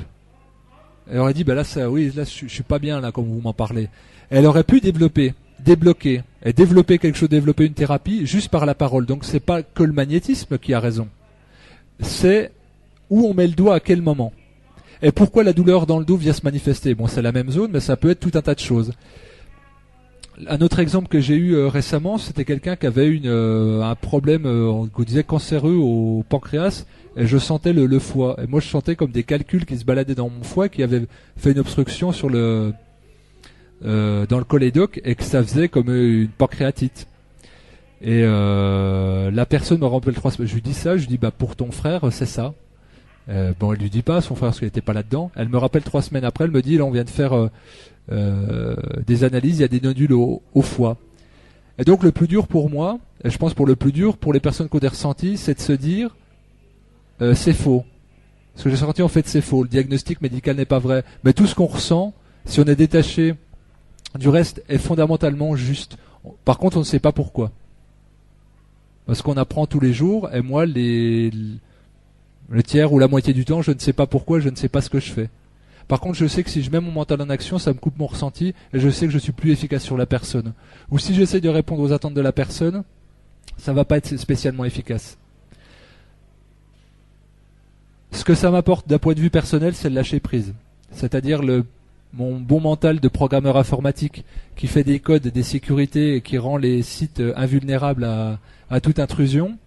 elle 1.10 1.20
aurait 1.20 1.34
dit 1.34 1.44
ben 1.44 1.54
là 1.54 1.64
ça, 1.64 1.90
oui, 1.90 2.12
là 2.16 2.24
je, 2.24 2.48
suis 2.48 2.64
pas 2.64 2.80
bien 2.80 3.00
là 3.00 3.12
comme 3.12 3.26
vous 3.26 3.42
m'en 3.42 3.54
parlez. 3.54 3.90
Elle 4.30 4.46
aurait 4.46 4.64
pu 4.64 4.80
développer, 4.80 5.34
débloquer 5.60 6.24
et 6.44 6.54
développer 6.54 6.98
quelque 6.98 7.18
chose, 7.18 7.30
développer 7.30 7.66
une 7.66 7.74
thérapie 7.74 8.26
juste 8.26 8.50
par 8.50 8.66
la 8.66 8.76
parole. 8.76 9.06
Donc 9.06 9.26
c'est 9.26 9.40
pas 9.40 9.64
que 9.64 9.84
le 9.84 9.94
magnétisme 9.94 10.58
qui 10.58 10.74
a 10.74 10.80
raison, 10.80 11.08
c'est 12.00 12.52
où 13.10 13.28
on 13.28 13.34
met 13.34 13.48
le 13.48 13.54
doigt 13.54 13.76
à 13.76 13.80
quel 13.80 14.02
moment. 14.02 14.34
Et 15.04 15.12
pourquoi 15.12 15.44
la 15.44 15.54
douleur 15.54 15.88
dans 15.88 16.00
le 16.00 16.06
dos 16.06 16.16
vient 16.16 16.34
se 16.34 16.44
manifester? 16.44 16.94
Bon, 16.94 17.08
c'est 17.08 17.24
la 17.24 17.32
même 17.32 17.50
zone, 17.50 17.72
mais 17.74 17.80
ça 17.80 17.98
peut 17.98 18.12
être 18.12 18.20
tout 18.20 18.32
un 18.36 18.42
tas 18.42 18.54
de 18.54 18.60
choses 18.60 18.94
un 20.48 20.62
autre 20.62 20.80
exemple 20.80 21.08
que 21.08 21.20
j'ai 21.20 21.36
eu 21.36 21.54
euh, 21.54 21.68
récemment, 21.68 22.18
c'était 22.18 22.46
quelqu'un 22.46 22.76
qui 22.76 22.86
avait 22.86 23.08
une, 23.08 23.28
euh, 23.28 23.82
un 23.84 23.96
problème, 23.96 24.46
euh, 24.46 24.68
on 24.68 25.04
disait 25.04 25.24
cancéreux 25.24 25.76
au 25.76 26.24
pancréas, 26.28 26.86
et 27.18 27.28
je 27.28 27.38
sentais 27.38 27.74
le, 27.74 28.00
foie. 28.00 28.38
Et 28.42 28.48
moi, 28.48 28.60
je 28.60 28.68
sentais 28.68 28.96
comme 28.96 29.12
des 29.12 29.24
calculs 29.24 29.66
qui 29.66 29.78
se 29.78 29.86
baladaient 29.86 30.16
dans 30.16 30.30
mon 30.30 30.44
foie, 30.44 30.70
qui 30.70 30.84
avaient 30.84 31.06
fait 31.36 31.52
une 31.52 31.60
obstruction 31.60 32.12
sur 32.12 32.30
le, 32.30 32.74
dans 33.82 34.38
le 34.38 34.44
cholédoque, 34.44 35.02
et 35.04 35.16
que 35.16 35.24
ça 35.24 35.44
faisait 35.44 35.70
comme 35.70 35.90
une 35.90 36.30
pancréatite. 36.30 37.08
Et 38.02 38.22
la 38.24 39.46
personne 39.48 39.80
me 39.80 39.86
rappelle 39.86 40.14
trois 40.14 40.32
semaines. 40.32 40.48
Je 40.48 40.54
lui 40.54 40.62
dis 40.62 40.74
ça, 40.74 40.98
je 40.98 41.02
lui 41.02 41.08
dis 41.08 41.18
bah 41.18 41.32
pour 41.32 41.56
ton 41.56 41.72
frère, 41.72 42.02
c'est 42.12 42.26
ça. 42.26 42.54
bon, 43.28 43.74
elle 43.74 43.80
lui 43.80 43.90
dit 43.90 44.04
pas, 44.04 44.22
son 44.22 44.36
frère 44.36 44.50
parce 44.50 44.60
qu'il 44.60 44.68
n'était 44.68 44.82
pas 44.82 44.94
là-dedans. 44.94 45.32
Elle 45.36 45.50
me 45.50 45.58
rappelle 45.58 45.84
trois 45.84 46.02
semaines 46.02 46.26
après, 46.26 46.46
elle 46.46 46.52
me 46.52 46.62
dit 46.62 46.78
là 46.78 46.86
on 46.86 46.92
vient 46.92 47.04
de 47.04 47.10
faire 47.10 47.50
euh, 48.12 48.76
des 49.06 49.24
analyses, 49.24 49.60
il 49.60 49.62
y 49.62 49.66
a 49.66 49.70
des 49.70 49.80
nodules 49.80 50.14
au, 50.14 50.42
foie. 50.62 50.98
Et 51.78 51.84
donc 51.84 52.04
le 52.04 52.12
plus 52.12 52.28
dur 52.28 52.48
pour 52.48 52.70
moi, 52.70 53.00
et 53.24 53.30
je 53.30 53.38
pense 53.38 53.54
pour 53.54 53.66
le 53.66 53.76
plus 53.76 53.92
dur 53.92 54.18
pour 54.18 54.34
les 54.34 54.40
personnes 54.40 54.68
qui 54.68 54.76
ont 54.76 54.80
des 54.80 54.88
ressentis, 54.88 55.38
c'est 55.38 55.54
de 55.54 55.60
se 55.60 55.72
dire 55.72 56.16
euh, 57.22 57.34
c'est 57.36 57.54
faux. 57.54 57.86
Ce 58.56 58.66
que 58.66 58.70
j'ai 58.70 58.76
senti 58.76 59.02
en 59.02 59.08
fait 59.08 59.28
c'est 59.28 59.42
faux. 59.42 59.64
Le 59.64 59.70
diagnostic 59.70 60.22
médical 60.22 60.58
n'est 60.58 60.66
pas 60.66 60.80
vrai. 60.80 61.04
Mais 61.24 61.34
tout 61.34 61.48
ce 61.48 61.56
qu'on 61.56 61.68
ressent, 61.68 62.14
si 62.46 62.60
on 62.60 62.66
est 62.66 62.76
détaché 62.76 63.36
du 64.18 64.30
reste, 64.30 64.64
est 64.70 64.78
fondamentalement 64.78 65.56
juste. 65.56 65.98
Par 66.46 66.58
contre, 66.58 66.78
on 66.78 66.82
ne 66.82 66.86
sait 66.86 67.00
pas 67.00 67.12
pourquoi. 67.12 67.52
Parce 69.06 69.22
qu'on 69.22 69.38
apprend 69.38 69.66
tous 69.66 69.80
les 69.80 69.94
jours, 69.94 70.30
et 70.34 70.42
moi, 70.42 70.66
les, 70.66 71.32
le 72.50 72.64
tiers 72.64 72.94
ou 72.94 73.00
la 73.00 73.08
moitié 73.08 73.34
du 73.34 73.46
temps, 73.46 73.62
je 73.62 73.72
ne 73.72 73.80
sais 73.80 73.94
pas 73.94 74.08
pourquoi, 74.08 74.40
je 74.40 74.50
ne 74.50 74.56
sais 74.56 74.70
pas 74.70 74.82
ce 74.82 74.90
que 74.90 75.00
je 75.00 75.12
fais. 75.12 75.30
Par 75.88 76.00
contre, 76.00 76.18
je 76.18 76.28
sais 76.28 76.44
que 76.44 76.50
si 76.50 76.62
je 76.62 76.72
mets 76.72 76.80
mon 76.80 76.92
mental 76.92 77.22
en 77.22 77.30
action, 77.30 77.58
ça 77.58 77.74
me 77.74 77.78
coupe 77.80 77.98
mon 77.98 78.08
ressenti 78.08 78.54
et 78.74 78.80
je 78.80 78.90
sais 78.90 79.08
que 79.08 79.12
je 79.12 79.18
suis 79.18 79.34
plus 79.34 79.52
efficace 79.52 79.84
sur 79.84 79.98
la 79.98 80.06
personne. 80.06 80.54
Ou 80.90 81.00
si 81.00 81.14
j'essaie 81.14 81.42
de 81.42 81.50
répondre 81.50 81.82
aux 81.82 81.92
attentes 81.92 82.14
de 82.14 82.22
la 82.22 82.32
personne, 82.32 82.84
ça 83.58 83.74
va 83.74 83.84
pas 83.84 83.98
être 83.98 84.16
spécialement 84.18 84.64
efficace. 84.64 85.18
Ce 88.12 88.24
que 88.24 88.36
ça 88.36 88.52
m'apporte 88.52 88.88
d'un 88.88 89.00
point 89.00 89.14
de 89.14 89.20
vue 89.20 89.30
personnel, 89.30 89.74
c'est 89.74 89.90
le 89.90 89.96
lâcher 89.96 90.20
prise. 90.20 90.54
C'est-à-dire 90.92 91.42
le, 91.42 91.66
mon 92.14 92.40
bon 92.40 92.60
mental 92.60 93.00
de 93.00 93.08
programmeur 93.08 93.58
informatique 93.58 94.26
qui 94.56 94.68
fait 94.68 94.84
des 94.84 95.00
codes, 95.00 95.28
des 95.28 95.44
sécurités 95.44 96.16
et 96.16 96.22
qui 96.22 96.38
rend 96.38 96.58
les 96.58 96.82
sites 96.82 97.22
invulnérables 97.36 98.04
à, 98.04 98.40
à 98.70 98.82
toute 98.82 99.00
intrusion. 99.00 99.58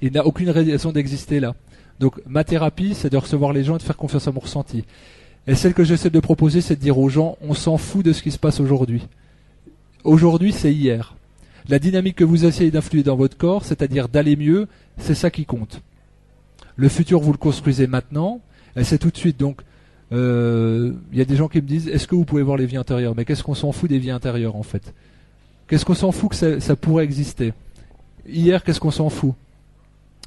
Il 0.00 0.12
n'a 0.12 0.26
aucune 0.26 0.50
raison 0.50 0.92
d'exister 0.92 1.40
là. 1.40 1.54
Donc 2.00 2.20
ma 2.26 2.44
thérapie, 2.44 2.94
c'est 2.94 3.10
de 3.10 3.16
recevoir 3.16 3.52
les 3.52 3.64
gens 3.64 3.76
et 3.76 3.78
de 3.78 3.82
faire 3.82 3.96
confiance 3.96 4.28
à 4.28 4.32
mon 4.32 4.40
ressenti. 4.40 4.84
Et 5.46 5.54
celle 5.54 5.74
que 5.74 5.84
j'essaie 5.84 6.10
de 6.10 6.20
proposer, 6.20 6.60
c'est 6.60 6.76
de 6.76 6.80
dire 6.80 6.98
aux 6.98 7.08
gens, 7.08 7.36
on 7.40 7.54
s'en 7.54 7.76
fout 7.76 8.04
de 8.04 8.12
ce 8.12 8.22
qui 8.22 8.30
se 8.30 8.38
passe 8.38 8.60
aujourd'hui. 8.60 9.08
Aujourd'hui, 10.04 10.52
c'est 10.52 10.72
hier. 10.72 11.16
La 11.68 11.78
dynamique 11.78 12.16
que 12.16 12.24
vous 12.24 12.44
essayez 12.44 12.70
d'influer 12.70 13.02
dans 13.02 13.16
votre 13.16 13.36
corps, 13.36 13.64
c'est-à-dire 13.64 14.08
d'aller 14.08 14.36
mieux, 14.36 14.68
c'est 14.98 15.14
ça 15.14 15.30
qui 15.30 15.44
compte. 15.44 15.80
Le 16.76 16.88
futur, 16.88 17.20
vous 17.20 17.32
le 17.32 17.38
construisez 17.38 17.86
maintenant, 17.86 18.40
et 18.76 18.84
c'est 18.84 18.98
tout 18.98 19.10
de 19.10 19.16
suite. 19.16 19.38
Donc, 19.38 19.62
euh, 20.12 20.92
il 21.12 21.18
y 21.18 21.20
a 21.22 21.24
des 21.24 21.36
gens 21.36 21.48
qui 21.48 21.58
me 21.58 21.66
disent, 21.66 21.88
est-ce 21.88 22.06
que 22.06 22.14
vous 22.14 22.24
pouvez 22.24 22.42
voir 22.42 22.56
les 22.56 22.66
vies 22.66 22.76
intérieures? 22.76 23.14
Mais 23.16 23.24
qu'est-ce 23.24 23.42
qu'on 23.42 23.54
s'en 23.54 23.72
fout 23.72 23.88
des 23.88 23.98
vies 23.98 24.10
intérieures, 24.10 24.56
en 24.56 24.62
fait? 24.62 24.92
Qu'est-ce 25.68 25.84
qu'on 25.84 25.94
s'en 25.94 26.12
fout 26.12 26.30
que 26.32 26.60
ça, 26.60 26.76
pourrait 26.76 27.04
exister? 27.04 27.54
Hier, 28.28 28.62
qu'est-ce 28.62 28.80
qu'on 28.80 28.90
s'en 28.90 29.08
fout? 29.08 29.34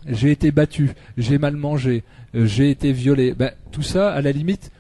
J'ai 0.08 0.32
été 0.32 0.52
battu, 0.52 0.92
j'ai 1.18 1.38
mal 1.38 1.56
mangé, 1.56 2.04
euh, 2.36 2.46
j'ai 2.46 2.70
été 2.70 2.92
violé. 2.92 3.34
Ben, 3.34 3.52
tout 3.72 3.82
ça, 3.82 4.12
à 4.12 4.22
la 4.22 4.32
limite, 4.32 4.72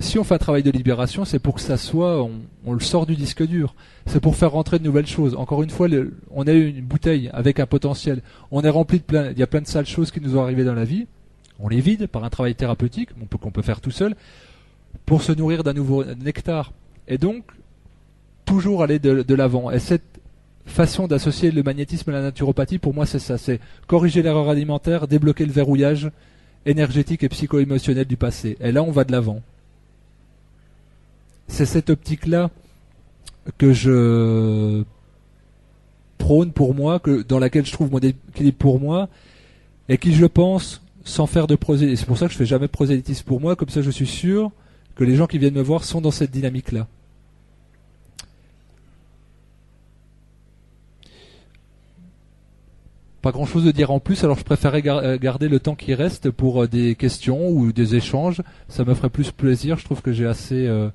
si 0.00 0.18
on 0.18 0.24
fait 0.24 0.34
un 0.34 0.38
travail 0.38 0.62
de 0.62 0.70
libération, 0.70 1.24
c'est 1.24 1.40
pour 1.40 1.56
que 1.56 1.60
ça 1.60 1.76
soit, 1.76 2.22
on, 2.64 2.72
le 2.72 2.80
sort 2.80 3.06
du 3.06 3.16
disque 3.16 3.44
dur. 3.44 3.74
C'est 4.06 4.20
pour 4.20 4.36
faire 4.36 4.52
rentrer 4.52 4.78
de 4.78 4.84
nouvelles 4.84 5.06
choses. 5.06 5.34
Encore 5.34 5.62
une 5.62 5.70
fois, 5.70 5.88
on 6.30 6.46
a 6.46 6.52
une 6.52 6.82
bouteille 6.82 7.30
avec 7.32 7.58
un 7.58 7.66
potentiel. 7.66 8.22
On 8.50 8.62
est 8.62 8.68
rempli 8.68 8.98
de 8.98 9.04
plein, 9.04 9.30
il 9.30 9.38
y 9.38 9.42
a 9.42 9.46
plein 9.48 9.60
de 9.60 9.66
sales 9.66 9.86
choses 9.86 10.10
qui 10.10 10.20
nous 10.20 10.36
ont 10.36 10.42
arrivé 10.42 10.64
dans 10.64 10.74
la 10.74 10.84
vie. 10.84 11.06
On 11.58 11.68
les 11.68 11.80
vide 11.80 12.06
par 12.06 12.22
un 12.22 12.30
travail 12.30 12.54
thérapeutique, 12.54 13.10
qu'on 13.40 13.50
peut 13.50 13.62
faire 13.62 13.80
tout 13.80 13.90
seul, 13.90 14.14
pour 15.06 15.22
se 15.22 15.32
nourrir 15.32 15.64
d'un 15.64 15.72
nouveau 15.72 16.04
nectar. 16.04 16.72
Et 17.06 17.18
donc, 17.18 17.44
toujours 18.44 18.82
aller 18.82 18.98
de, 18.98 19.34
l'avant. 19.34 19.70
Et 19.70 19.78
cette 19.78 20.20
façon 20.66 21.08
d'associer 21.08 21.50
le 21.50 21.62
magnétisme 21.62 22.10
à 22.10 22.14
la 22.14 22.22
naturopathie, 22.22 22.78
pour 22.78 22.94
moi, 22.94 23.06
c'est 23.06 23.18
ça. 23.18 23.38
C'est 23.38 23.60
corriger 23.86 24.22
l'erreur 24.22 24.48
alimentaire, 24.48 25.08
débloquer 25.08 25.46
le 25.46 25.52
verrouillage 25.52 26.10
énergétique 26.66 27.22
et 27.22 27.28
psycho-émotionnel 27.28 28.04
du 28.04 28.16
passé. 28.16 28.56
Et 28.60 28.72
là, 28.72 28.82
on 28.82 28.90
va 28.90 29.04
de 29.04 29.12
l'avant 29.12 29.42
c'est 31.48 31.66
cette 31.66 31.90
optique-là 31.90 32.50
que 33.56 33.72
je 33.72 34.84
prône 36.18 36.52
pour 36.52 36.74
moi, 36.74 36.98
que, 36.98 37.22
dans 37.22 37.38
laquelle 37.38 37.66
je 37.66 37.72
trouve 37.72 37.90
mon 37.90 37.98
équilibre 37.98 38.58
pour 38.58 38.78
moi, 38.78 39.08
et 39.88 39.98
qui, 39.98 40.14
je 40.14 40.26
pense, 40.26 40.82
sans 41.04 41.26
faire 41.26 41.46
de 41.46 41.56
prosélytisme, 41.56 42.00
c'est 42.00 42.06
pour 42.06 42.18
ça 42.18 42.26
que 42.26 42.32
je 42.32 42.38
fais 42.38 42.46
jamais 42.46 42.66
de 42.66 42.72
prosélytisme 42.72 43.24
pour 43.24 43.40
moi, 43.40 43.56
comme 43.56 43.70
ça 43.70 43.82
je 43.82 43.90
suis 43.90 44.06
sûr 44.06 44.52
que 44.98 45.04
les 45.04 45.14
gens 45.14 45.28
qui 45.28 45.38
viennent 45.38 45.54
me 45.54 45.62
voir 45.62 45.84
sont 45.84 46.00
dans 46.00 46.10
cette 46.10 46.32
dynamique-là. 46.32 46.88
Pas 53.22 53.30
grand 53.30 53.46
chose 53.46 53.64
de 53.64 53.70
dire 53.70 53.92
en 53.92 54.00
plus, 54.00 54.24
alors 54.24 54.36
je 54.36 54.42
préférais 54.42 54.82
euh, 54.86 55.16
garder 55.16 55.48
le 55.48 55.60
temps 55.60 55.76
qui 55.76 55.94
reste 55.94 56.30
pour 56.30 56.64
euh, 56.64 56.66
des 56.66 56.96
questions 56.96 57.48
ou 57.48 57.70
des 57.70 57.94
échanges. 57.94 58.42
Ça 58.66 58.84
me 58.84 58.92
ferait 58.92 59.08
plus 59.08 59.30
plaisir. 59.30 59.78
Je 59.78 59.84
trouve 59.84 60.02
que 60.02 60.12
j'ai 60.12 60.26
assez 60.26 60.66
euh, 60.66 60.90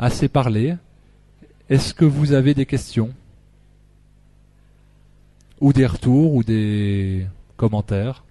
assez 0.00 0.28
parlé. 0.28 0.74
Est-ce 1.68 1.94
que 1.94 2.04
vous 2.04 2.32
avez 2.32 2.54
des 2.54 2.66
questions? 2.66 3.10
Ou 5.60 5.72
des 5.72 5.86
retours 5.86 6.34
ou 6.34 6.42
des 6.42 7.26
commentaires? 7.56 8.24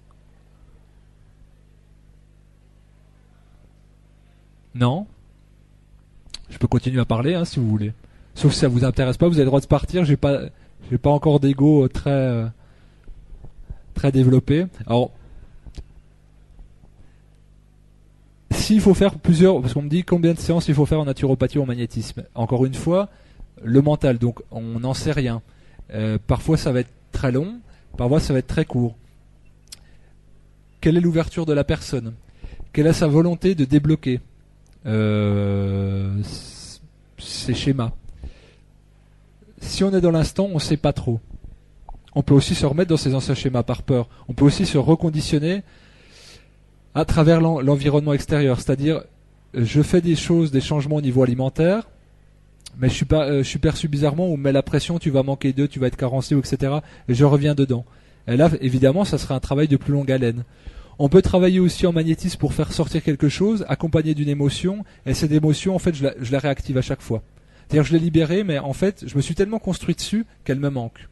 Non 4.74 5.06
Je 6.48 6.58
peux 6.58 6.68
continuer 6.68 7.00
à 7.00 7.04
parler 7.04 7.34
hein, 7.34 7.44
si 7.44 7.58
vous 7.58 7.68
voulez. 7.68 7.92
Sauf 8.34 8.52
si 8.52 8.60
ça 8.60 8.68
vous 8.68 8.84
intéresse 8.84 9.16
pas, 9.16 9.26
vous 9.26 9.34
avez 9.34 9.44
le 9.44 9.46
droit 9.50 9.60
de 9.60 9.66
partir. 9.66 10.04
J'ai 10.04 10.16
pas, 10.16 10.40
j'ai 10.90 10.98
pas 10.98 11.10
encore 11.10 11.40
d'ego 11.40 11.88
très 11.88 12.10
euh, 12.10 12.46
très 13.94 14.12
développé. 14.12 14.66
Alors 14.86 15.10
s'il 18.52 18.80
faut 18.80 18.94
faire 18.94 19.14
plusieurs, 19.16 19.60
parce 19.60 19.74
qu'on 19.74 19.82
me 19.82 19.88
dit 19.88 20.04
combien 20.04 20.32
de 20.32 20.38
séances 20.38 20.68
il 20.68 20.74
faut 20.74 20.86
faire 20.86 21.00
en 21.00 21.04
naturopathie 21.04 21.58
ou 21.58 21.62
en 21.62 21.66
magnétisme. 21.66 22.24
Encore 22.34 22.64
une 22.64 22.74
fois, 22.74 23.08
le 23.62 23.82
mental, 23.82 24.18
donc 24.18 24.40
on 24.50 24.80
n'en 24.80 24.94
sait 24.94 25.12
rien. 25.12 25.42
Euh, 25.92 26.18
parfois 26.24 26.56
ça 26.56 26.70
va 26.70 26.80
être 26.80 26.92
très 27.10 27.32
long, 27.32 27.58
parfois 27.96 28.20
ça 28.20 28.32
va 28.32 28.38
être 28.38 28.46
très 28.46 28.64
court. 28.64 28.96
Quelle 30.80 30.96
est 30.96 31.00
l'ouverture 31.00 31.46
de 31.46 31.52
la 31.52 31.64
personne? 31.64 32.14
Quelle 32.72 32.86
est 32.86 32.92
sa 32.92 33.08
volonté 33.08 33.54
de 33.54 33.64
débloquer? 33.64 34.20
euh, 34.20 34.29
ces 37.18 37.54
schémas 37.54 37.92
Si 39.60 39.84
on 39.84 39.92
est 39.92 40.00
dans 40.00 40.10
l'instant, 40.10 40.48
on 40.50 40.54
ne 40.54 40.60
sait 40.60 40.76
pas 40.76 40.92
trop. 40.92 41.20
On 42.14 42.22
peut 42.22 42.34
aussi 42.34 42.54
se 42.54 42.66
remettre 42.66 42.88
dans 42.88 42.96
ces 42.96 43.14
anciens 43.14 43.34
schémas 43.34 43.62
par 43.62 43.82
peur. 43.82 44.08
On 44.28 44.32
peut 44.32 44.44
aussi 44.44 44.66
se 44.66 44.78
reconditionner 44.78 45.62
à 46.94 47.04
travers 47.04 47.40
l'environnement 47.40 48.12
extérieur. 48.12 48.60
C'est-à-dire, 48.60 49.02
je 49.54 49.82
fais 49.82 50.00
des 50.00 50.16
choses, 50.16 50.50
des 50.50 50.60
changements 50.60 50.96
au 50.96 51.00
niveau 51.00 51.22
alimentaire, 51.22 51.88
mais 52.78 52.88
je 52.88 52.94
suis, 52.94 53.06
euh, 53.12 53.44
perçu 53.60 53.88
bizarrement 53.88 54.28
ou 54.28 54.36
met 54.36 54.52
la 54.52 54.62
pression, 54.62 54.98
tu 54.98 55.10
vas 55.10 55.22
manquer 55.22 55.52
d'eux, 55.52 55.68
tu 55.68 55.78
vas 55.78 55.86
être 55.86 55.96
carencé, 55.96 56.36
etc. 56.36 56.78
Et 57.08 57.14
je 57.14 57.24
reviens 57.24 57.54
dedans. 57.54 57.84
Et 58.26 58.36
là, 58.36 58.50
évidemment, 58.60 59.04
ça 59.04 59.18
sera 59.18 59.34
un 59.34 59.40
travail 59.40 59.68
de 59.68 59.76
plus 59.76 59.92
longue 59.92 60.10
haleine. 60.10 60.44
On 61.02 61.08
peut 61.08 61.22
travailler 61.22 61.60
aussi 61.60 61.86
en 61.86 61.94
magnétisme 61.94 62.38
pour 62.38 62.52
faire 62.52 62.74
sortir 62.74 63.02
quelque 63.02 63.30
chose, 63.30 63.64
accompagné 63.70 64.14
d'une 64.14 64.28
émotion, 64.28 64.84
et 65.06 65.14
cette 65.14 65.32
émotion, 65.32 65.74
en 65.74 65.78
fait, 65.78 65.94
je 65.94 66.30
la, 66.30 66.38
réactive 66.38 66.76
à 66.76 66.82
chaque 66.82 67.00
fois. 67.00 67.22
C'est-à-dire, 67.66 67.84
je 67.84 67.94
l'ai 67.94 67.98
libérée, 67.98 68.44
mais 68.44 68.58
en 68.58 68.74
fait, 68.74 69.04
je 69.06 69.16
me 69.16 69.22
suis 69.22 69.34
tellement 69.34 69.58
construit 69.58 69.94
dessus 69.94 70.26
qu'elle 70.44 70.60
me 70.60 70.68
manque. 70.68 71.08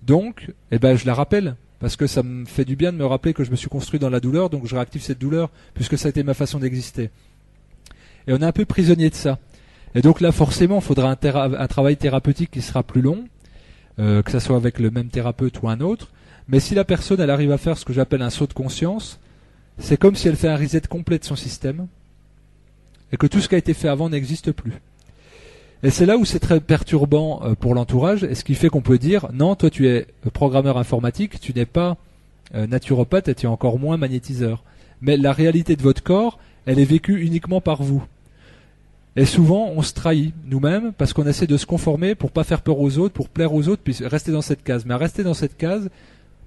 Donc, 0.00 0.54
eh 0.70 0.78
ben, 0.78 0.96
je 0.96 1.04
la 1.04 1.12
rappelle 1.12 1.56
parce 1.80 1.96
que 1.96 2.06
ça 2.06 2.22
me 2.22 2.46
fait 2.46 2.64
du 2.64 2.76
bien 2.76 2.90
de 2.90 2.96
me 2.96 3.04
rappeler 3.04 3.34
que 3.34 3.44
je 3.44 3.50
me 3.50 3.56
suis 3.56 3.68
construit 3.68 4.00
dans 4.00 4.08
la 4.08 4.20
douleur, 4.20 4.48
donc 4.48 4.64
je 4.64 4.74
réactive 4.74 5.02
cette 5.02 5.18
douleur, 5.18 5.50
puisque 5.74 5.98
ça 5.98 6.06
a 6.06 6.08
été 6.08 6.22
ma 6.22 6.32
façon 6.32 6.58
d'exister. 6.58 7.10
Et 8.26 8.32
on 8.32 8.38
est 8.38 8.44
un 8.46 8.52
peu 8.52 8.64
prisonnier 8.64 9.10
de 9.10 9.14
ça. 9.14 9.38
Et 9.94 10.00
donc 10.00 10.22
là, 10.22 10.32
forcément, 10.32 10.76
il 10.76 10.82
faudra 10.82 11.10
un, 11.10 11.66
travail 11.66 11.98
thérapeutique 11.98 12.52
qui 12.52 12.62
sera 12.62 12.82
plus 12.82 13.02
long, 13.02 13.26
euh, 13.98 14.22
que 14.22 14.30
ce 14.30 14.38
soit 14.38 14.56
avec 14.56 14.78
le 14.78 14.90
même 14.90 15.10
thérapeute 15.10 15.60
ou 15.60 15.68
un 15.68 15.80
autre. 15.82 16.10
Mais 16.48 16.60
si 16.60 16.74
la 16.74 16.84
personne, 16.84 17.20
elle 17.20 17.30
arrive 17.30 17.52
à 17.52 17.58
faire 17.58 17.76
ce 17.76 17.84
que 17.84 17.92
j'appelle 17.92 18.22
un 18.22 18.30
saut 18.30 18.46
de 18.46 18.52
conscience, 18.52 19.18
c'est 19.78 19.96
comme 19.96 20.16
si 20.16 20.28
elle 20.28 20.36
fait 20.36 20.48
un 20.48 20.56
reset 20.56 20.82
complet 20.82 21.18
de 21.18 21.24
son 21.24 21.36
système, 21.36 21.86
et 23.12 23.16
que 23.16 23.26
tout 23.26 23.40
ce 23.40 23.48
qui 23.48 23.54
a 23.54 23.58
été 23.58 23.74
fait 23.74 23.88
avant 23.88 24.08
n'existe 24.08 24.52
plus. 24.52 24.72
Et 25.82 25.90
c'est 25.90 26.06
là 26.06 26.16
où 26.16 26.24
c'est 26.24 26.40
très 26.40 26.60
perturbant 26.60 27.40
euh, 27.44 27.54
pour 27.54 27.74
l'entourage, 27.74 28.24
et 28.24 28.34
ce 28.34 28.44
qui 28.44 28.54
fait 28.54 28.68
qu'on 28.68 28.80
peut 28.80 28.98
dire 28.98 29.28
non, 29.32 29.54
toi 29.54 29.70
tu 29.70 29.88
es 29.88 30.06
programmeur 30.32 30.76
informatique, 30.76 31.38
tu 31.40 31.52
n'es 31.54 31.66
pas 31.66 31.96
euh, 32.54 32.66
naturopathe 32.66 33.28
et 33.28 33.34
tu 33.34 33.46
es 33.46 33.48
encore 33.48 33.78
moins 33.78 33.96
magnétiseur. 33.96 34.64
Mais 35.00 35.16
la 35.16 35.32
réalité 35.32 35.76
de 35.76 35.82
votre 35.82 36.02
corps, 36.02 36.38
elle 36.66 36.80
est 36.80 36.84
vécue 36.84 37.20
uniquement 37.22 37.60
par 37.60 37.82
vous. 37.82 38.02
Et 39.16 39.24
souvent, 39.24 39.70
on 39.74 39.82
se 39.82 39.92
trahit 39.92 40.34
nous-mêmes 40.46 40.92
parce 40.92 41.12
qu'on 41.12 41.26
essaie 41.26 41.46
de 41.46 41.56
se 41.56 41.66
conformer 41.66 42.14
pour 42.14 42.30
pas 42.30 42.44
faire 42.44 42.62
peur 42.62 42.78
aux 42.80 42.98
autres, 42.98 43.14
pour 43.14 43.28
plaire 43.28 43.52
aux 43.52 43.68
autres, 43.68 43.82
puis 43.82 43.96
rester 44.02 44.32
dans 44.32 44.42
cette 44.42 44.62
case. 44.62 44.84
Mais 44.84 44.94
à 44.94 44.96
rester 44.96 45.22
dans 45.22 45.34
cette 45.34 45.56
case, 45.56 45.88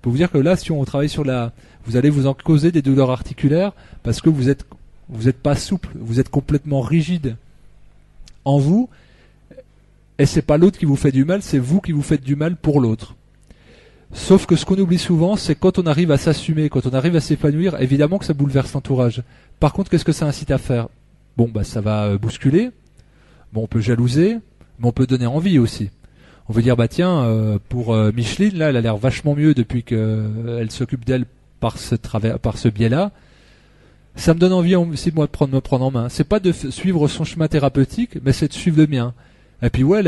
pour 0.02 0.12
vous 0.12 0.18
dire 0.18 0.32
que 0.32 0.38
là, 0.38 0.56
si 0.56 0.72
on 0.72 0.84
travaille 0.84 1.10
sur 1.10 1.24
la, 1.24 1.52
vous 1.86 1.96
allez 1.96 2.10
vous 2.10 2.28
en 2.28 2.34
causer 2.34 2.72
des 2.72 2.82
douleurs 2.82 3.12
articulaires 3.12 3.74
parce 4.04 4.22
que 4.22 4.30
vous 4.30 4.50
êtes, 4.50 4.66
vous 5.10 5.26
n'êtes 5.26 5.40
pas 5.40 5.56
souple, 5.56 5.90
vous 5.96 6.20
êtes 6.20 6.30
complètement 6.30 6.82
rigide 6.82 7.36
en 8.46 8.58
vous 8.58 8.90
et 10.18 10.26
c'est 10.26 10.42
pas 10.42 10.58
l'autre 10.58 10.78
qui 10.78 10.86
vous 10.86 10.96
fait 10.96 11.12
du 11.12 11.26
mal, 11.26 11.42
c'est 11.42 11.60
vous 11.60 11.82
qui 11.82 11.92
vous 11.92 12.02
faites 12.02 12.24
du 12.24 12.36
mal 12.36 12.56
pour 12.56 12.80
l'autre. 12.80 13.16
Sauf 14.14 14.46
que 14.46 14.56
ce 14.56 14.66
qu'on 14.66 14.78
oublie 14.78 15.00
souvent, 15.00 15.36
c'est 15.36 15.56
quand 15.56 15.80
on 15.80 15.86
arrive 15.88 16.12
à 16.12 16.18
s'assumer, 16.18 16.70
quand 16.70 16.86
on 16.86 16.94
arrive 16.94 17.16
à 17.16 17.22
s'épanouir, 17.22 17.82
évidemment 17.82 18.18
que 18.18 18.26
ça 18.26 18.34
bouleverse 18.34 18.74
l'entourage. 18.74 19.24
Par 19.60 19.74
contre, 19.74 19.90
qu'est-ce 19.90 20.06
que 20.06 20.12
ça 20.12 20.26
incite 20.26 20.52
à 20.52 20.58
faire? 20.58 20.90
Bon, 21.38 21.50
bah 21.52 21.64
ça 21.64 21.82
va 21.82 22.04
euh, 22.04 22.18
bousculer. 22.18 22.72
Bon, 23.54 23.64
on 23.64 23.68
peut 23.68 23.80
jalouser, 23.80 24.38
mais 24.80 24.88
on 24.88 24.92
peut 24.92 25.08
donner 25.08 25.28
envie 25.28 25.60
aussi. 25.60 25.90
On 26.50 26.54
veut 26.54 26.62
dire 26.62 26.76
bah 26.76 26.88
tiens, 26.88 27.24
euh, 27.24 27.60
pour 27.70 27.94
euh, 27.94 28.12
Micheline 28.12 28.58
là, 28.58 28.70
elle 28.70 28.78
a 28.78 28.82
l'air 28.82 28.98
vachement 28.98 29.36
mieux 29.36 29.54
depuis 29.54 29.84
qu'elle 29.84 30.70
s'occupe 30.70 31.06
d'elle 31.06 31.26
par 31.60 31.78
ce 31.78 31.96
par 31.96 32.58
ce 32.58 32.68
biais-là. 32.68 33.12
Ça 34.16 34.34
me 34.34 34.40
donne 34.40 34.54
envie 34.54 34.76
aussi 34.76 35.12
moi 35.14 35.28
de 35.28 35.48
me 35.48 35.62
prendre 35.62 35.86
en 35.86 35.92
main. 35.92 36.10
C'est 36.10 36.26
pas 36.26 36.40
de 36.40 36.52
suivre 36.52 37.08
son 37.08 37.24
chemin 37.24 37.48
thérapeutique, 37.48 38.18
mais 38.24 38.34
c'est 38.34 38.50
de 38.50 38.54
suivre 38.54 38.78
le 38.78 38.88
mien. 38.88 39.14
Et 39.64 39.70
puis 39.70 39.84
ouais, 39.84 40.02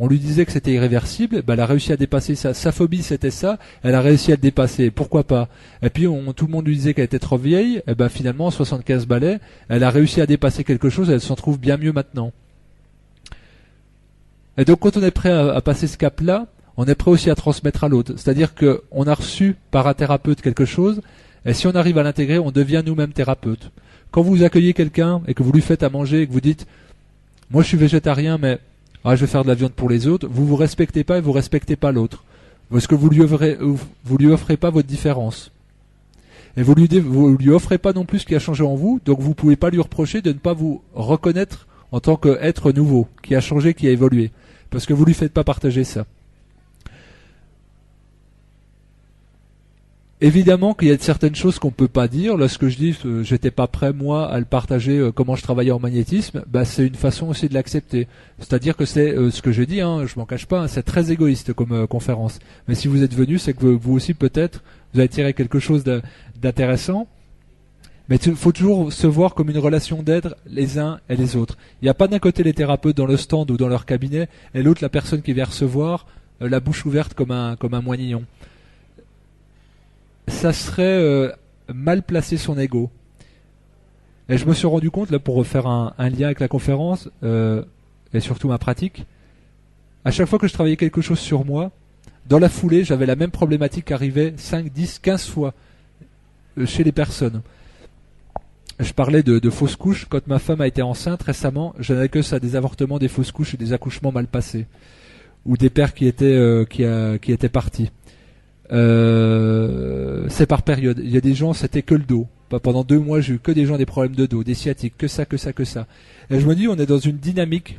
on 0.00 0.08
lui 0.08 0.18
disait 0.18 0.46
que 0.46 0.52
c'était 0.52 0.72
irréversible, 0.72 1.42
bah, 1.42 1.52
elle 1.52 1.60
a 1.60 1.66
réussi 1.66 1.92
à 1.92 1.96
dépasser 1.96 2.34
ça. 2.34 2.54
Sa 2.54 2.72
phobie 2.72 3.02
c'était 3.02 3.30
ça, 3.30 3.58
elle 3.82 3.94
a 3.94 4.00
réussi 4.00 4.32
à 4.32 4.36
le 4.36 4.40
dépasser. 4.40 4.90
Pourquoi 4.90 5.22
pas? 5.24 5.48
Et 5.82 5.90
puis 5.90 6.06
tout 6.34 6.46
le 6.46 6.50
monde 6.50 6.66
lui 6.66 6.76
disait 6.76 6.94
qu'elle 6.94 7.04
était 7.04 7.18
trop 7.18 7.36
vieille, 7.36 7.82
et 7.86 7.94
ben 7.94 8.08
finalement 8.08 8.50
75 8.50 9.06
balais, 9.06 9.38
elle 9.68 9.84
a 9.84 9.90
réussi 9.90 10.22
à 10.22 10.26
dépasser 10.26 10.64
quelque 10.64 10.88
chose, 10.88 11.10
elle 11.10 11.20
s'en 11.20 11.36
trouve 11.36 11.60
bien 11.60 11.76
mieux 11.76 11.92
maintenant. 11.92 12.32
Et 14.58 14.64
donc 14.64 14.80
quand 14.80 14.96
on 14.96 15.02
est 15.02 15.10
prêt 15.10 15.32
à, 15.32 15.60
passer 15.60 15.86
ce 15.86 15.96
cap-là, 15.96 16.46
on 16.76 16.86
est 16.86 16.94
prêt 16.94 17.10
aussi 17.10 17.30
à 17.30 17.34
transmettre 17.34 17.84
à 17.84 17.88
l'autre. 17.88 18.14
C'est-à-dire 18.16 18.54
qu'on 18.54 19.04
a 19.06 19.14
reçu 19.14 19.56
par 19.70 19.86
un 19.86 19.94
thérapeute 19.94 20.40
quelque 20.40 20.64
chose, 20.64 21.00
et 21.46 21.54
si 21.54 21.66
on 21.66 21.74
arrive 21.74 21.98
à 21.98 22.02
l'intégrer, 22.02 22.38
on 22.38 22.50
devient 22.50 22.82
nous-mêmes 22.84 23.12
thérapeute. 23.12 23.70
Quand 24.10 24.22
vous 24.22 24.42
accueillez 24.42 24.74
quelqu'un 24.74 25.22
et 25.26 25.34
que 25.34 25.42
vous 25.42 25.52
lui 25.52 25.62
faites 25.62 25.82
à 25.82 25.88
manger 25.88 26.22
et 26.22 26.26
que 26.26 26.32
vous 26.32 26.40
dites, 26.40 26.66
moi 27.50 27.62
je 27.62 27.68
suis 27.68 27.76
végétarien, 27.76 28.38
mais 28.38 28.58
ah, 29.04 29.16
je 29.16 29.22
vais 29.22 29.26
faire 29.26 29.44
de 29.44 29.48
la 29.48 29.54
viande 29.54 29.72
pour 29.72 29.88
les 29.88 30.06
autres, 30.06 30.28
vous 30.28 30.46
vous 30.46 30.56
respectez 30.56 31.04
pas 31.04 31.18
et 31.18 31.20
vous 31.20 31.32
respectez 31.32 31.76
pas 31.76 31.92
l'autre. 31.92 32.24
Parce 32.70 32.86
que 32.86 32.94
vous 32.94 33.08
lui 33.08 33.22
offrez, 33.22 33.58
lui 34.18 34.28
offrez 34.28 34.56
pas 34.56 34.70
votre 34.70 34.86
différence. 34.86 35.50
Et 36.56 36.62
vous 36.62 36.74
lui, 36.74 36.88
lui 36.88 37.50
offrez 37.50 37.78
pas 37.78 37.92
non 37.92 38.04
plus 38.04 38.20
ce 38.20 38.26
qui 38.26 38.34
a 38.34 38.38
changé 38.38 38.62
en 38.62 38.74
vous, 38.74 39.00
donc 39.04 39.20
vous 39.20 39.34
pouvez 39.34 39.56
pas 39.56 39.70
lui 39.70 39.80
reprocher 39.80 40.20
de 40.20 40.30
ne 40.32 40.38
pas 40.38 40.52
vous 40.52 40.82
reconnaître 40.94 41.66
en 41.92 42.00
tant 42.00 42.16
qu'être 42.16 42.72
nouveau, 42.72 43.08
qui 43.22 43.34
a 43.34 43.40
changé, 43.40 43.74
qui 43.74 43.88
a 43.88 43.90
évolué. 43.90 44.30
Parce 44.70 44.86
que 44.86 44.94
vous 44.94 45.04
lui 45.04 45.14
faites 45.14 45.32
pas 45.32 45.44
partager 45.44 45.84
ça. 45.84 46.06
Évidemment 50.22 50.74
qu'il 50.74 50.88
y 50.88 50.90
a 50.90 50.98
certaines 50.98 51.34
choses 51.34 51.58
qu'on 51.58 51.70
peut 51.70 51.88
pas 51.88 52.06
dire. 52.06 52.36
Lorsque 52.36 52.68
je 52.68 52.76
dis 52.76 52.94
euh, 53.06 53.22
j'étais 53.22 53.50
pas 53.50 53.66
prêt 53.66 53.94
moi 53.94 54.30
à 54.30 54.38
le 54.38 54.44
partager 54.44 54.98
euh, 54.98 55.12
comment 55.12 55.34
je 55.34 55.42
travaillais 55.42 55.70
en 55.70 55.78
magnétisme, 55.78 56.44
bah, 56.46 56.66
c'est 56.66 56.86
une 56.86 56.94
façon 56.94 57.28
aussi 57.28 57.48
de 57.48 57.54
l'accepter. 57.54 58.06
C'est-à-dire 58.38 58.76
que 58.76 58.84
c'est 58.84 59.16
euh, 59.16 59.30
ce 59.30 59.40
que 59.40 59.50
je 59.50 59.62
dis, 59.62 59.80
hein, 59.80 60.04
je 60.04 60.18
m'en 60.18 60.26
cache 60.26 60.44
pas, 60.44 60.60
hein, 60.60 60.68
c'est 60.68 60.82
très 60.82 61.10
égoïste 61.10 61.54
comme 61.54 61.86
conférence. 61.86 62.38
Mais 62.68 62.74
si 62.74 62.86
vous 62.86 63.02
êtes 63.02 63.14
venu, 63.14 63.38
c'est 63.38 63.54
que 63.54 63.64
vous 63.64 63.94
aussi 63.94 64.12
peut-être 64.12 64.62
vous 64.92 65.00
avez 65.00 65.08
tiré 65.08 65.32
quelque 65.32 65.58
chose 65.58 65.84
d'intéressant. 66.36 67.06
Mais 68.10 68.16
il 68.16 68.34
faut 68.34 68.50
toujours 68.50 68.92
se 68.92 69.06
voir 69.06 69.34
comme 69.34 69.50
une 69.50 69.58
relation 69.58 70.02
d'aide 70.02 70.34
les 70.44 70.80
uns 70.80 70.98
et 71.08 71.14
les 71.14 71.36
autres. 71.36 71.56
Il 71.80 71.84
n'y 71.84 71.90
a 71.90 71.94
pas 71.94 72.08
d'un 72.08 72.18
côté 72.18 72.42
les 72.42 72.52
thérapeutes 72.52 72.96
dans 72.96 73.06
le 73.06 73.16
stand 73.16 73.48
ou 73.52 73.56
dans 73.56 73.68
leur 73.68 73.86
cabinet 73.86 74.28
et 74.52 74.64
l'autre 74.64 74.82
la 74.82 74.88
personne 74.88 75.22
qui 75.22 75.32
vient 75.32 75.44
recevoir 75.44 76.06
euh, 76.42 76.48
la 76.48 76.58
bouche 76.58 76.84
ouverte 76.84 77.14
comme 77.14 77.30
un, 77.30 77.54
comme 77.54 77.72
un 77.72 77.80
moignon. 77.80 78.24
Ça 80.26 80.52
serait 80.52 80.82
euh, 80.82 81.30
mal 81.72 82.02
placer 82.02 82.36
son 82.36 82.58
ego. 82.58 82.90
Et 84.28 84.38
je 84.38 84.46
me 84.46 84.54
suis 84.54 84.66
rendu 84.66 84.90
compte, 84.90 85.10
là, 85.10 85.20
pour 85.20 85.36
refaire 85.36 85.68
un, 85.68 85.94
lien 85.98 86.26
avec 86.26 86.40
la 86.40 86.48
conférence, 86.48 87.08
euh, 87.22 87.62
et 88.12 88.20
surtout 88.20 88.48
ma 88.48 88.58
pratique, 88.58 89.04
à 90.04 90.10
chaque 90.10 90.28
fois 90.28 90.38
que 90.38 90.46
je 90.48 90.52
travaillais 90.52 90.76
quelque 90.76 91.00
chose 91.00 91.18
sur 91.18 91.44
moi, 91.44 91.70
dans 92.28 92.38
la 92.38 92.48
foulée, 92.48 92.84
j'avais 92.84 93.06
la 93.06 93.16
même 93.16 93.30
problématique 93.30 93.86
qui 93.86 93.92
arrivait 93.92 94.34
5, 94.36 94.72
10, 94.72 95.00
15 95.00 95.26
fois 95.26 95.54
chez 96.64 96.84
les 96.84 96.92
personnes. 96.92 97.42
Je 98.80 98.94
parlais 98.94 99.22
de, 99.22 99.50
fausses 99.50 99.76
couches. 99.76 100.06
Quand 100.08 100.26
ma 100.26 100.38
femme 100.38 100.62
a 100.62 100.66
été 100.66 100.80
enceinte 100.80 101.22
récemment, 101.22 101.74
je 101.78 101.92
n'avais 101.92 102.08
que 102.08 102.22
ça, 102.22 102.40
des 102.40 102.56
avortements, 102.56 102.98
des 102.98 103.08
fausses 103.08 103.30
couches 103.30 103.52
et 103.52 103.58
des 103.58 103.74
accouchements 103.74 104.10
mal 104.10 104.26
passés. 104.26 104.66
Ou 105.44 105.58
des 105.58 105.68
pères 105.68 105.92
qui 105.92 106.06
étaient, 106.06 106.24
euh, 106.24 106.64
qui, 106.64 107.32
étaient 107.32 107.50
partis. 107.50 107.90
Euh, 108.72 110.24
c'est 110.28 110.46
par 110.46 110.62
période. 110.62 110.98
Il 111.04 111.10
y 111.10 111.18
a 111.18 111.20
des 111.20 111.34
gens, 111.34 111.52
c'était 111.52 111.82
que 111.82 111.94
le 111.94 112.04
dos. 112.04 112.26
Pendant 112.48 112.82
deux 112.82 112.98
mois, 112.98 113.20
j'ai 113.20 113.34
eu 113.34 113.38
que 113.38 113.52
des 113.52 113.66
gens 113.66 113.76
des 113.76 113.86
problèmes 113.86 114.16
de 114.16 114.26
dos, 114.26 114.42
des 114.42 114.54
sciatiques, 114.54 114.94
que 114.96 115.08
ça, 115.08 115.26
que 115.26 115.36
ça, 115.36 115.52
que 115.52 115.64
ça. 115.64 115.86
Et 116.30 116.40
je 116.40 116.46
me 116.46 116.54
dis, 116.54 116.66
on 116.66 116.76
est 116.76 116.86
dans 116.86 116.98
une 116.98 117.18
dynamique 117.18 117.78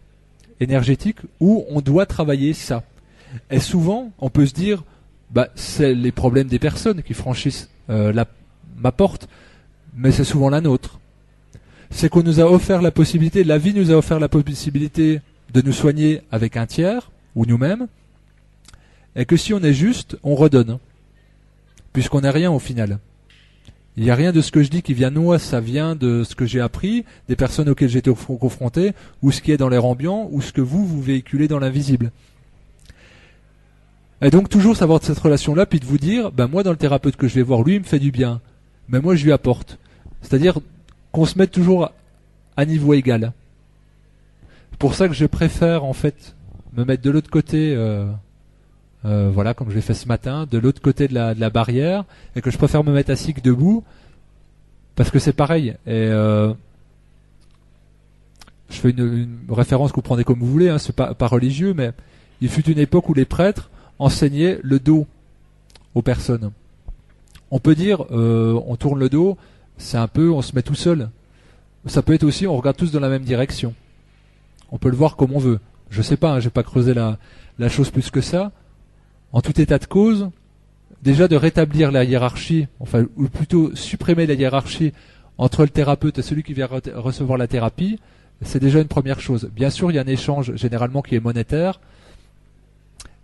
énergétique 0.59 1.17
où 1.39 1.65
on 1.69 1.81
doit 1.81 2.05
travailler 2.05 2.53
ça. 2.53 2.83
Et 3.49 3.59
souvent, 3.59 4.11
on 4.19 4.29
peut 4.29 4.45
se 4.45 4.53
dire, 4.53 4.83
bah, 5.31 5.49
c'est 5.55 5.95
les 5.95 6.11
problèmes 6.11 6.47
des 6.47 6.59
personnes 6.59 7.01
qui 7.01 7.13
franchissent 7.13 7.69
euh, 7.89 8.13
la, 8.13 8.27
ma 8.77 8.91
porte, 8.91 9.27
mais 9.95 10.11
c'est 10.11 10.23
souvent 10.23 10.49
la 10.49 10.61
nôtre. 10.61 10.99
C'est 11.89 12.09
qu'on 12.09 12.23
nous 12.23 12.39
a 12.39 12.49
offert 12.49 12.81
la 12.81 12.91
possibilité, 12.91 13.43
la 13.43 13.57
vie 13.57 13.73
nous 13.73 13.91
a 13.91 13.95
offert 13.95 14.19
la 14.19 14.29
possibilité 14.29 15.21
de 15.53 15.61
nous 15.61 15.73
soigner 15.73 16.21
avec 16.31 16.55
un 16.57 16.65
tiers, 16.65 17.11
ou 17.35 17.45
nous-mêmes, 17.45 17.87
et 19.15 19.25
que 19.25 19.37
si 19.37 19.53
on 19.53 19.59
est 19.59 19.73
juste, 19.73 20.17
on 20.23 20.35
redonne, 20.35 20.79
puisqu'on 21.93 22.21
n'est 22.21 22.29
rien 22.29 22.51
au 22.51 22.59
final. 22.59 22.99
Il 23.97 24.03
n'y 24.03 24.09
a 24.09 24.15
rien 24.15 24.31
de 24.31 24.39
ce 24.39 24.51
que 24.51 24.63
je 24.63 24.69
dis 24.69 24.81
qui 24.81 24.93
vient 24.93 25.11
de 25.11 25.19
moi, 25.19 25.37
ça 25.37 25.59
vient 25.59 25.95
de 25.95 26.23
ce 26.23 26.33
que 26.33 26.45
j'ai 26.45 26.61
appris, 26.61 27.03
des 27.27 27.35
personnes 27.35 27.67
auxquelles 27.67 27.89
j'ai 27.89 27.99
été 27.99 28.13
confronté, 28.39 28.93
ou 29.21 29.31
ce 29.31 29.41
qui 29.41 29.51
est 29.51 29.57
dans 29.57 29.67
l'air 29.67 29.83
ambiant, 29.83 30.29
ou 30.31 30.41
ce 30.41 30.53
que 30.53 30.61
vous, 30.61 30.85
vous 30.85 31.01
véhiculez 31.01 31.49
dans 31.49 31.59
l'invisible. 31.59 32.11
Et 34.21 34.29
donc 34.29 34.47
toujours 34.47 34.77
savoir 34.77 34.99
de 34.99 35.05
cette 35.05 35.19
relation-là, 35.19 35.65
puis 35.65 35.79
de 35.79 35.85
vous 35.85 35.97
dire, 35.97 36.31
ben 36.31 36.47
moi 36.47 36.63
dans 36.63 36.71
le 36.71 36.77
thérapeute 36.77 37.17
que 37.17 37.27
je 37.27 37.35
vais 37.35 37.41
voir, 37.41 37.63
lui 37.63 37.75
il 37.75 37.79
me 37.81 37.85
fait 37.85 37.99
du 37.99 38.11
bien, 38.11 38.39
mais 38.87 39.01
moi 39.01 39.15
je 39.15 39.25
lui 39.25 39.33
apporte. 39.33 39.77
C'est-à-dire 40.21 40.59
qu'on 41.11 41.25
se 41.25 41.37
mette 41.37 41.51
toujours 41.51 41.91
à 42.57 42.65
niveau 42.65 42.93
égal. 42.93 43.33
Pour 44.79 44.95
ça 44.95 45.07
que 45.07 45.13
je 45.13 45.25
préfère 45.25 45.83
en 45.83 45.93
fait 45.93 46.35
me 46.73 46.85
mettre 46.85 47.03
de 47.03 47.09
l'autre 47.09 47.29
côté. 47.29 47.73
Euh, 47.75 48.05
euh, 49.03 49.31
voilà, 49.33 49.53
comme 49.53 49.69
je 49.69 49.75
l'ai 49.75 49.81
fait 49.81 49.95
ce 49.95 50.07
matin, 50.07 50.47
de 50.49 50.57
l'autre 50.57 50.81
côté 50.81 51.07
de 51.07 51.13
la, 51.15 51.49
barrière, 51.49 52.05
et 52.35 52.41
que 52.41 52.51
je 52.51 52.57
préfère 52.57 52.83
me 52.83 52.93
mettre 52.93 53.09
assis 53.11 53.33
que 53.33 53.41
debout, 53.41 53.83
parce 54.95 55.09
que 55.09 55.17
c'est 55.17 55.33
pareil. 55.33 55.75
Euh, 55.87 56.53
je 58.69 58.75
fais 58.75 58.91
une, 58.91 59.39
référence 59.49 59.91
que 59.91 59.95
vous 59.95 60.03
prenez 60.03 60.23
comme 60.23 60.39
vous 60.39 60.45
voulez, 60.45 60.69
hein, 60.69 60.77
c'est 60.77 60.95
pas, 60.95 61.15
religieux, 61.27 61.73
mais 61.73 61.91
il 62.41 62.49
fut 62.49 62.69
une 62.69 62.77
époque 62.77 63.09
où 63.09 63.15
les 63.15 63.25
prêtres 63.25 63.71
enseignaient 63.97 64.59
le 64.61 64.79
dos 64.79 65.07
aux 65.95 66.03
personnes. 66.03 66.51
On 67.49 67.59
peut 67.59 67.75
dire, 67.75 68.05
on 68.11 68.75
tourne 68.77 68.99
le 68.99 69.09
dos, 69.09 69.35
c'est 69.81 69.97
un 69.97 70.07
peu, 70.07 70.31
on 70.31 70.41
se 70.41 70.55
met 70.55 70.61
tout 70.61 70.75
seul. 70.75 71.09
Ça 71.87 72.01
peut 72.01 72.13
être 72.13 72.23
aussi, 72.23 72.47
on 72.47 72.55
regarde 72.55 72.77
tous 72.77 72.91
dans 72.91 72.99
la 72.99 73.09
même 73.09 73.23
direction. 73.23 73.73
On 74.71 74.77
peut 74.77 74.89
le 74.89 74.95
voir 74.95 75.15
comme 75.15 75.33
on 75.33 75.39
veut. 75.39 75.59
Je 75.89 76.01
sais 76.01 76.17
pas, 76.17 76.33
hein, 76.33 76.39
j'ai 76.39 76.49
pas 76.49 76.63
creusé 76.63 76.93
la, 76.93 77.17
la 77.59 77.69
chose 77.69 77.91
plus 77.91 78.09
que 78.09 78.21
ça 78.21 78.51
en 79.33 79.41
tout 79.41 79.59
état 79.59 79.77
de 79.77 79.85
cause, 79.85 80.29
déjà 81.01 81.27
de 81.27 81.35
rétablir 81.35 81.91
la 81.91 82.03
hiérarchie, 82.03 82.67
enfin, 82.79 83.05
ou 83.15 83.27
plutôt 83.27 83.75
supprimer 83.75 84.27
la 84.27 84.33
hiérarchie 84.33 84.93
entre 85.37 85.63
le 85.63 85.69
thérapeute 85.69 86.19
et 86.19 86.21
celui 86.21 86.43
qui 86.43 86.53
vient 86.53 86.69
recevoir 86.95 87.37
la 87.37 87.47
thérapie, 87.47 87.97
c'est 88.41 88.59
déjà 88.59 88.79
une 88.79 88.87
première 88.87 89.19
chose. 89.19 89.49
Bien 89.55 89.69
sûr, 89.69 89.91
il 89.91 89.95
y 89.95 89.99
a 89.99 90.01
un 90.01 90.07
échange 90.07 90.55
généralement 90.55 91.01
qui 91.01 91.15
est 91.15 91.19
monétaire, 91.19 91.79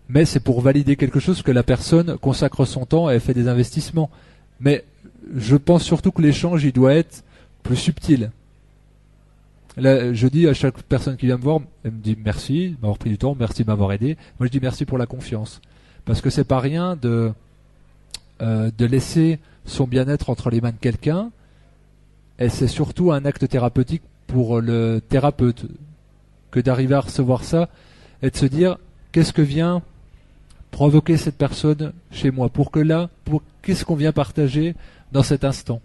mais 0.10 0.26
c'est 0.26 0.39
pour 0.39 0.62
valider 0.62 0.95
quelque 0.95 1.20
chose 1.20 1.41
que 1.41 1.51
la 1.51 1.64
personne 1.64 2.18
consacre 2.18 2.66
son 2.66 2.86
temps 2.86 3.10
et 3.10 3.20
fait 3.20 3.34
des 3.34 3.47
investissements. 3.47 4.10
Mais 4.60 4.86
je 5.36 5.55
pense 5.55 5.84
surtout 5.84 6.11
que 6.11 6.21
l'échange, 6.21 6.63
il 6.63 6.71
doit 6.71 6.93
être 6.93 7.23
plus 7.63 7.75
subtil. 7.75 8.32
Je 9.78 10.28
dis 10.28 10.47
à 10.47 10.53
chaque 10.53 10.82
personne 10.84 11.17
qui 11.17 11.28
vient 11.28 11.38
me 11.38 11.43
voir, 11.43 11.59
elle 11.84 11.91
me 11.91 11.99
dit 11.99 12.17
merci 12.23 12.69
de 12.69 12.75
m'avoir 12.82 12.97
pris 12.97 13.11
du 13.11 13.17
temps, 13.17 13.36
merci 13.38 13.63
de 13.63 13.67
m'avoir 13.67 13.91
aidé. 13.91 14.17
Moi, 14.39 14.47
je 14.47 14.51
dis 14.51 14.59
merci 14.59 14.86
pour 14.86 14.97
la 14.97 15.05
confiance. 15.05 15.61
Parce 16.05 16.21
que 16.21 16.30
c'est 16.30 16.45
pas 16.45 16.59
rien 16.59 16.95
de, 16.95 17.32
euh, 18.41 18.71
de 18.75 18.86
laisser 18.86 19.39
son 19.65 19.86
bien-être 19.86 20.30
entre 20.30 20.49
les 20.49 20.61
mains 20.61 20.71
de 20.71 20.78
quelqu'un. 20.78 21.30
Et 22.39 22.49
c'est 22.49 22.67
surtout 22.67 23.11
un 23.11 23.25
acte 23.25 23.47
thérapeutique 23.47 24.03
pour 24.25 24.61
le 24.61 25.01
thérapeute 25.07 25.65
que 26.51 26.59
d'arriver 26.59 26.95
à 26.95 27.01
recevoir 27.01 27.43
ça 27.43 27.69
et 28.21 28.30
de 28.30 28.36
se 28.36 28.45
dire 28.45 28.78
qu'est-ce 29.11 29.34
que 29.34 29.41
vient 29.41 29.82
provoquer 30.71 31.17
cette 31.17 31.38
personne 31.38 31.93
chez 32.11 32.32
moi? 32.32 32.49
Pour 32.49 32.71
que 32.71 32.80
là, 32.80 33.09
pour 33.25 33.41
qu'est-ce 33.61 33.86
qu'on 33.86 33.95
vient 33.95 34.11
partager 34.11 34.75
dans 35.12 35.24
cet 35.24 35.43
instant 35.43 35.82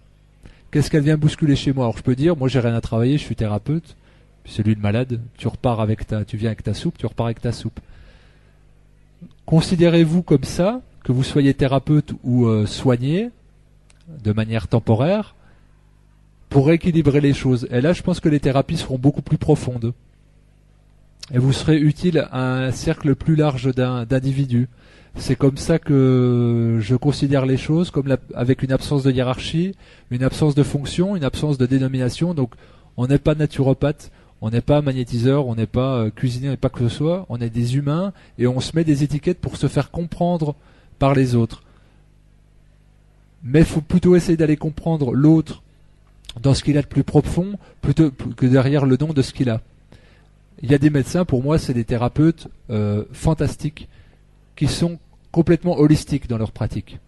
Qu'est-ce 0.70 0.90
qu'elle 0.90 1.02
vient 1.02 1.18
bousculer 1.18 1.54
chez 1.54 1.74
moi? 1.74 1.84
Alors 1.84 1.98
je 1.98 2.02
peux 2.02 2.16
dire, 2.16 2.34
moi 2.34 2.48
j'ai 2.48 2.58
rien 2.58 2.74
à 2.74 2.80
travailler, 2.80 3.18
je 3.18 3.22
suis 3.22 3.36
thérapeute, 3.36 3.94
celui 4.46 4.74
de 4.74 4.80
malade, 4.80 5.20
tu 5.36 5.46
repars 5.46 5.80
avec 5.80 6.06
ta, 6.06 6.24
tu 6.24 6.38
viens 6.38 6.48
avec 6.48 6.62
ta 6.62 6.72
soupe, 6.72 6.96
tu 6.96 7.04
repars 7.04 7.26
avec 7.26 7.42
ta 7.42 7.52
soupe. 7.52 7.78
Considérez-vous 9.44 10.22
comme 10.22 10.44
ça, 10.44 10.80
que 11.04 11.12
vous 11.12 11.24
soyez 11.24 11.52
thérapeute 11.52 12.14
ou 12.24 12.46
euh, 12.46 12.64
soigné, 12.64 13.30
de 14.24 14.32
manière 14.32 14.66
temporaire, 14.66 15.34
pour 16.48 16.66
rééquilibrer 16.66 17.20
les 17.20 17.34
choses. 17.34 17.66
Et 17.70 17.80
là, 17.80 17.92
je 17.92 18.02
pense 18.02 18.20
que 18.20 18.28
les 18.28 18.40
thérapies 18.40 18.76
seront 18.76 18.98
beaucoup 18.98 19.22
plus 19.22 19.38
profondes. 19.38 19.92
Et 21.32 21.38
vous 21.38 21.52
serez 21.52 21.78
utile 21.78 22.26
à 22.30 22.64
un 22.64 22.72
cercle 22.72 23.14
plus 23.14 23.36
large 23.36 23.74
d'individus. 23.74 24.68
C'est 25.16 25.36
comme 25.36 25.58
ça 25.58 25.78
que 25.78 26.78
je 26.80 26.96
considère 26.96 27.44
les 27.44 27.58
choses, 27.58 27.92
avec 28.34 28.62
une 28.62 28.72
absence 28.72 29.02
de 29.02 29.10
hiérarchie, 29.10 29.74
une 30.10 30.22
absence 30.22 30.54
de 30.54 30.62
fonction, 30.62 31.16
une 31.16 31.24
absence 31.24 31.58
de 31.58 31.66
dénomination. 31.66 32.34
Donc, 32.34 32.54
on 32.96 33.06
n'est 33.06 33.18
pas 33.18 33.34
naturopathe, 33.34 34.10
on 34.40 34.50
n'est 34.50 34.62
pas 34.62 34.82
magnétiseur, 34.82 35.46
on 35.46 35.54
n'est 35.54 35.66
pas 35.66 35.96
euh, 35.96 36.10
cuisinier, 36.10 36.56
pas 36.56 36.70
que 36.70 36.88
ce 36.88 36.96
soit. 36.96 37.26
On 37.28 37.40
est 37.40 37.50
des 37.50 37.76
humains 37.76 38.12
et 38.38 38.46
on 38.46 38.60
se 38.60 38.74
met 38.74 38.84
des 38.84 39.04
étiquettes 39.04 39.38
pour 39.38 39.56
se 39.56 39.68
faire 39.68 39.90
comprendre 39.90 40.56
par 40.98 41.14
les 41.14 41.34
autres. 41.34 41.62
Mais 43.44 43.60
il 43.60 43.66
faut 43.66 43.80
plutôt 43.80 44.16
essayer 44.16 44.36
d'aller 44.36 44.56
comprendre 44.56 45.12
l'autre 45.12 45.62
dans 46.40 46.54
ce 46.54 46.62
qu'il 46.62 46.78
a 46.78 46.82
de 46.82 46.86
plus 46.86 47.04
profond 47.04 47.58
plutôt 47.82 48.10
que 48.10 48.46
derrière 48.46 48.86
le 48.86 48.96
nom 48.96 49.12
de 49.12 49.22
ce 49.22 49.32
qu'il 49.32 49.50
a. 49.50 49.60
Il 50.62 50.70
y 50.70 50.74
a 50.74 50.78
des 50.78 50.90
médecins, 50.90 51.24
pour 51.24 51.42
moi, 51.42 51.58
c'est 51.58 51.74
des 51.74 51.84
thérapeutes 51.84 52.48
euh, 52.70 53.04
fantastiques 53.12 53.88
qui 54.62 54.68
sont 54.68 55.00
complètement 55.32 55.80
holistiques 55.80 56.28
dans 56.28 56.38
leur 56.38 56.52
pratique. 56.52 57.00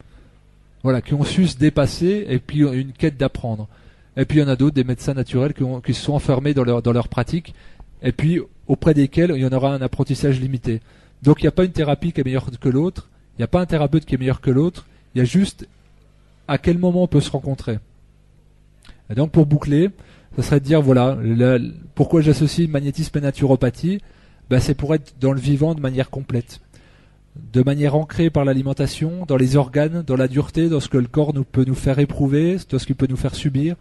Voilà, 0.82 1.00
qui 1.00 1.14
ont 1.14 1.22
su 1.22 1.46
se 1.46 1.56
dépasser 1.56 2.26
et 2.28 2.40
puis 2.40 2.62
une 2.62 2.90
quête 2.90 3.16
d'apprendre. 3.16 3.68
Et 4.16 4.24
puis 4.24 4.38
il 4.38 4.40
y 4.40 4.44
en 4.44 4.48
a 4.48 4.56
d'autres, 4.56 4.74
des 4.74 4.82
médecins 4.82 5.14
naturels 5.14 5.54
qui, 5.54 5.94
se 5.94 6.02
sont 6.02 6.14
enfermés 6.14 6.52
dans 6.52 6.64
leur, 6.64 6.82
dans 6.82 7.00
pratique, 7.04 7.54
et 8.02 8.10
puis 8.10 8.40
auprès 8.66 8.92
desquels 8.92 9.32
il 9.36 9.42
y 9.42 9.46
en 9.46 9.52
aura 9.52 9.72
un 9.72 9.82
apprentissage 9.82 10.40
limité. 10.40 10.80
Donc 11.22 11.42
il 11.42 11.44
n'y 11.44 11.48
a 11.48 11.52
pas 11.52 11.64
une 11.64 11.70
thérapie 11.70 12.10
qui 12.10 12.22
est 12.22 12.24
meilleure 12.24 12.50
que 12.58 12.68
l'autre, 12.68 13.08
il 13.38 13.42
n'y 13.42 13.44
a 13.44 13.48
pas 13.48 13.60
un 13.60 13.66
thérapeute 13.66 14.04
qui 14.04 14.16
est 14.16 14.18
meilleur 14.18 14.40
que 14.40 14.50
l'autre, 14.50 14.86
il 15.14 15.18
y 15.18 15.20
a 15.20 15.24
juste 15.24 15.68
à 16.48 16.58
quel 16.58 16.78
moment 16.78 17.04
on 17.04 17.06
peut 17.06 17.20
se 17.20 17.30
rencontrer. 17.30 17.78
Et 19.10 19.14
donc 19.14 19.30
pour 19.30 19.46
boucler, 19.46 19.90
ce 20.34 20.42
serait 20.42 20.58
de 20.58 20.64
dire 20.64 20.82
voilà, 20.82 21.16
pourquoi 21.94 22.20
j'associe 22.20 22.68
magnétisme 22.68 23.16
et 23.18 23.20
naturopathie? 23.20 24.00
Ben, 24.50 24.58
C'est 24.58 24.74
pour 24.74 24.92
être 24.92 25.14
dans 25.20 25.32
le 25.32 25.40
vivant 25.40 25.76
de 25.76 25.80
manière 25.80 26.10
complète 26.10 26.58
de 27.36 27.62
manière 27.62 27.94
ancrée 27.94 28.30
par 28.30 28.44
l'alimentation, 28.44 29.24
dans 29.26 29.36
les 29.36 29.56
organes, 29.56 30.02
dans 30.02 30.16
la 30.16 30.28
dureté, 30.28 30.68
dans 30.68 30.80
ce 30.80 30.88
que 30.88 30.98
le 30.98 31.06
corps 31.06 31.34
nous, 31.34 31.44
peut 31.44 31.64
nous 31.64 31.74
faire 31.74 31.98
éprouver, 31.98 32.58
dans 32.70 32.78
ce 32.78 32.86
qu'il 32.86 32.94
peut 32.94 33.08
nous 33.08 33.16
faire 33.16 33.34
subir, 33.34 33.76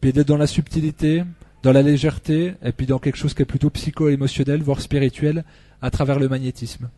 puis 0.00 0.12
d'être 0.12 0.28
dans 0.28 0.36
la 0.36 0.46
subtilité, 0.46 1.22
dans 1.62 1.72
la 1.72 1.82
légèreté, 1.82 2.54
et 2.62 2.72
puis 2.72 2.86
dans 2.86 2.98
quelque 2.98 3.16
chose 3.16 3.34
qui 3.34 3.42
est 3.42 3.46
plutôt 3.46 3.70
psycho-émotionnel, 3.70 4.62
voire 4.62 4.80
spirituel, 4.80 5.44
à 5.80 5.90
travers 5.90 6.18
le 6.18 6.28
magnétisme. 6.28 6.88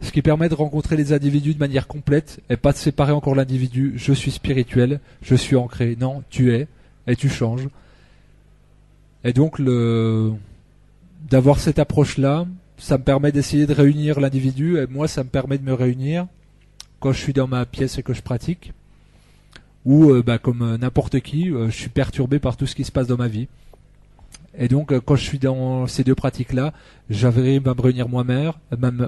Ce 0.00 0.12
qui 0.12 0.22
permet 0.22 0.48
de 0.48 0.54
rencontrer 0.54 0.96
les 0.96 1.12
individus 1.12 1.54
de 1.54 1.58
manière 1.58 1.88
complète, 1.88 2.40
et 2.50 2.56
pas 2.56 2.72
de 2.72 2.76
séparer 2.76 3.12
encore 3.12 3.34
l'individu, 3.34 3.94
je 3.96 4.12
suis 4.12 4.30
spirituel, 4.30 5.00
je 5.22 5.34
suis 5.34 5.56
ancré, 5.56 5.96
non, 5.98 6.22
tu 6.30 6.54
es, 6.54 6.68
et 7.08 7.16
tu 7.16 7.28
changes. 7.28 7.68
Et 9.24 9.32
donc 9.32 9.58
le 9.58 10.32
d'avoir 11.28 11.58
cette 11.58 11.80
approche-là, 11.80 12.46
ça 12.78 12.98
me 12.98 13.02
permet 13.02 13.32
d'essayer 13.32 13.66
de 13.66 13.74
réunir 13.74 14.20
l'individu 14.20 14.78
et 14.78 14.86
moi 14.86 15.08
ça 15.08 15.24
me 15.24 15.28
permet 15.28 15.58
de 15.58 15.64
me 15.64 15.74
réunir 15.74 16.26
quand 17.00 17.12
je 17.12 17.18
suis 17.18 17.32
dans 17.32 17.46
ma 17.46 17.66
pièce 17.66 17.98
et 17.98 18.02
que 18.02 18.12
je 18.12 18.22
pratique 18.22 18.72
où, 19.84 20.10
euh, 20.10 20.22
bah, 20.22 20.38
comme 20.38 20.76
n'importe 20.76 21.20
qui, 21.20 21.46
je 21.46 21.70
suis 21.70 21.88
perturbé 21.88 22.38
par 22.38 22.56
tout 22.56 22.66
ce 22.66 22.74
qui 22.74 22.84
se 22.84 22.92
passe 22.92 23.06
dans 23.06 23.16
ma 23.16 23.28
vie. 23.28 23.48
Et 24.58 24.68
donc, 24.68 24.92
quand 25.00 25.16
je 25.16 25.22
suis 25.22 25.38
dans 25.38 25.86
ces 25.86 26.04
deux 26.04 26.14
pratiques-là, 26.14 26.72
j'arrive 27.08 27.68
à 27.68 27.74
me 27.74 27.80
réunir 27.80 28.08
moi-même, 28.08 28.52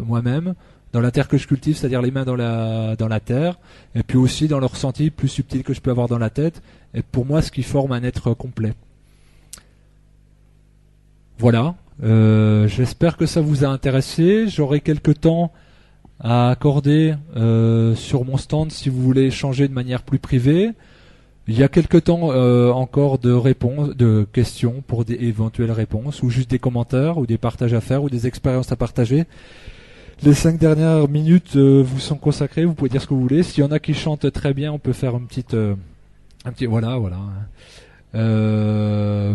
moi-même, 0.07 0.55
dans 0.93 1.01
la 1.01 1.11
terre 1.11 1.29
que 1.29 1.37
je 1.37 1.47
cultive, 1.47 1.77
c'est-à-dire 1.77 2.03
les 2.03 2.11
mains 2.11 2.25
dans 2.25 2.37
la, 2.37 2.97
dans 2.97 3.09
la 3.09 3.21
terre, 3.21 3.59
et 3.95 4.03
puis 4.03 4.17
aussi 4.17 4.49
dans 4.49 4.59
le 4.59 4.67
ressenti 4.67 5.11
plus 5.11 5.29
subtil 5.29 5.63
que 5.63 5.75
je 5.75 5.81
peux 5.81 5.91
avoir 5.91 6.09
dans 6.09 6.19
la 6.19 6.31
tête, 6.31 6.63
et 6.95 7.03
pour 7.03 7.27
moi 7.27 7.43
ce 7.43 7.51
qui 7.51 7.63
forme 7.63 7.93
un 7.93 8.03
être 8.03 8.33
complet. 8.35 8.75
Voilà, 11.39 11.75
euh, 12.03 12.67
j'espère 12.67 13.17
que 13.17 13.27
ça 13.27 13.41
vous 13.41 13.65
a 13.65 13.69
intéressé. 13.69 14.49
J'aurai 14.49 14.81
quelques 14.81 15.21
temps 15.21 15.53
à 16.19 16.51
accorder 16.51 17.15
euh, 17.37 17.95
sur 17.95 18.25
mon 18.25 18.37
stand 18.37 18.71
si 18.71 18.89
vous 18.89 19.01
voulez 19.01 19.25
échanger 19.25 19.69
de 19.69 19.73
manière 19.73 20.03
plus 20.03 20.19
privée. 20.19 20.71
Il 21.49 21.59
y 21.59 21.63
a 21.63 21.69
quelques 21.69 22.05
temps 22.05 22.31
euh, 22.31 22.71
encore 22.71 23.19
de 23.19 23.33
réponses, 23.33 23.97
de 23.97 24.27
questions 24.33 24.83
pour 24.87 25.05
des 25.05 25.15
éventuelles 25.15 25.73
réponses, 25.73 26.23
ou 26.23 26.31
juste 26.31 26.51
des 26.51 26.59
commentaires, 26.59 27.19
ou 27.19 27.27
des 27.27 27.39
partages 27.39 27.75
à 27.75 27.81
faire, 27.81 28.05
ou 28.05 28.11
des 28.11 28.27
expériences 28.27 28.71
à 28.71 28.77
partager. 28.77 29.25
Les 30.23 30.35
cinq 30.35 30.59
dernières 30.59 31.09
minutes 31.09 31.57
vous 31.57 31.99
sont 31.99 32.17
consacrées. 32.17 32.67
Vous 32.67 32.75
pouvez 32.75 32.91
dire 32.91 33.01
ce 33.01 33.07
que 33.07 33.15
vous 33.15 33.23
voulez. 33.23 33.43
S'il 33.43 33.65
y 33.65 33.67
en 33.67 33.73
a 33.73 33.79
qui 33.79 33.95
chantent 33.95 34.31
très 34.31 34.53
bien, 34.53 34.71
on 34.71 34.79
peut 34.79 34.93
faire 34.93 35.17
une 35.17 35.27
petite, 35.27 35.55
un 35.55 36.53
petit, 36.53 36.67
voilà, 36.67 36.99
voilà, 36.99 37.19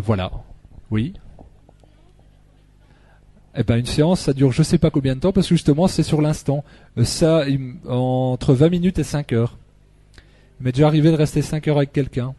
voilà. 0.06 0.32
Oui. 0.92 1.14
Eh 3.58 3.64
ben 3.64 3.78
une 3.78 3.86
séance, 3.86 4.22
ça 4.22 4.34
dure 4.34 4.52
je 4.52 4.64
sais 4.64 4.78
pas 4.78 4.90
combien 4.90 5.16
de 5.16 5.22
temps 5.22 5.32
parce 5.32 5.48
que 5.48 5.56
justement 5.56 5.88
c'est 5.88 6.04
sur 6.04 6.22
l'instant. 6.22 6.64
ça, 7.04 7.46
entre 7.88 8.54
20 8.54 8.70
minutes 8.70 9.00
et 9.00 9.04
5 9.04 9.32
heures. 9.34 9.58
Il 10.60 10.66
m'est 10.66 10.72
déjà 10.72 10.88
arrivé 10.88 11.12
de 11.12 11.16
rester 11.16 11.42
5 11.42 11.68
heures 11.68 11.78
avec 11.78 11.94
quelqu'un. 11.94 12.34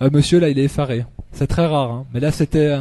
monsieur 0.00 0.40
là, 0.40 0.48
il 0.48 0.58
est 0.58 0.64
effaré. 0.64 1.04
C'est 1.32 1.46
très 1.46 1.66
rare, 1.66 1.90
hein. 1.90 2.06
mais 2.12 2.20
là 2.20 2.32
c'était. 2.32 2.78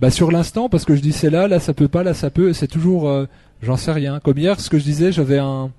Bah 0.00 0.10
sur 0.10 0.32
l'instant, 0.32 0.68
parce 0.68 0.84
que 0.84 0.96
je 0.96 1.00
dis 1.00 1.12
c'est 1.12 1.30
là, 1.30 1.46
là 1.46 1.60
ça 1.60 1.72
peut 1.72 1.88
pas, 1.88 2.02
là 2.02 2.14
ça 2.14 2.30
peut, 2.30 2.52
c'est 2.52 2.66
toujours, 2.66 3.08
euh, 3.08 3.26
j'en 3.62 3.76
sais 3.76 3.92
rien. 3.92 4.18
Comme 4.18 4.38
hier, 4.38 4.58
ce 4.58 4.68
que 4.68 4.78
je 4.78 4.84
disais, 4.84 5.12
j'avais 5.12 5.38
un, 5.38 5.70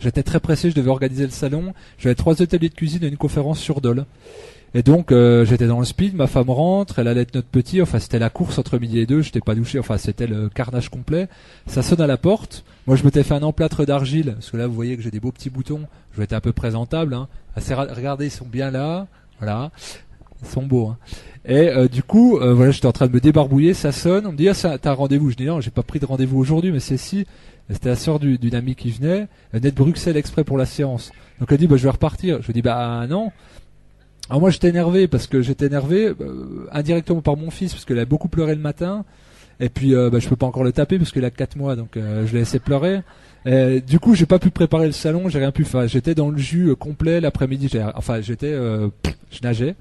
j'étais 0.00 0.24
très 0.24 0.40
pressé, 0.40 0.70
je 0.70 0.74
devais 0.74 0.90
organiser 0.90 1.24
le 1.24 1.30
salon, 1.30 1.72
j'avais 1.98 2.16
trois 2.16 2.42
ateliers 2.42 2.68
de 2.68 2.74
cuisine 2.74 3.04
et 3.04 3.08
une 3.08 3.16
conférence 3.16 3.60
sur 3.60 3.80
Dole. 3.80 4.06
Et 4.74 4.82
donc 4.82 5.12
euh, 5.12 5.44
j'étais 5.46 5.66
dans 5.66 5.78
le 5.78 5.86
speed, 5.86 6.14
ma 6.14 6.26
femme 6.26 6.50
rentre, 6.50 6.98
elle 6.98 7.08
allait 7.08 7.22
être 7.22 7.34
notre 7.34 7.48
petit, 7.48 7.80
enfin 7.80 7.98
c'était 7.98 8.18
la 8.18 8.28
course 8.28 8.58
entre 8.58 8.78
midi 8.78 8.98
et 8.98 9.06
deux, 9.06 9.22
j'étais 9.22 9.40
pas 9.40 9.54
douché, 9.54 9.78
enfin 9.78 9.96
c'était 9.96 10.26
le 10.26 10.50
carnage 10.50 10.90
complet. 10.90 11.28
Ça 11.66 11.82
sonne 11.82 12.02
à 12.02 12.06
la 12.06 12.18
porte. 12.18 12.64
Moi 12.86 12.96
je 12.96 13.04
m'étais 13.04 13.22
fait 13.22 13.34
un 13.34 13.42
emplâtre 13.42 13.86
d'argile, 13.86 14.34
parce 14.34 14.50
que 14.50 14.58
là 14.58 14.66
vous 14.66 14.74
voyez 14.74 14.96
que 14.96 15.02
j'ai 15.02 15.10
des 15.10 15.20
beaux 15.20 15.32
petits 15.32 15.48
boutons, 15.48 15.82
je 16.12 16.18
vais 16.18 16.24
être 16.24 16.34
un 16.34 16.40
peu 16.40 16.52
présentable. 16.52 17.14
Hein. 17.14 17.28
regardez, 17.56 18.26
ils 18.26 18.30
sont 18.30 18.46
bien 18.46 18.70
là, 18.70 19.06
voilà, 19.38 19.70
ils 20.42 20.48
sont 20.48 20.66
beaux. 20.66 20.88
Hein. 20.88 20.98
Et 21.46 21.70
euh, 21.70 21.88
du 21.88 22.02
coup, 22.02 22.38
euh, 22.38 22.52
voilà, 22.52 22.70
j'étais 22.70 22.86
en 22.86 22.92
train 22.92 23.06
de 23.06 23.12
me 23.12 23.20
débarbouiller, 23.20 23.72
ça 23.72 23.90
sonne, 23.90 24.26
on 24.26 24.32
me 24.32 24.36
dit 24.36 24.50
ah 24.50 24.78
t'as 24.78 24.90
un 24.90 24.94
rendez-vous. 24.94 25.30
Je 25.30 25.36
dis 25.36 25.46
non, 25.46 25.62
j'ai 25.62 25.70
pas 25.70 25.82
pris 25.82 25.98
de 25.98 26.04
rendez-vous 26.04 26.38
aujourd'hui, 26.38 26.72
mais 26.72 26.80
c'est 26.80 26.98
si. 26.98 27.26
C'était 27.70 27.90
la 27.90 27.96
sœur 27.96 28.18
d'une 28.18 28.54
amie 28.54 28.74
qui 28.74 28.90
venait, 28.90 29.28
elle 29.52 29.60
venait 29.60 29.70
de 29.70 29.76
Bruxelles 29.76 30.16
exprès 30.16 30.42
pour 30.42 30.56
la 30.56 30.64
séance. 30.64 31.12
Donc 31.38 31.52
elle 31.52 31.58
dit 31.58 31.66
bah 31.66 31.76
je 31.76 31.82
vais 31.82 31.90
repartir. 31.90 32.40
Je 32.42 32.52
dis 32.52 32.62
bah 32.62 33.06
non. 33.08 33.30
Alors 34.30 34.40
moi 34.40 34.50
j'étais 34.50 34.68
énervé 34.68 35.08
parce 35.08 35.26
que 35.26 35.40
j'étais 35.40 35.66
énervé 35.66 36.06
euh, 36.06 36.68
indirectement 36.72 37.22
par 37.22 37.36
mon 37.36 37.50
fils 37.50 37.72
parce 37.72 37.84
qu'elle 37.84 37.98
a 37.98 38.04
beaucoup 38.04 38.28
pleuré 38.28 38.54
le 38.54 38.60
matin. 38.60 39.04
Et 39.60 39.68
puis 39.68 39.92
bah, 39.92 40.20
je 40.20 40.28
peux 40.28 40.36
pas 40.36 40.46
encore 40.46 40.62
le 40.62 40.70
taper 40.70 40.98
parce 40.98 41.10
qu'il 41.10 41.24
a 41.24 41.30
4 41.30 41.56
mois 41.56 41.74
donc 41.74 41.90
je 41.96 42.32
l'ai 42.32 42.40
laissé 42.40 42.60
pleurer. 42.60 43.00
Et, 43.44 43.80
du 43.80 43.98
coup 43.98 44.14
j'ai 44.14 44.26
pas 44.26 44.38
pu 44.38 44.50
préparer 44.50 44.86
le 44.86 44.92
salon, 44.92 45.28
j'ai 45.28 45.40
rien 45.40 45.50
pu 45.50 45.64
faire. 45.64 45.88
J'étais 45.88 46.14
dans 46.14 46.30
le 46.30 46.38
jus 46.38 46.76
complet 46.76 47.20
l'après-midi. 47.20 47.68
Enfin 47.96 48.20
j'étais, 48.20 48.52
je 48.52 49.42
nageais. 49.42 49.74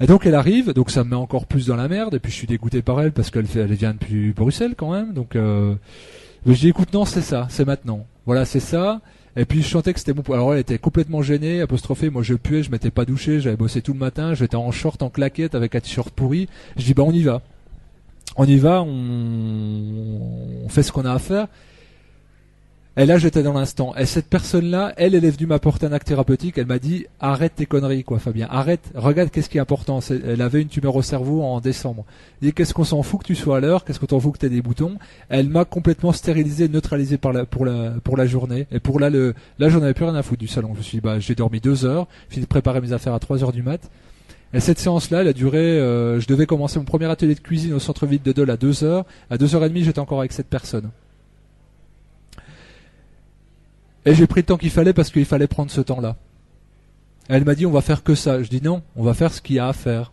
Et 0.00 0.06
donc 0.06 0.24
elle 0.24 0.34
arrive, 0.34 0.72
donc 0.72 0.90
ça 0.90 1.04
me 1.04 1.10
met 1.10 1.16
encore 1.16 1.44
plus 1.44 1.66
dans 1.66 1.76
la 1.76 1.86
merde, 1.86 2.14
et 2.14 2.18
puis 2.18 2.32
je 2.32 2.36
suis 2.36 2.46
dégoûté 2.46 2.80
par 2.80 3.00
elle 3.02 3.12
parce 3.12 3.30
qu'elle 3.30 3.44
elle 3.54 3.74
vient 3.74 3.92
depuis 3.92 4.32
Bruxelles 4.32 4.74
quand 4.74 4.92
même, 4.92 5.12
donc 5.12 5.36
euh, 5.36 5.74
je 6.46 6.54
dis 6.54 6.68
écoute 6.68 6.94
non 6.94 7.04
c'est 7.04 7.20
ça, 7.20 7.46
c'est 7.50 7.66
maintenant, 7.66 8.06
voilà 8.24 8.46
c'est 8.46 8.60
ça. 8.60 9.02
Et 9.36 9.44
puis 9.44 9.62
je 9.62 9.68
chantais 9.68 9.92
que 9.92 9.98
c'était 9.98 10.12
bon. 10.12 10.22
Alors 10.32 10.54
elle 10.54 10.60
était 10.60 10.78
complètement 10.78 11.22
gênée, 11.22 11.60
apostrophée. 11.60 12.10
Moi 12.10 12.22
je 12.22 12.34
puais, 12.34 12.62
je 12.62 12.70
m'étais 12.70 12.90
pas 12.90 13.04
douché, 13.04 13.40
j'avais 13.40 13.56
bossé 13.56 13.82
tout 13.82 13.92
le 13.92 13.98
matin, 13.98 14.34
j'étais 14.34 14.56
en 14.56 14.70
short, 14.72 15.02
en 15.02 15.10
claquette 15.10 15.54
avec 15.54 15.74
un 15.74 15.80
t-shirt 15.80 16.10
pourri. 16.10 16.48
Je 16.76 16.84
dis 16.84 16.94
bah 16.94 17.04
on 17.04 17.12
y 17.12 17.22
va, 17.22 17.42
on 18.36 18.44
y 18.44 18.56
va, 18.58 18.82
on, 18.82 20.64
on 20.64 20.68
fait 20.68 20.82
ce 20.82 20.92
qu'on 20.92 21.04
a 21.04 21.12
à 21.12 21.18
faire. 21.18 21.46
Et 23.00 23.06
là, 23.06 23.16
j'étais 23.16 23.42
dans 23.42 23.54
l'instant. 23.54 23.94
Et 23.96 24.04
cette 24.04 24.26
personne-là, 24.26 24.92
elle, 24.98 25.14
elle 25.14 25.24
est 25.24 25.30
venue 25.30 25.46
m'apporter 25.46 25.86
un 25.86 25.92
acte 25.92 26.06
thérapeutique. 26.06 26.58
Elle 26.58 26.66
m'a 26.66 26.78
dit, 26.78 27.06
arrête 27.18 27.54
tes 27.56 27.64
conneries, 27.64 28.04
quoi, 28.04 28.18
Fabien. 28.18 28.46
Arrête. 28.50 28.92
Regarde 28.94 29.30
qu'est-ce 29.30 29.48
qui 29.48 29.56
est 29.56 29.60
important. 29.60 30.00
elle 30.10 30.42
avait 30.42 30.60
une 30.60 30.68
tumeur 30.68 30.94
au 30.94 31.00
cerveau 31.00 31.42
en 31.42 31.60
décembre. 31.60 32.04
Elle 32.42 32.48
dit, 32.48 32.52
qu'est-ce 32.52 32.74
qu'on 32.74 32.84
s'en 32.84 33.02
fout 33.02 33.22
que 33.22 33.26
tu 33.28 33.34
sois 33.34 33.56
à 33.56 33.60
l'heure? 33.60 33.86
Qu'est-ce 33.86 33.98
qu'on 34.00 34.04
t'en 34.04 34.20
fout 34.20 34.34
que 34.34 34.38
t'aies 34.40 34.50
des 34.50 34.60
boutons? 34.60 34.98
Elle 35.30 35.48
m'a 35.48 35.64
complètement 35.64 36.12
stérilisé, 36.12 36.68
neutralisé 36.68 37.16
pour 37.16 37.32
la, 37.32 38.26
journée. 38.26 38.66
Et 38.70 38.80
pour 38.80 39.00
là, 39.00 39.08
le, 39.08 39.32
là, 39.58 39.70
j'en 39.70 39.80
avais 39.80 39.94
plus 39.94 40.04
rien 40.04 40.14
à 40.14 40.22
foutre 40.22 40.40
du 40.40 40.46
salon. 40.46 40.72
Je 40.74 40.80
me 40.80 40.82
suis 40.82 40.98
dit, 40.98 41.00
bah, 41.00 41.18
j'ai 41.18 41.34
dormi 41.34 41.60
deux 41.60 41.86
heures. 41.86 42.06
Fini 42.28 42.42
de 42.42 42.48
préparer 42.50 42.82
mes 42.82 42.92
affaires 42.92 43.14
à 43.14 43.18
trois 43.18 43.42
heures 43.42 43.52
du 43.52 43.62
mat. 43.62 43.80
Et 44.52 44.60
cette 44.60 44.78
séance-là, 44.78 45.22
elle 45.22 45.28
a 45.28 45.32
duré, 45.32 45.58
euh, 45.58 46.20
je 46.20 46.26
devais 46.26 46.44
commencer 46.44 46.78
mon 46.78 46.84
premier 46.84 47.06
atelier 47.06 47.34
de 47.34 47.40
cuisine 47.40 47.72
au 47.72 47.78
centre-ville 47.78 48.20
de 48.22 48.32
Dole 48.32 48.50
à 48.50 48.58
deux 48.58 48.84
heures. 48.84 49.06
À 49.30 49.38
deux 49.38 49.54
heures 49.54 49.64
et 49.64 49.70
demie, 49.70 49.84
j'étais 49.84 50.00
encore 50.00 50.18
avec 50.18 50.32
cette 50.32 50.48
personne. 50.48 50.90
Et 54.06 54.14
j'ai 54.14 54.26
pris 54.26 54.40
le 54.40 54.46
temps 54.46 54.56
qu'il 54.56 54.70
fallait 54.70 54.92
parce 54.92 55.10
qu'il 55.10 55.24
fallait 55.24 55.46
prendre 55.46 55.70
ce 55.70 55.80
temps-là. 55.80 56.16
Elle 57.28 57.44
m'a 57.44 57.54
dit 57.54 57.66
on 57.66 57.70
va 57.70 57.80
faire 57.80 58.02
que 58.02 58.14
ça. 58.14 58.42
Je 58.42 58.48
dis 58.48 58.62
non, 58.62 58.82
on 58.96 59.04
va 59.04 59.14
faire 59.14 59.32
ce 59.32 59.40
qu'il 59.40 59.56
y 59.56 59.58
a 59.58 59.68
à 59.68 59.72
faire. 59.72 60.12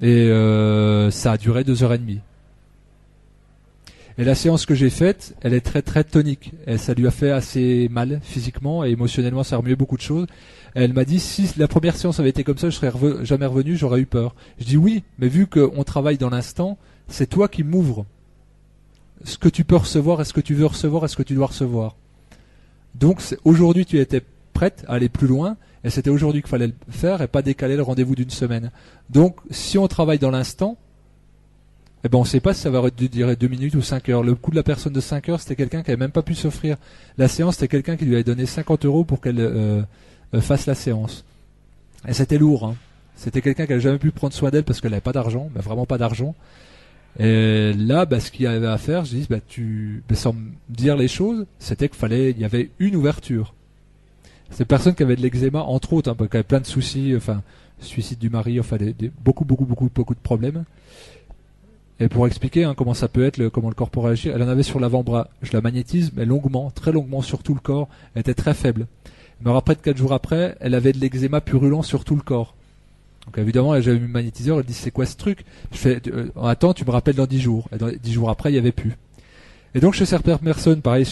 Et 0.00 0.28
euh, 0.28 1.10
ça 1.10 1.32
a 1.32 1.36
duré 1.36 1.64
deux 1.64 1.82
heures 1.82 1.92
et 1.92 1.98
demie. 1.98 2.20
Et 4.16 4.24
la 4.24 4.34
séance 4.34 4.66
que 4.66 4.74
j'ai 4.74 4.90
faite, 4.90 5.34
elle 5.42 5.54
est 5.54 5.60
très 5.60 5.80
très 5.80 6.04
tonique. 6.04 6.52
Et 6.66 6.76
ça 6.76 6.92
lui 6.92 7.06
a 7.06 7.10
fait 7.10 7.30
assez 7.30 7.88
mal 7.90 8.20
physiquement 8.22 8.84
et 8.84 8.90
émotionnellement, 8.90 9.44
ça 9.44 9.54
a 9.54 9.58
remué 9.58 9.76
beaucoup 9.76 9.96
de 9.96 10.02
choses. 10.02 10.26
elle 10.74 10.92
m'a 10.92 11.04
dit 11.04 11.20
si 11.20 11.48
la 11.56 11.68
première 11.68 11.96
séance 11.96 12.18
avait 12.18 12.30
été 12.30 12.42
comme 12.42 12.58
ça, 12.58 12.68
je 12.68 12.76
serais 12.76 12.92
jamais 13.24 13.46
revenu, 13.46 13.76
j'aurais 13.76 14.00
eu 14.00 14.06
peur. 14.06 14.34
Je 14.58 14.64
dis 14.64 14.76
oui, 14.76 15.04
mais 15.18 15.28
vu 15.28 15.46
qu'on 15.46 15.84
travaille 15.84 16.18
dans 16.18 16.30
l'instant, 16.30 16.78
c'est 17.06 17.28
toi 17.28 17.48
qui 17.48 17.62
m'ouvres. 17.62 18.06
Ce 19.24 19.38
que 19.38 19.48
tu 19.48 19.64
peux 19.64 19.76
recevoir, 19.76 20.20
est-ce 20.20 20.32
que 20.32 20.40
tu 20.40 20.54
veux 20.54 20.66
recevoir, 20.66 21.04
est-ce 21.04 21.16
que 21.16 21.22
tu 21.22 21.34
dois 21.34 21.46
recevoir? 21.46 21.96
Donc 22.94 23.20
aujourd'hui 23.44 23.86
tu 23.86 23.98
étais 23.98 24.22
prête 24.52 24.84
à 24.88 24.94
aller 24.94 25.08
plus 25.08 25.26
loin 25.26 25.56
et 25.84 25.90
c'était 25.90 26.10
aujourd'hui 26.10 26.42
qu'il 26.42 26.50
fallait 26.50 26.68
le 26.68 26.74
faire 26.90 27.22
et 27.22 27.28
pas 27.28 27.42
décaler 27.42 27.76
le 27.76 27.82
rendez-vous 27.82 28.14
d'une 28.14 28.30
semaine. 28.30 28.70
Donc 29.10 29.36
si 29.50 29.78
on 29.78 29.86
travaille 29.86 30.18
dans 30.18 30.30
l'instant, 30.30 30.76
eh 32.04 32.08
ben 32.08 32.18
on 32.18 32.22
ne 32.22 32.26
sait 32.26 32.40
pas 32.40 32.54
si 32.54 32.60
ça 32.60 32.70
va 32.70 32.90
durer 32.90 33.36
deux 33.36 33.48
minutes 33.48 33.74
ou 33.74 33.82
cinq 33.82 34.08
heures. 34.08 34.22
Le 34.22 34.34
coût 34.34 34.50
de 34.50 34.56
la 34.56 34.62
personne 34.62 34.92
de 34.92 35.00
cinq 35.00 35.28
heures, 35.28 35.40
c'était 35.40 35.56
quelqu'un 35.56 35.82
qui 35.82 35.90
n'avait 35.90 36.00
même 36.00 36.12
pas 36.12 36.22
pu 36.22 36.34
s'offrir 36.34 36.76
la 37.16 37.28
séance, 37.28 37.54
c'était 37.54 37.68
quelqu'un 37.68 37.96
qui 37.96 38.04
lui 38.04 38.14
avait 38.14 38.24
donné 38.24 38.46
50 38.46 38.84
euros 38.84 39.04
pour 39.04 39.20
qu'elle 39.20 39.40
euh, 39.40 39.82
euh, 40.34 40.40
fasse 40.40 40.66
la 40.66 40.74
séance. 40.74 41.24
Et 42.06 42.12
c'était 42.12 42.38
lourd. 42.38 42.66
Hein. 42.66 42.76
C'était 43.16 43.42
quelqu'un 43.42 43.64
qui 43.64 43.70
n'avait 43.70 43.82
jamais 43.82 43.98
pu 43.98 44.12
prendre 44.12 44.32
soin 44.32 44.50
d'elle 44.50 44.62
parce 44.62 44.80
qu'elle 44.80 44.92
n'avait 44.92 45.00
pas 45.00 45.12
d'argent, 45.12 45.50
mais 45.54 45.60
vraiment 45.60 45.86
pas 45.86 45.98
d'argent. 45.98 46.36
Et 47.18 47.72
là, 47.72 48.06
bah, 48.06 48.20
ce 48.20 48.30
qu'il 48.30 48.44
y 48.44 48.46
avait 48.46 48.66
à 48.66 48.78
faire, 48.78 49.04
je 49.04 49.16
dis, 49.16 49.26
bah, 49.28 49.38
tu, 49.46 50.02
bah, 50.08 50.14
sans 50.14 50.34
dire 50.68 50.96
les 50.96 51.08
choses, 51.08 51.46
c'était 51.58 51.88
qu'il 51.88 51.98
fallait, 51.98 52.32
y 52.32 52.44
avait 52.44 52.70
une 52.78 52.94
ouverture. 52.94 53.54
Ces 54.50 54.64
personnes 54.64 54.94
qui 54.94 55.02
avaient 55.02 55.16
de 55.16 55.22
l'eczéma, 55.22 55.60
entre 55.60 55.92
autres, 55.94 56.10
hein, 56.10 56.16
qui 56.16 56.36
avaient 56.36 56.42
plein 56.42 56.60
de 56.60 56.66
soucis, 56.66 57.14
enfin, 57.16 57.42
suicide 57.80 58.18
du 58.18 58.30
mari, 58.30 58.60
enfin, 58.60 58.76
beaucoup, 59.24 59.44
beaucoup, 59.44 59.64
beaucoup, 59.64 59.90
beaucoup 59.92 60.14
de 60.14 60.20
problèmes. 60.20 60.64
Et 62.00 62.08
pour 62.08 62.26
expliquer 62.28 62.62
hein, 62.62 62.74
comment 62.76 62.94
ça 62.94 63.08
peut 63.08 63.24
être, 63.24 63.48
comment 63.48 63.68
le 63.68 63.74
corps 63.74 63.90
peut 63.90 64.00
réagir, 64.00 64.32
elle 64.34 64.42
en 64.42 64.48
avait 64.48 64.62
sur 64.62 64.78
l'avant-bras. 64.78 65.28
Je 65.42 65.52
la 65.52 65.60
magnétise, 65.60 66.12
mais 66.14 66.24
longuement, 66.24 66.70
très 66.70 66.92
longuement 66.92 67.22
sur 67.22 67.42
tout 67.42 67.54
le 67.54 67.60
corps. 67.60 67.88
Elle 68.14 68.20
était 68.20 68.34
très 68.34 68.54
faible. 68.54 68.86
Mais 69.40 69.54
après, 69.54 69.74
quatre 69.74 69.96
jours 69.96 70.12
après, 70.12 70.56
elle 70.60 70.74
avait 70.74 70.92
de 70.92 70.98
l'eczéma 70.98 71.40
purulent 71.40 71.82
sur 71.82 72.04
tout 72.04 72.14
le 72.14 72.22
corps. 72.22 72.54
Donc 73.28 73.36
évidemment, 73.36 73.78
j'avais 73.78 73.98
mis 73.98 74.08
magnétiseur, 74.08 74.58
elle 74.58 74.64
dit 74.64 74.72
c'est 74.72 74.90
quoi 74.90 75.04
ce 75.04 75.14
truc? 75.14 75.44
Je 75.70 75.76
fais 75.76 76.00
euh, 76.06 76.30
attends, 76.42 76.72
tu 76.72 76.86
me 76.86 76.90
rappelles 76.90 77.16
dans 77.16 77.26
10 77.26 77.40
jours. 77.40 77.68
Et 77.74 77.76
dans 77.76 77.90
10 77.90 78.10
jours 78.10 78.30
après, 78.30 78.48
il 78.48 78.54
n'y 78.54 78.58
avait 78.58 78.72
plus. 78.72 78.96
Et 79.74 79.80
donc 79.80 79.92
chez 79.92 80.06
certaines 80.06 80.38
personnes, 80.38 80.80
pareil, 80.80 81.06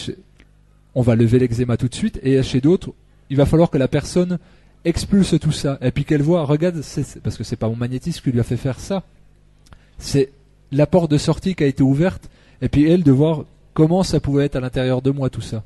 on 0.95 1.03
va 1.03 1.15
lever 1.15 1.37
l'eczéma 1.37 1.77
tout 1.77 1.87
de 1.87 1.93
suite, 1.93 2.19
et 2.23 2.41
chez 2.41 2.59
d'autres, 2.59 2.91
il 3.29 3.37
va 3.37 3.45
falloir 3.45 3.69
que 3.69 3.77
la 3.77 3.87
personne 3.87 4.39
expulse 4.83 5.35
tout 5.39 5.51
ça, 5.51 5.77
et 5.79 5.91
puis 5.91 6.05
qu'elle 6.05 6.23
voit, 6.23 6.43
regarde, 6.43 6.81
parce 7.23 7.37
que 7.37 7.43
c'est 7.43 7.55
pas 7.55 7.69
mon 7.69 7.75
magnétisme 7.75 8.23
qui 8.23 8.31
lui 8.31 8.39
a 8.39 8.43
fait 8.43 8.57
faire 8.57 8.79
ça, 8.79 9.03
c'est 9.99 10.31
la 10.71 10.87
porte 10.87 11.11
de 11.11 11.19
sortie 11.19 11.53
qui 11.53 11.63
a 11.63 11.67
été 11.67 11.83
ouverte, 11.83 12.31
et 12.63 12.67
puis 12.67 12.89
elle 12.89 13.03
de 13.03 13.11
voir 13.11 13.45
comment 13.75 14.01
ça 14.01 14.19
pouvait 14.19 14.45
être 14.45 14.55
à 14.55 14.59
l'intérieur 14.59 15.03
de 15.03 15.11
moi 15.11 15.29
tout 15.29 15.41
ça. 15.41 15.63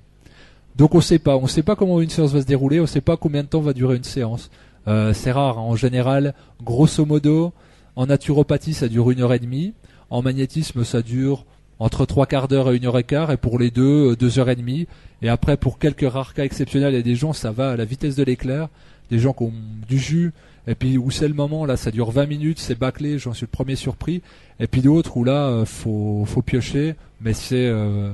Donc 0.75 0.95
on 0.95 1.01
sait 1.01 1.19
pas, 1.19 1.37
on 1.37 1.47
sait 1.47 1.63
pas 1.63 1.77
comment 1.77 2.01
une 2.01 2.09
séance 2.09 2.33
va 2.33 2.41
se 2.41 2.45
dérouler, 2.45 2.81
on 2.81 2.85
sait 2.85 2.99
pas 2.99 3.15
combien 3.15 3.43
de 3.43 3.47
temps 3.47 3.61
va 3.61 3.71
durer 3.71 3.95
une 3.95 4.03
séance. 4.03 4.49
Euh, 4.87 5.13
c'est 5.13 5.31
rare. 5.31 5.57
Hein. 5.57 5.61
En 5.61 5.75
général, 5.75 6.33
grosso 6.63 7.05
modo, 7.05 7.53
en 7.95 8.07
naturopathie, 8.07 8.73
ça 8.73 8.87
dure 8.87 9.11
une 9.11 9.21
heure 9.21 9.33
et 9.33 9.39
demie. 9.39 9.73
En 10.09 10.21
magnétisme, 10.21 10.83
ça 10.83 11.01
dure 11.01 11.45
entre 11.79 12.05
trois 12.05 12.27
quarts 12.27 12.47
d'heure 12.47 12.71
et 12.71 12.77
une 12.77 12.85
heure 12.85 12.99
et 12.99 13.03
quart, 13.03 13.31
et 13.31 13.37
pour 13.37 13.57
les 13.57 13.71
deux, 13.71 14.15
deux 14.15 14.37
heures 14.37 14.49
et 14.49 14.55
demie. 14.55 14.87
Et 15.23 15.29
après, 15.29 15.57
pour 15.57 15.79
quelques 15.79 16.09
rares 16.09 16.33
cas 16.33 16.43
exceptionnels, 16.43 16.93
il 16.93 16.97
y 16.97 16.99
a 16.99 17.03
des 17.03 17.15
gens, 17.15 17.33
ça 17.33 17.51
va 17.51 17.71
à 17.71 17.75
la 17.75 17.85
vitesse 17.85 18.15
de 18.15 18.23
l'éclair, 18.23 18.69
des 19.09 19.17
gens 19.17 19.33
qui 19.33 19.43
ont 19.43 19.53
du 19.87 19.97
jus, 19.97 20.31
et 20.67 20.75
puis 20.75 20.97
où 20.97 21.09
c'est 21.09 21.27
le 21.27 21.33
moment, 21.33 21.65
là, 21.65 21.77
ça 21.77 21.89
dure 21.89 22.11
20 22.11 22.27
minutes, 22.27 22.59
c'est 22.59 22.77
bâclé, 22.77 23.17
j'en 23.17 23.33
suis 23.33 23.45
le 23.45 23.51
premier 23.51 23.75
surpris. 23.75 24.21
Et 24.59 24.67
puis 24.67 24.81
d'autres 24.81 25.17
où 25.17 25.23
là, 25.23 25.47
euh, 25.47 25.65
faut, 25.65 26.23
faut 26.25 26.43
piocher, 26.43 26.95
mais 27.19 27.33
c'est 27.33 27.67
euh, 27.67 28.11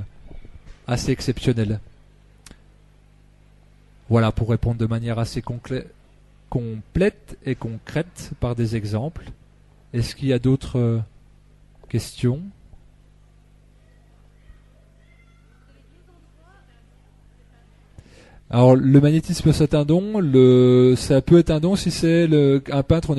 assez 0.88 1.12
exceptionnel. 1.12 1.82
Voilà, 4.10 4.32
pour 4.32 4.50
répondre 4.50 4.78
de 4.78 4.86
manière 4.86 5.20
assez 5.20 5.42
complète 6.50 7.38
et 7.46 7.56
concrète 7.56 8.32
par 8.40 8.56
des 8.56 8.76
exemples. 8.76 9.32
Est-ce 9.94 10.16
qu'il 10.16 10.28
y 10.28 10.34
a 10.34 10.40
d'autres 10.40 10.80
euh, 10.80 11.00
questions? 11.90 12.42
Alors 18.50 18.78
le 18.78 19.02
magnétisme 19.02 19.52
c'est 19.52 19.74
un 19.74 19.84
don, 19.84 20.20
le, 20.20 20.94
ça 20.96 21.22
peut 21.22 21.38
être 21.40 21.50
un 21.50 21.60
don 21.60 21.76
si 21.76 21.92
c'est 21.92 22.30
un 22.72 22.84
peintre 22.84 23.10
on 23.10 23.18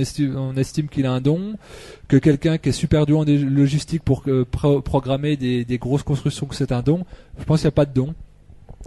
estime, 0.57 0.89
qu'il 0.89 1.05
a 1.05 1.12
un 1.12 1.20
don, 1.20 1.57
que 2.09 2.16
quelqu'un 2.16 2.57
qui 2.57 2.70
est 2.70 2.72
super 2.72 3.05
doué 3.05 3.18
en 3.18 3.24
logistique 3.26 4.03
pour 4.03 4.24
programmer 4.51 5.37
des, 5.37 5.79
grosses 5.79 6.03
constructions 6.03 6.49
c'est 6.53 6.72
un 6.72 6.81
don. 6.81 7.05
Je 7.39 7.45
pense 7.45 7.61
qu'il 7.61 7.66
n'y 7.66 7.68
a 7.68 7.72
pas 7.72 7.85
de 7.85 7.93
don. 7.93 8.14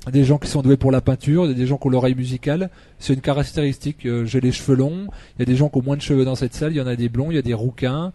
Des 0.09 0.23
gens 0.23 0.39
qui 0.39 0.47
sont 0.47 0.63
doués 0.63 0.77
pour 0.77 0.91
la 0.91 0.99
peinture, 0.99 1.47
des 1.47 1.67
gens 1.67 1.77
qui 1.77 1.85
ont 1.85 1.91
l'oreille 1.91 2.15
musicale, 2.15 2.71
c'est 2.97 3.13
une 3.13 3.21
caractéristique. 3.21 4.07
Euh, 4.07 4.25
j'ai 4.25 4.41
les 4.41 4.51
cheveux 4.51 4.75
longs, 4.75 5.07
il 5.37 5.41
y 5.41 5.41
a 5.43 5.45
des 5.45 5.55
gens 5.55 5.69
qui 5.69 5.77
ont 5.77 5.83
moins 5.83 5.95
de 5.95 6.01
cheveux 6.01 6.25
dans 6.25 6.33
cette 6.33 6.55
salle, 6.55 6.71
il 6.71 6.77
y 6.77 6.81
en 6.81 6.87
a 6.87 6.95
des 6.95 7.07
blonds, 7.07 7.29
il 7.29 7.35
y 7.35 7.37
a 7.37 7.43
des 7.43 7.53
rouquins, 7.53 8.11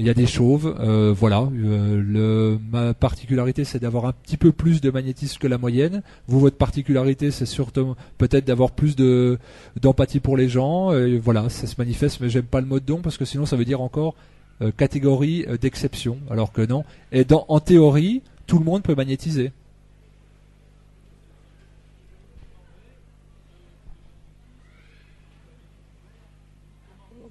il 0.00 0.06
y 0.06 0.10
a 0.10 0.14
des 0.14 0.26
chauves, 0.26 0.76
euh, 0.80 1.14
voilà. 1.16 1.48
Euh, 1.54 2.58
ma 2.72 2.92
particularité, 2.92 3.62
c'est 3.62 3.78
d'avoir 3.78 4.06
un 4.06 4.12
petit 4.12 4.36
peu 4.36 4.50
plus 4.50 4.80
de 4.80 4.90
magnétisme 4.90 5.38
que 5.38 5.46
la 5.46 5.58
moyenne. 5.58 6.02
Vous, 6.26 6.40
votre 6.40 6.56
particularité, 6.56 7.30
c'est 7.30 7.46
surtout 7.46 7.94
peut-être 8.18 8.44
d'avoir 8.44 8.72
plus 8.72 8.96
de 8.96 9.38
d'empathie 9.80 10.18
pour 10.18 10.36
les 10.36 10.48
gens. 10.48 10.90
Voilà, 11.20 11.48
ça 11.50 11.68
se 11.68 11.76
manifeste, 11.78 12.18
mais 12.20 12.30
j'aime 12.30 12.46
pas 12.46 12.60
le 12.60 12.66
mot 12.66 12.80
don 12.80 12.98
parce 13.00 13.16
que 13.16 13.24
sinon, 13.24 13.46
ça 13.46 13.54
veut 13.54 13.64
dire 13.64 13.80
encore 13.80 14.16
catégorie 14.76 15.46
d'exception, 15.60 16.18
alors 16.30 16.50
que 16.50 16.62
non. 16.62 16.82
Et 17.12 17.24
en 17.30 17.60
théorie, 17.60 18.22
tout 18.48 18.58
le 18.58 18.64
monde 18.64 18.82
peut 18.82 18.96
magnétiser. 18.96 19.52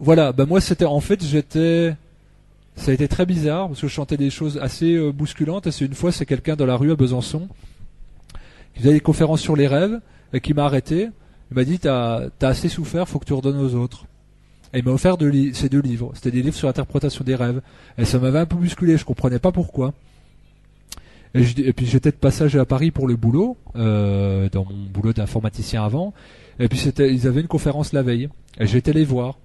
Voilà, 0.02 0.32
bah 0.32 0.48
moi 0.48 0.60
c'était 0.60 0.86
en 0.86 1.00
fait 1.00 1.24
j'étais 1.24 1.96
ça 2.76 2.90
a 2.90 2.94
été 2.94 3.08
très 3.08 3.28
bizarre 3.28 3.68
parce 3.68 3.82
que 3.82 3.88
je 3.88 3.94
chantais 3.94 4.18
des 4.18 4.32
choses 4.32 4.58
assez 4.58 4.96
euh, 4.96 5.12
bousculantes. 5.12 5.68
Et 5.68 5.72
c'est 5.72 5.86
une 5.86 5.94
fois, 5.94 6.12
c'est 6.12 6.26
quelqu'un 6.26 6.56
dans 6.56 6.66
la 6.66 6.76
rue 6.76 6.92
à 6.92 6.96
Besançon 6.96 7.48
qui 8.74 8.82
faisait 8.82 8.94
des 8.94 9.00
conférences 9.00 9.42
sur 9.42 9.56
les 9.56 9.68
rêves 9.68 10.00
et 10.34 10.40
qui 10.40 10.56
m'a 10.56 10.66
arrêté. 10.66 11.10
Il 11.52 11.56
m'a 11.56 11.64
dit 11.64 11.78
T'as 11.78 12.30
as 12.42 12.48
assez 12.48 12.70
souffert, 12.70 13.08
faut 13.08 13.20
que 13.20 13.26
tu 13.26 13.34
redonnes 13.34 13.60
aux 13.60 13.76
autres. 13.76 14.06
Et 14.74 14.80
il 14.80 14.86
m'a 14.86 14.92
offert 14.92 15.18
ces 15.54 15.70
deux 15.70 15.82
livres. 15.82 16.12
C'était 16.16 16.32
des 16.32 16.42
livres 16.42 16.56
sur 16.56 16.68
l'interprétation 16.68 17.24
des 17.24 17.36
rêves. 17.36 17.62
Et 18.00 18.06
ça 18.06 18.18
m'avait 18.18 18.40
un 18.40 18.46
peu 18.46 18.56
bousculé, 18.56 18.98
je 18.98 19.06
comprenais 19.06 19.38
pas 19.38 19.52
pourquoi. 19.52 19.94
Et, 21.36 21.74
puis 21.74 21.86
j'étais 21.86 22.12
de 22.12 22.16
passage 22.16 22.56
à 22.56 22.66
Paris 22.66 22.92
pour 22.92 23.08
le 23.08 23.16
boulot, 23.16 23.58
euh, 23.76 24.50
dans 24.50 24.66
mon 24.66 24.86
boulot 24.92 25.14
d'informaticien 25.14 25.84
avant. 25.84 26.14
Et 26.60 26.68
puis 26.68 26.80
ils 26.80 27.28
avaient 27.28 27.42
une 27.42 27.48
conférence 27.48 27.94
la 27.94 28.02
veille. 28.02 28.30
Et 28.60 28.66
j'étais 28.66 28.94
les 28.94 29.06
voir. 29.06 29.38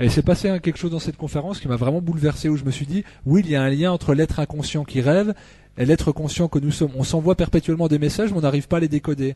Et 0.00 0.08
s'est 0.08 0.22
passé 0.22 0.48
quelque 0.62 0.78
chose 0.78 0.90
dans 0.90 0.98
cette 0.98 1.18
conférence 1.18 1.60
qui 1.60 1.68
m'a 1.68 1.76
vraiment 1.76 2.00
bouleversé, 2.00 2.48
où 2.48 2.56
je 2.56 2.64
me 2.64 2.70
suis 2.70 2.86
dit, 2.86 3.04
oui, 3.26 3.42
il 3.44 3.50
y 3.50 3.56
a 3.56 3.62
un 3.62 3.68
lien 3.68 3.92
entre 3.92 4.14
l'être 4.14 4.40
inconscient 4.40 4.84
qui 4.84 5.02
rêve 5.02 5.34
et 5.76 5.84
l'être 5.84 6.10
conscient 6.10 6.48
que 6.48 6.58
nous 6.58 6.70
sommes. 6.70 6.92
On 6.96 7.04
s'envoie 7.04 7.34
perpétuellement 7.34 7.86
des 7.86 7.98
messages, 7.98 8.30
mais 8.32 8.38
on 8.38 8.40
n'arrive 8.40 8.66
pas 8.66 8.78
à 8.78 8.80
les 8.80 8.88
décoder. 8.88 9.34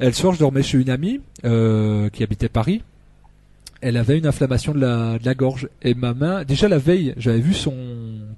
Et 0.00 0.06
le 0.06 0.12
soir, 0.12 0.34
je 0.34 0.40
dormais 0.40 0.64
chez 0.64 0.78
une 0.78 0.90
amie 0.90 1.20
euh, 1.44 2.10
qui 2.10 2.24
habitait 2.24 2.48
Paris. 2.48 2.82
Elle 3.80 3.96
avait 3.96 4.18
une 4.18 4.26
inflammation 4.26 4.74
de 4.74 4.80
la, 4.80 5.34
gorge. 5.34 5.68
Et 5.80 5.94
ma 5.94 6.12
main, 6.12 6.42
déjà 6.42 6.66
la 6.66 6.78
veille, 6.78 7.14
j'avais 7.16 7.38
vu 7.38 7.54
son 7.54 7.74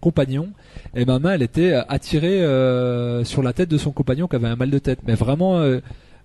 compagnon. 0.03 0.51
Et 0.95 1.07
ma 1.07 1.19
main, 1.19 1.33
elle 1.33 1.43
était 1.43 1.73
attirée 1.89 2.43
euh, 2.43 3.25
sur 3.25 3.43
la 3.43 3.55
tête 3.55 3.71
de 3.71 3.79
son 3.79 3.93
compagnon 3.93 4.29
qui 4.29 4.37
avait 4.37 4.49
un 4.49 4.57
mal 4.57 4.71
de 4.71 4.79
tête. 4.79 4.99
Mais 5.07 5.15
vraiment... 5.15 5.59
Euh, 5.59 5.79
euh, 5.79 5.81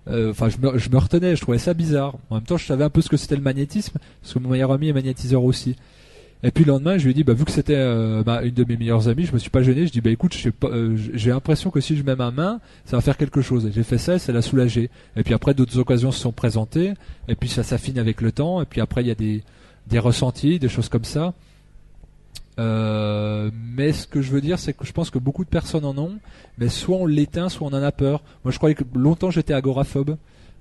enfin, 0.08 0.48
je, 0.48 0.58
me, 0.58 0.78
je 0.78 0.90
me 0.90 0.98
retenais, 0.98 1.36
je 1.36 1.40
trouvais 1.40 1.58
ça 1.58 1.74
bizarre. 1.74 2.16
En 2.30 2.36
même 2.36 2.44
temps, 2.44 2.56
je 2.56 2.66
savais 2.66 2.84
un 2.84 2.90
peu 2.90 3.00
ce 3.00 3.08
que 3.08 3.16
c'était 3.16 3.36
le 3.36 3.42
magnétisme, 3.42 3.98
parce 4.20 4.34
que 4.34 4.38
mon 4.38 4.50
meilleur 4.50 4.72
ami 4.72 4.88
est 4.88 4.92
magnétiseur 4.92 5.44
aussi. 5.44 5.76
Et 6.46 6.50
puis 6.50 6.64
le 6.64 6.72
lendemain, 6.72 6.98
je 6.98 7.04
lui 7.04 7.12
ai 7.12 7.14
dit, 7.14 7.24
bah, 7.24 7.32
vu 7.32 7.46
que 7.46 7.50
c'était 7.50 7.74
euh, 7.74 8.22
une 8.42 8.52
de 8.52 8.64
mes 8.64 8.76
meilleures 8.76 9.08
amies, 9.08 9.24
je 9.24 9.32
me 9.32 9.38
suis 9.38 9.48
pas 9.48 9.62
gêné. 9.62 9.86
Je 9.86 9.92
dis, 9.92 10.02
bah 10.02 10.10
écoute, 10.10 10.36
euh, 10.64 10.94
j'ai 11.14 11.30
l'impression 11.30 11.70
que 11.70 11.80
si 11.80 11.96
je 11.96 12.02
mets 12.02 12.16
ma 12.16 12.30
main, 12.30 12.60
ça 12.84 12.98
va 12.98 13.00
faire 13.00 13.16
quelque 13.16 13.40
chose. 13.40 13.70
J'ai 13.74 13.82
fait 13.82 13.96
ça, 13.96 14.16
et 14.16 14.18
ça 14.18 14.30
l'a 14.30 14.42
soulagé. 14.42 14.90
Et 15.16 15.22
puis 15.22 15.32
après, 15.32 15.54
d'autres 15.54 15.78
occasions 15.78 16.12
se 16.12 16.20
sont 16.20 16.32
présentées. 16.32 16.92
Et 17.28 17.34
puis 17.34 17.48
ça 17.48 17.62
s'affine 17.62 17.98
avec 17.98 18.20
le 18.20 18.30
temps. 18.30 18.60
Et 18.60 18.66
puis 18.66 18.82
après, 18.82 19.00
il 19.00 19.06
y 19.06 19.10
a 19.10 19.14
des, 19.14 19.42
des 19.86 19.98
ressentis, 19.98 20.58
des 20.58 20.68
choses 20.68 20.90
comme 20.90 21.04
ça. 21.04 21.32
Euh, 22.58 23.50
mais 23.76 23.92
ce 23.92 24.06
que 24.06 24.22
je 24.22 24.30
veux 24.30 24.40
dire, 24.40 24.58
c'est 24.58 24.72
que 24.72 24.84
je 24.84 24.92
pense 24.92 25.10
que 25.10 25.18
beaucoup 25.18 25.44
de 25.44 25.50
personnes 25.50 25.84
en 25.84 25.96
ont, 25.98 26.18
mais 26.58 26.68
soit 26.68 26.96
on 26.96 27.06
l'éteint, 27.06 27.48
soit 27.48 27.66
on 27.66 27.72
en 27.72 27.82
a 27.82 27.92
peur. 27.92 28.22
Moi, 28.44 28.52
je 28.52 28.58
croyais 28.58 28.74
que 28.74 28.84
longtemps 28.94 29.30
j'étais 29.30 29.54
agoraphobe. 29.54 30.16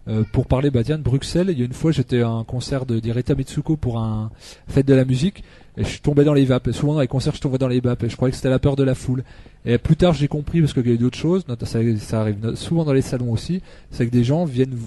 Euh, 0.09 0.23
pour 0.33 0.47
parler 0.47 0.69
bah 0.69 0.83
de 0.83 0.97
Bruxelles, 0.97 1.47
il 1.49 1.57
y 1.57 1.61
a 1.61 1.65
une 1.65 1.71
fois 1.71 1.93
j'étais 1.93 2.21
à 2.21 2.27
un 2.27 2.43
concert 2.43 2.85
de 2.85 2.99
d'Ireta 2.99 3.35
Mitsuko 3.35 3.77
pour 3.77 3.99
un 3.99 4.31
fête 4.67 4.85
de 4.85 4.93
la 4.93 5.05
musique 5.05 5.45
et 5.77 5.85
je 5.85 5.87
suis 5.87 6.01
tombé 6.01 6.25
dans 6.25 6.33
les 6.33 6.43
vapes. 6.43 6.67
Et 6.67 6.73
souvent 6.73 6.95
dans 6.95 6.99
les 6.99 7.07
concerts 7.07 7.35
je 7.35 7.39
tombais 7.39 7.57
dans 7.57 7.69
les 7.69 7.79
vapes 7.79 8.03
et 8.03 8.09
je 8.09 8.15
croyais 8.17 8.31
que 8.31 8.35
c'était 8.35 8.49
la 8.49 8.59
peur 8.59 8.75
de 8.75 8.83
la 8.83 8.95
foule. 8.95 9.23
Et 9.65 9.77
plus 9.77 9.95
tard 9.95 10.11
j'ai 10.13 10.27
compris 10.27 10.59
parce 10.59 10.73
qu'il 10.73 10.89
y 10.89 10.93
a 10.93 10.97
d'autres 10.97 11.17
choses, 11.17 11.45
ça, 11.47 11.55
ça, 11.65 12.19
arrive 12.19 12.55
souvent 12.55 12.83
dans 12.83 12.91
les 12.91 13.01
salons 13.01 13.31
aussi, 13.31 13.61
c'est 13.91 14.05
que 14.05 14.11
des 14.11 14.25
gens 14.25 14.43
viennent 14.43 14.77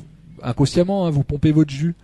inconsciemment 0.42 1.06
hein, 1.06 1.10
vous 1.10 1.24
pomper 1.24 1.50
votre 1.50 1.70
jus. 1.70 1.94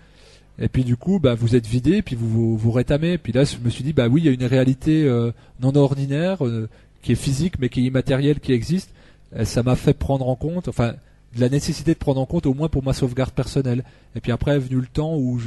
Et 0.59 0.69
puis 0.69 0.85
du 0.85 0.97
coup, 0.97 1.19
bah, 1.19 1.35
vous 1.35 1.57
êtes 1.57 1.67
vidé, 1.67 2.03
puis 2.03 2.17
vous, 2.17 2.29
vous, 2.29 2.57
vous 2.57 2.71
rétamez. 2.71 3.19
Puis 3.19 3.33
là, 3.33 3.45
je 3.45 3.57
me 3.59 3.71
suis 3.71 3.85
dit, 3.85 3.93
bah 3.93 4.09
oui, 4.09 4.23
il 4.23 4.25
y 4.27 4.29
a 4.29 4.33
une 4.33 4.45
réalité 4.45 5.05
euh, 5.05 5.33
non 5.61 5.75
ordinaire, 5.75 6.45
euh, 6.47 6.69
qui 7.03 7.13
est 7.13 7.17
physique, 7.17 7.55
mais 7.59 7.69
qui 7.69 7.81
est 7.81 7.85
immatérielle, 7.85 8.41
qui 8.41 8.53
existe. 8.53 8.91
Ça 9.45 9.63
m'a 9.63 9.77
fait 9.77 9.95
prendre 9.95 10.29
en 10.29 10.37
compte, 10.37 10.69
enfin, 10.69 10.93
la 11.39 11.49
nécessité 11.49 11.95
de 11.95 11.99
prendre 11.99 12.21
en 12.21 12.27
compte, 12.27 12.45
au 12.45 12.53
moins 12.53 12.69
pour 12.69 12.85
ma 12.85 12.93
sauvegarde 12.93 13.33
personnelle. 13.33 13.83
Et 14.15 14.21
puis 14.21 14.31
après 14.31 14.57
est 14.57 14.59
venu 14.59 14.79
le 14.79 14.87
temps 14.87 15.17
où, 15.17 15.41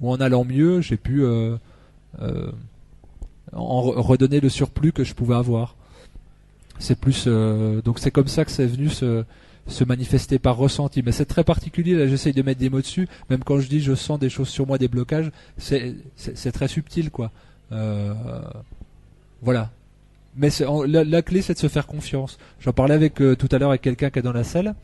où 0.00 0.10
en 0.10 0.16
allant 0.16 0.44
mieux, 0.44 0.80
j'ai 0.80 0.96
pu 0.96 1.22
euh, 1.22 1.56
en 3.52 3.80
redonner 3.80 4.40
le 4.40 4.48
surplus 4.48 4.92
que 4.92 5.04
je 5.04 5.14
pouvais 5.14 5.36
avoir. 5.36 5.76
C'est 6.80 6.98
plus, 6.98 7.28
donc 7.84 8.00
c'est 8.00 8.10
comme 8.10 8.26
ça 8.26 8.44
que 8.44 8.50
c'est 8.50 8.66
venu 8.66 8.88
ce 8.88 9.24
se 9.66 9.84
manifester 9.84 10.38
par 10.38 10.56
ressenti. 10.56 11.02
Mais 11.04 11.12
c'est 11.12 11.24
très 11.24 11.44
particulier, 11.44 11.94
là 11.94 12.06
j'essaye 12.06 12.32
de 12.32 12.42
mettre 12.42 12.60
des 12.60 12.70
mots 12.70 12.80
dessus, 12.80 13.08
même 13.30 13.44
quand 13.44 13.60
je 13.60 13.68
dis 13.68 13.80
je 13.80 13.94
sens 13.94 14.18
des 14.18 14.30
choses 14.30 14.48
sur 14.48 14.66
moi, 14.66 14.78
des 14.78 14.88
blocages, 14.88 15.30
c'est 15.58 16.52
très 16.52 16.68
subtil 16.68 17.10
quoi. 17.10 17.30
Euh, 17.72 18.12
voilà. 19.40 19.70
Mais 20.36 20.48
la, 20.86 21.22
clé 21.22 21.42
c'est 21.42 21.54
de 21.54 21.58
se 21.58 21.68
faire 21.68 21.86
confiance. 21.86 22.38
J'en 22.60 22.72
parlais 22.72 22.94
avec 22.94 23.20
euh, 23.20 23.36
tout 23.36 23.48
à 23.52 23.58
l'heure 23.58 23.70
avec 23.70 23.82
quelqu'un 23.82 24.10
qui 24.10 24.18
est 24.18 24.22
dans 24.22 24.32
la 24.32 24.44
salle. 24.44 24.74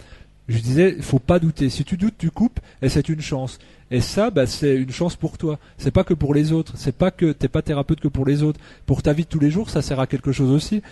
Je 0.49 0.59
disais, 0.59 0.97
faut 1.03 1.19
pas 1.19 1.39
douter. 1.39 1.69
Si 1.69 1.85
tu 1.85 1.99
doutes, 1.99 2.15
tu 2.17 2.31
coupes, 2.31 2.59
et 2.81 2.89
c'est 2.89 3.11
une 3.11 3.21
chance. 3.21 3.59
Et 3.91 4.01
ça, 4.01 4.31
bah, 4.31 4.47
c'est 4.47 4.77
une 4.77 4.91
chance 4.91 5.15
pour 5.15 5.37
toi. 5.37 5.59
C'est 5.77 5.91
pas 5.91 6.05
que 6.05 6.15
pour 6.15 6.33
les 6.33 6.53
autres. 6.53 6.73
C'est 6.77 6.97
pas 6.97 7.11
que 7.11 7.33
t'es 7.33 7.49
pas 7.49 7.61
thérapeute 7.61 8.01
que 8.01 8.09
pour 8.09 8.25
les 8.25 8.43
autres. 8.43 8.59
Pour 8.87 9.03
ta 9.03 9.13
vie 9.13 9.25
de 9.25 9.29
tous 9.29 9.41
les 9.41 9.51
jours, 9.51 9.69
ça 9.69 9.83
sert 9.83 10.01
à 10.01 10.07
quelque 10.07 10.33
chose 10.33 10.51
aussi 10.51 10.83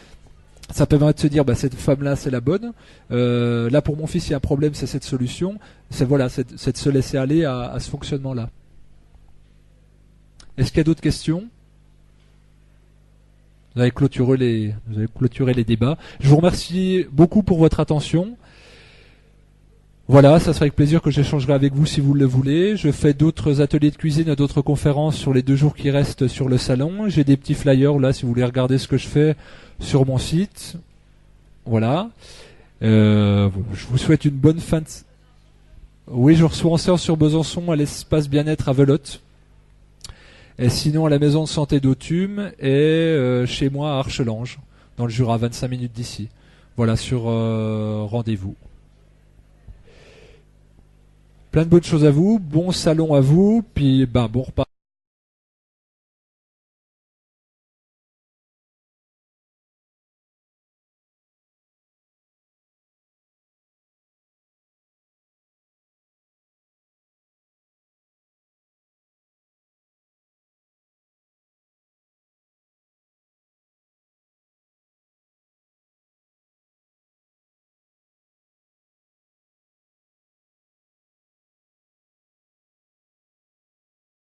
ça 0.71 0.87
permet 0.87 1.13
de 1.13 1.21
se 1.21 1.27
dire 1.27 1.45
bah 1.45 1.55
cette 1.55 1.75
femme 1.75 2.03
là 2.03 2.17
c'est 2.17 2.31
la 2.31 2.41
bonne. 2.41 2.73
Euh, 3.11 3.71
là 3.71 3.83
pour 3.83 3.97
mon 3.97 4.07
fils 4.07 4.29
il 4.29 4.31
y 4.33 4.35
a 4.35 4.39
un 4.39 4.41
problème 4.41 4.75
c'est 4.75 4.87
cette 4.87 5.05
solution. 5.05 5.59
C'est 5.91 6.05
voilà 6.05 6.29
c'est 6.29 6.73
de 6.73 6.77
se 6.77 6.89
laisser 6.91 7.17
aller 7.17 7.45
à, 7.45 7.77
ce 7.79 7.89
fonctionnement 7.91 8.35
là 8.35 8.51
est-ce 10.59 10.71
qu'il 10.71 10.79
y 10.79 10.81
a 10.81 10.85
d'autres 10.85 11.03
questions? 11.03 11.45
Vous 13.75 13.83
avez 13.83 13.91
clôturé 13.91 14.37
les 14.39 14.75
vous 14.89 14.99
avez 14.99 15.09
clôturé 15.09 15.53
les 15.53 15.65
débats. 15.65 15.99
Je 16.21 16.29
vous 16.29 16.37
remercie 16.37 17.07
beaucoup 17.13 17.43
pour 17.43 17.59
votre 17.59 17.79
attention 17.81 18.37
voilà, 20.09 20.39
ça 20.39 20.53
sera 20.53 20.65
avec 20.65 20.77
plaisir 20.77 21.03
que 21.03 21.11
j'échangerai 21.11 21.53
avec 21.53 21.75
vous 21.75 21.85
si 21.85 22.01
vous 22.01 22.15
le 22.15 22.25
voulez. 22.25 22.77
Je 22.77 22.93
fais 22.93 23.13
d'autres 23.13 23.61
ateliers 23.61 23.91
de 23.91 23.97
cuisine 23.97 24.29
et 24.29 24.37
d'autres 24.37 24.63
conférences 24.63 25.17
sur 25.17 25.35
les 25.35 25.43
deux 25.43 25.57
jours 25.57 25.75
qui 25.75 25.91
restent 25.91 26.29
sur 26.29 26.49
le 26.49 26.59
salon. 26.59 27.09
J'ai 27.09 27.25
des 27.25 27.37
petits 27.37 27.55
flyers 27.55 27.99
là 27.99 28.13
si 28.13 28.23
vous 28.23 28.29
voulez 28.29 28.45
regarder 28.45 28.79
ce 28.79 28.87
que 28.87 28.99
je 28.99 29.09
fais 29.09 29.35
sur 29.81 30.07
mon 30.07 30.19
site. 30.19 30.77
Voilà. 31.65 32.11
Euh, 32.83 33.51
je 33.75 33.87
vous 33.87 33.99
souhaite 33.99 34.25
une 34.25 34.37
bonne 34.37 34.61
fin 34.61 34.81
de... 34.81 34.87
Oui, 36.09 36.37
je 36.37 36.45
reçois 36.45 36.71
en 36.71 36.77
séance 36.77 37.03
sur 37.03 37.17
Besançon 37.17 37.69
à 37.73 37.75
l'espace 37.75 38.29
bien-être 38.29 38.69
à 38.69 38.73
Velotte. 38.73 39.21
Et 40.61 40.69
sinon 40.69 41.07
à 41.07 41.11
la 41.11 41.19
maison 41.19 41.43
de 41.43 41.49
santé 41.49 41.81
d'Autun 41.81 42.53
et 42.61 42.71
euh, 42.71 43.45
chez 43.45 43.71
moi 43.71 43.95
à 43.95 43.99
Archelange, 43.99 44.61
dans 44.99 45.05
le 45.05 45.11
Jura, 45.11 45.37
25 45.37 45.69
minutes 45.69 45.93
d'ici. 45.93 46.29
Voilà, 46.77 46.95
sur 46.95 47.25
euh, 47.27 48.07
rendez-vous. 48.09 48.55
Plein 51.57 51.65
de 51.65 51.71
bonnes 51.71 51.83
choses 51.83 52.05
à 52.05 52.11
vous, 52.11 52.39
bon 52.39 52.71
salon 52.71 53.15
à 53.15 53.21
vous, 53.21 53.65
puis 53.73 54.05
ben 54.05 54.29
bon 54.29 54.43
repas. 54.43 54.66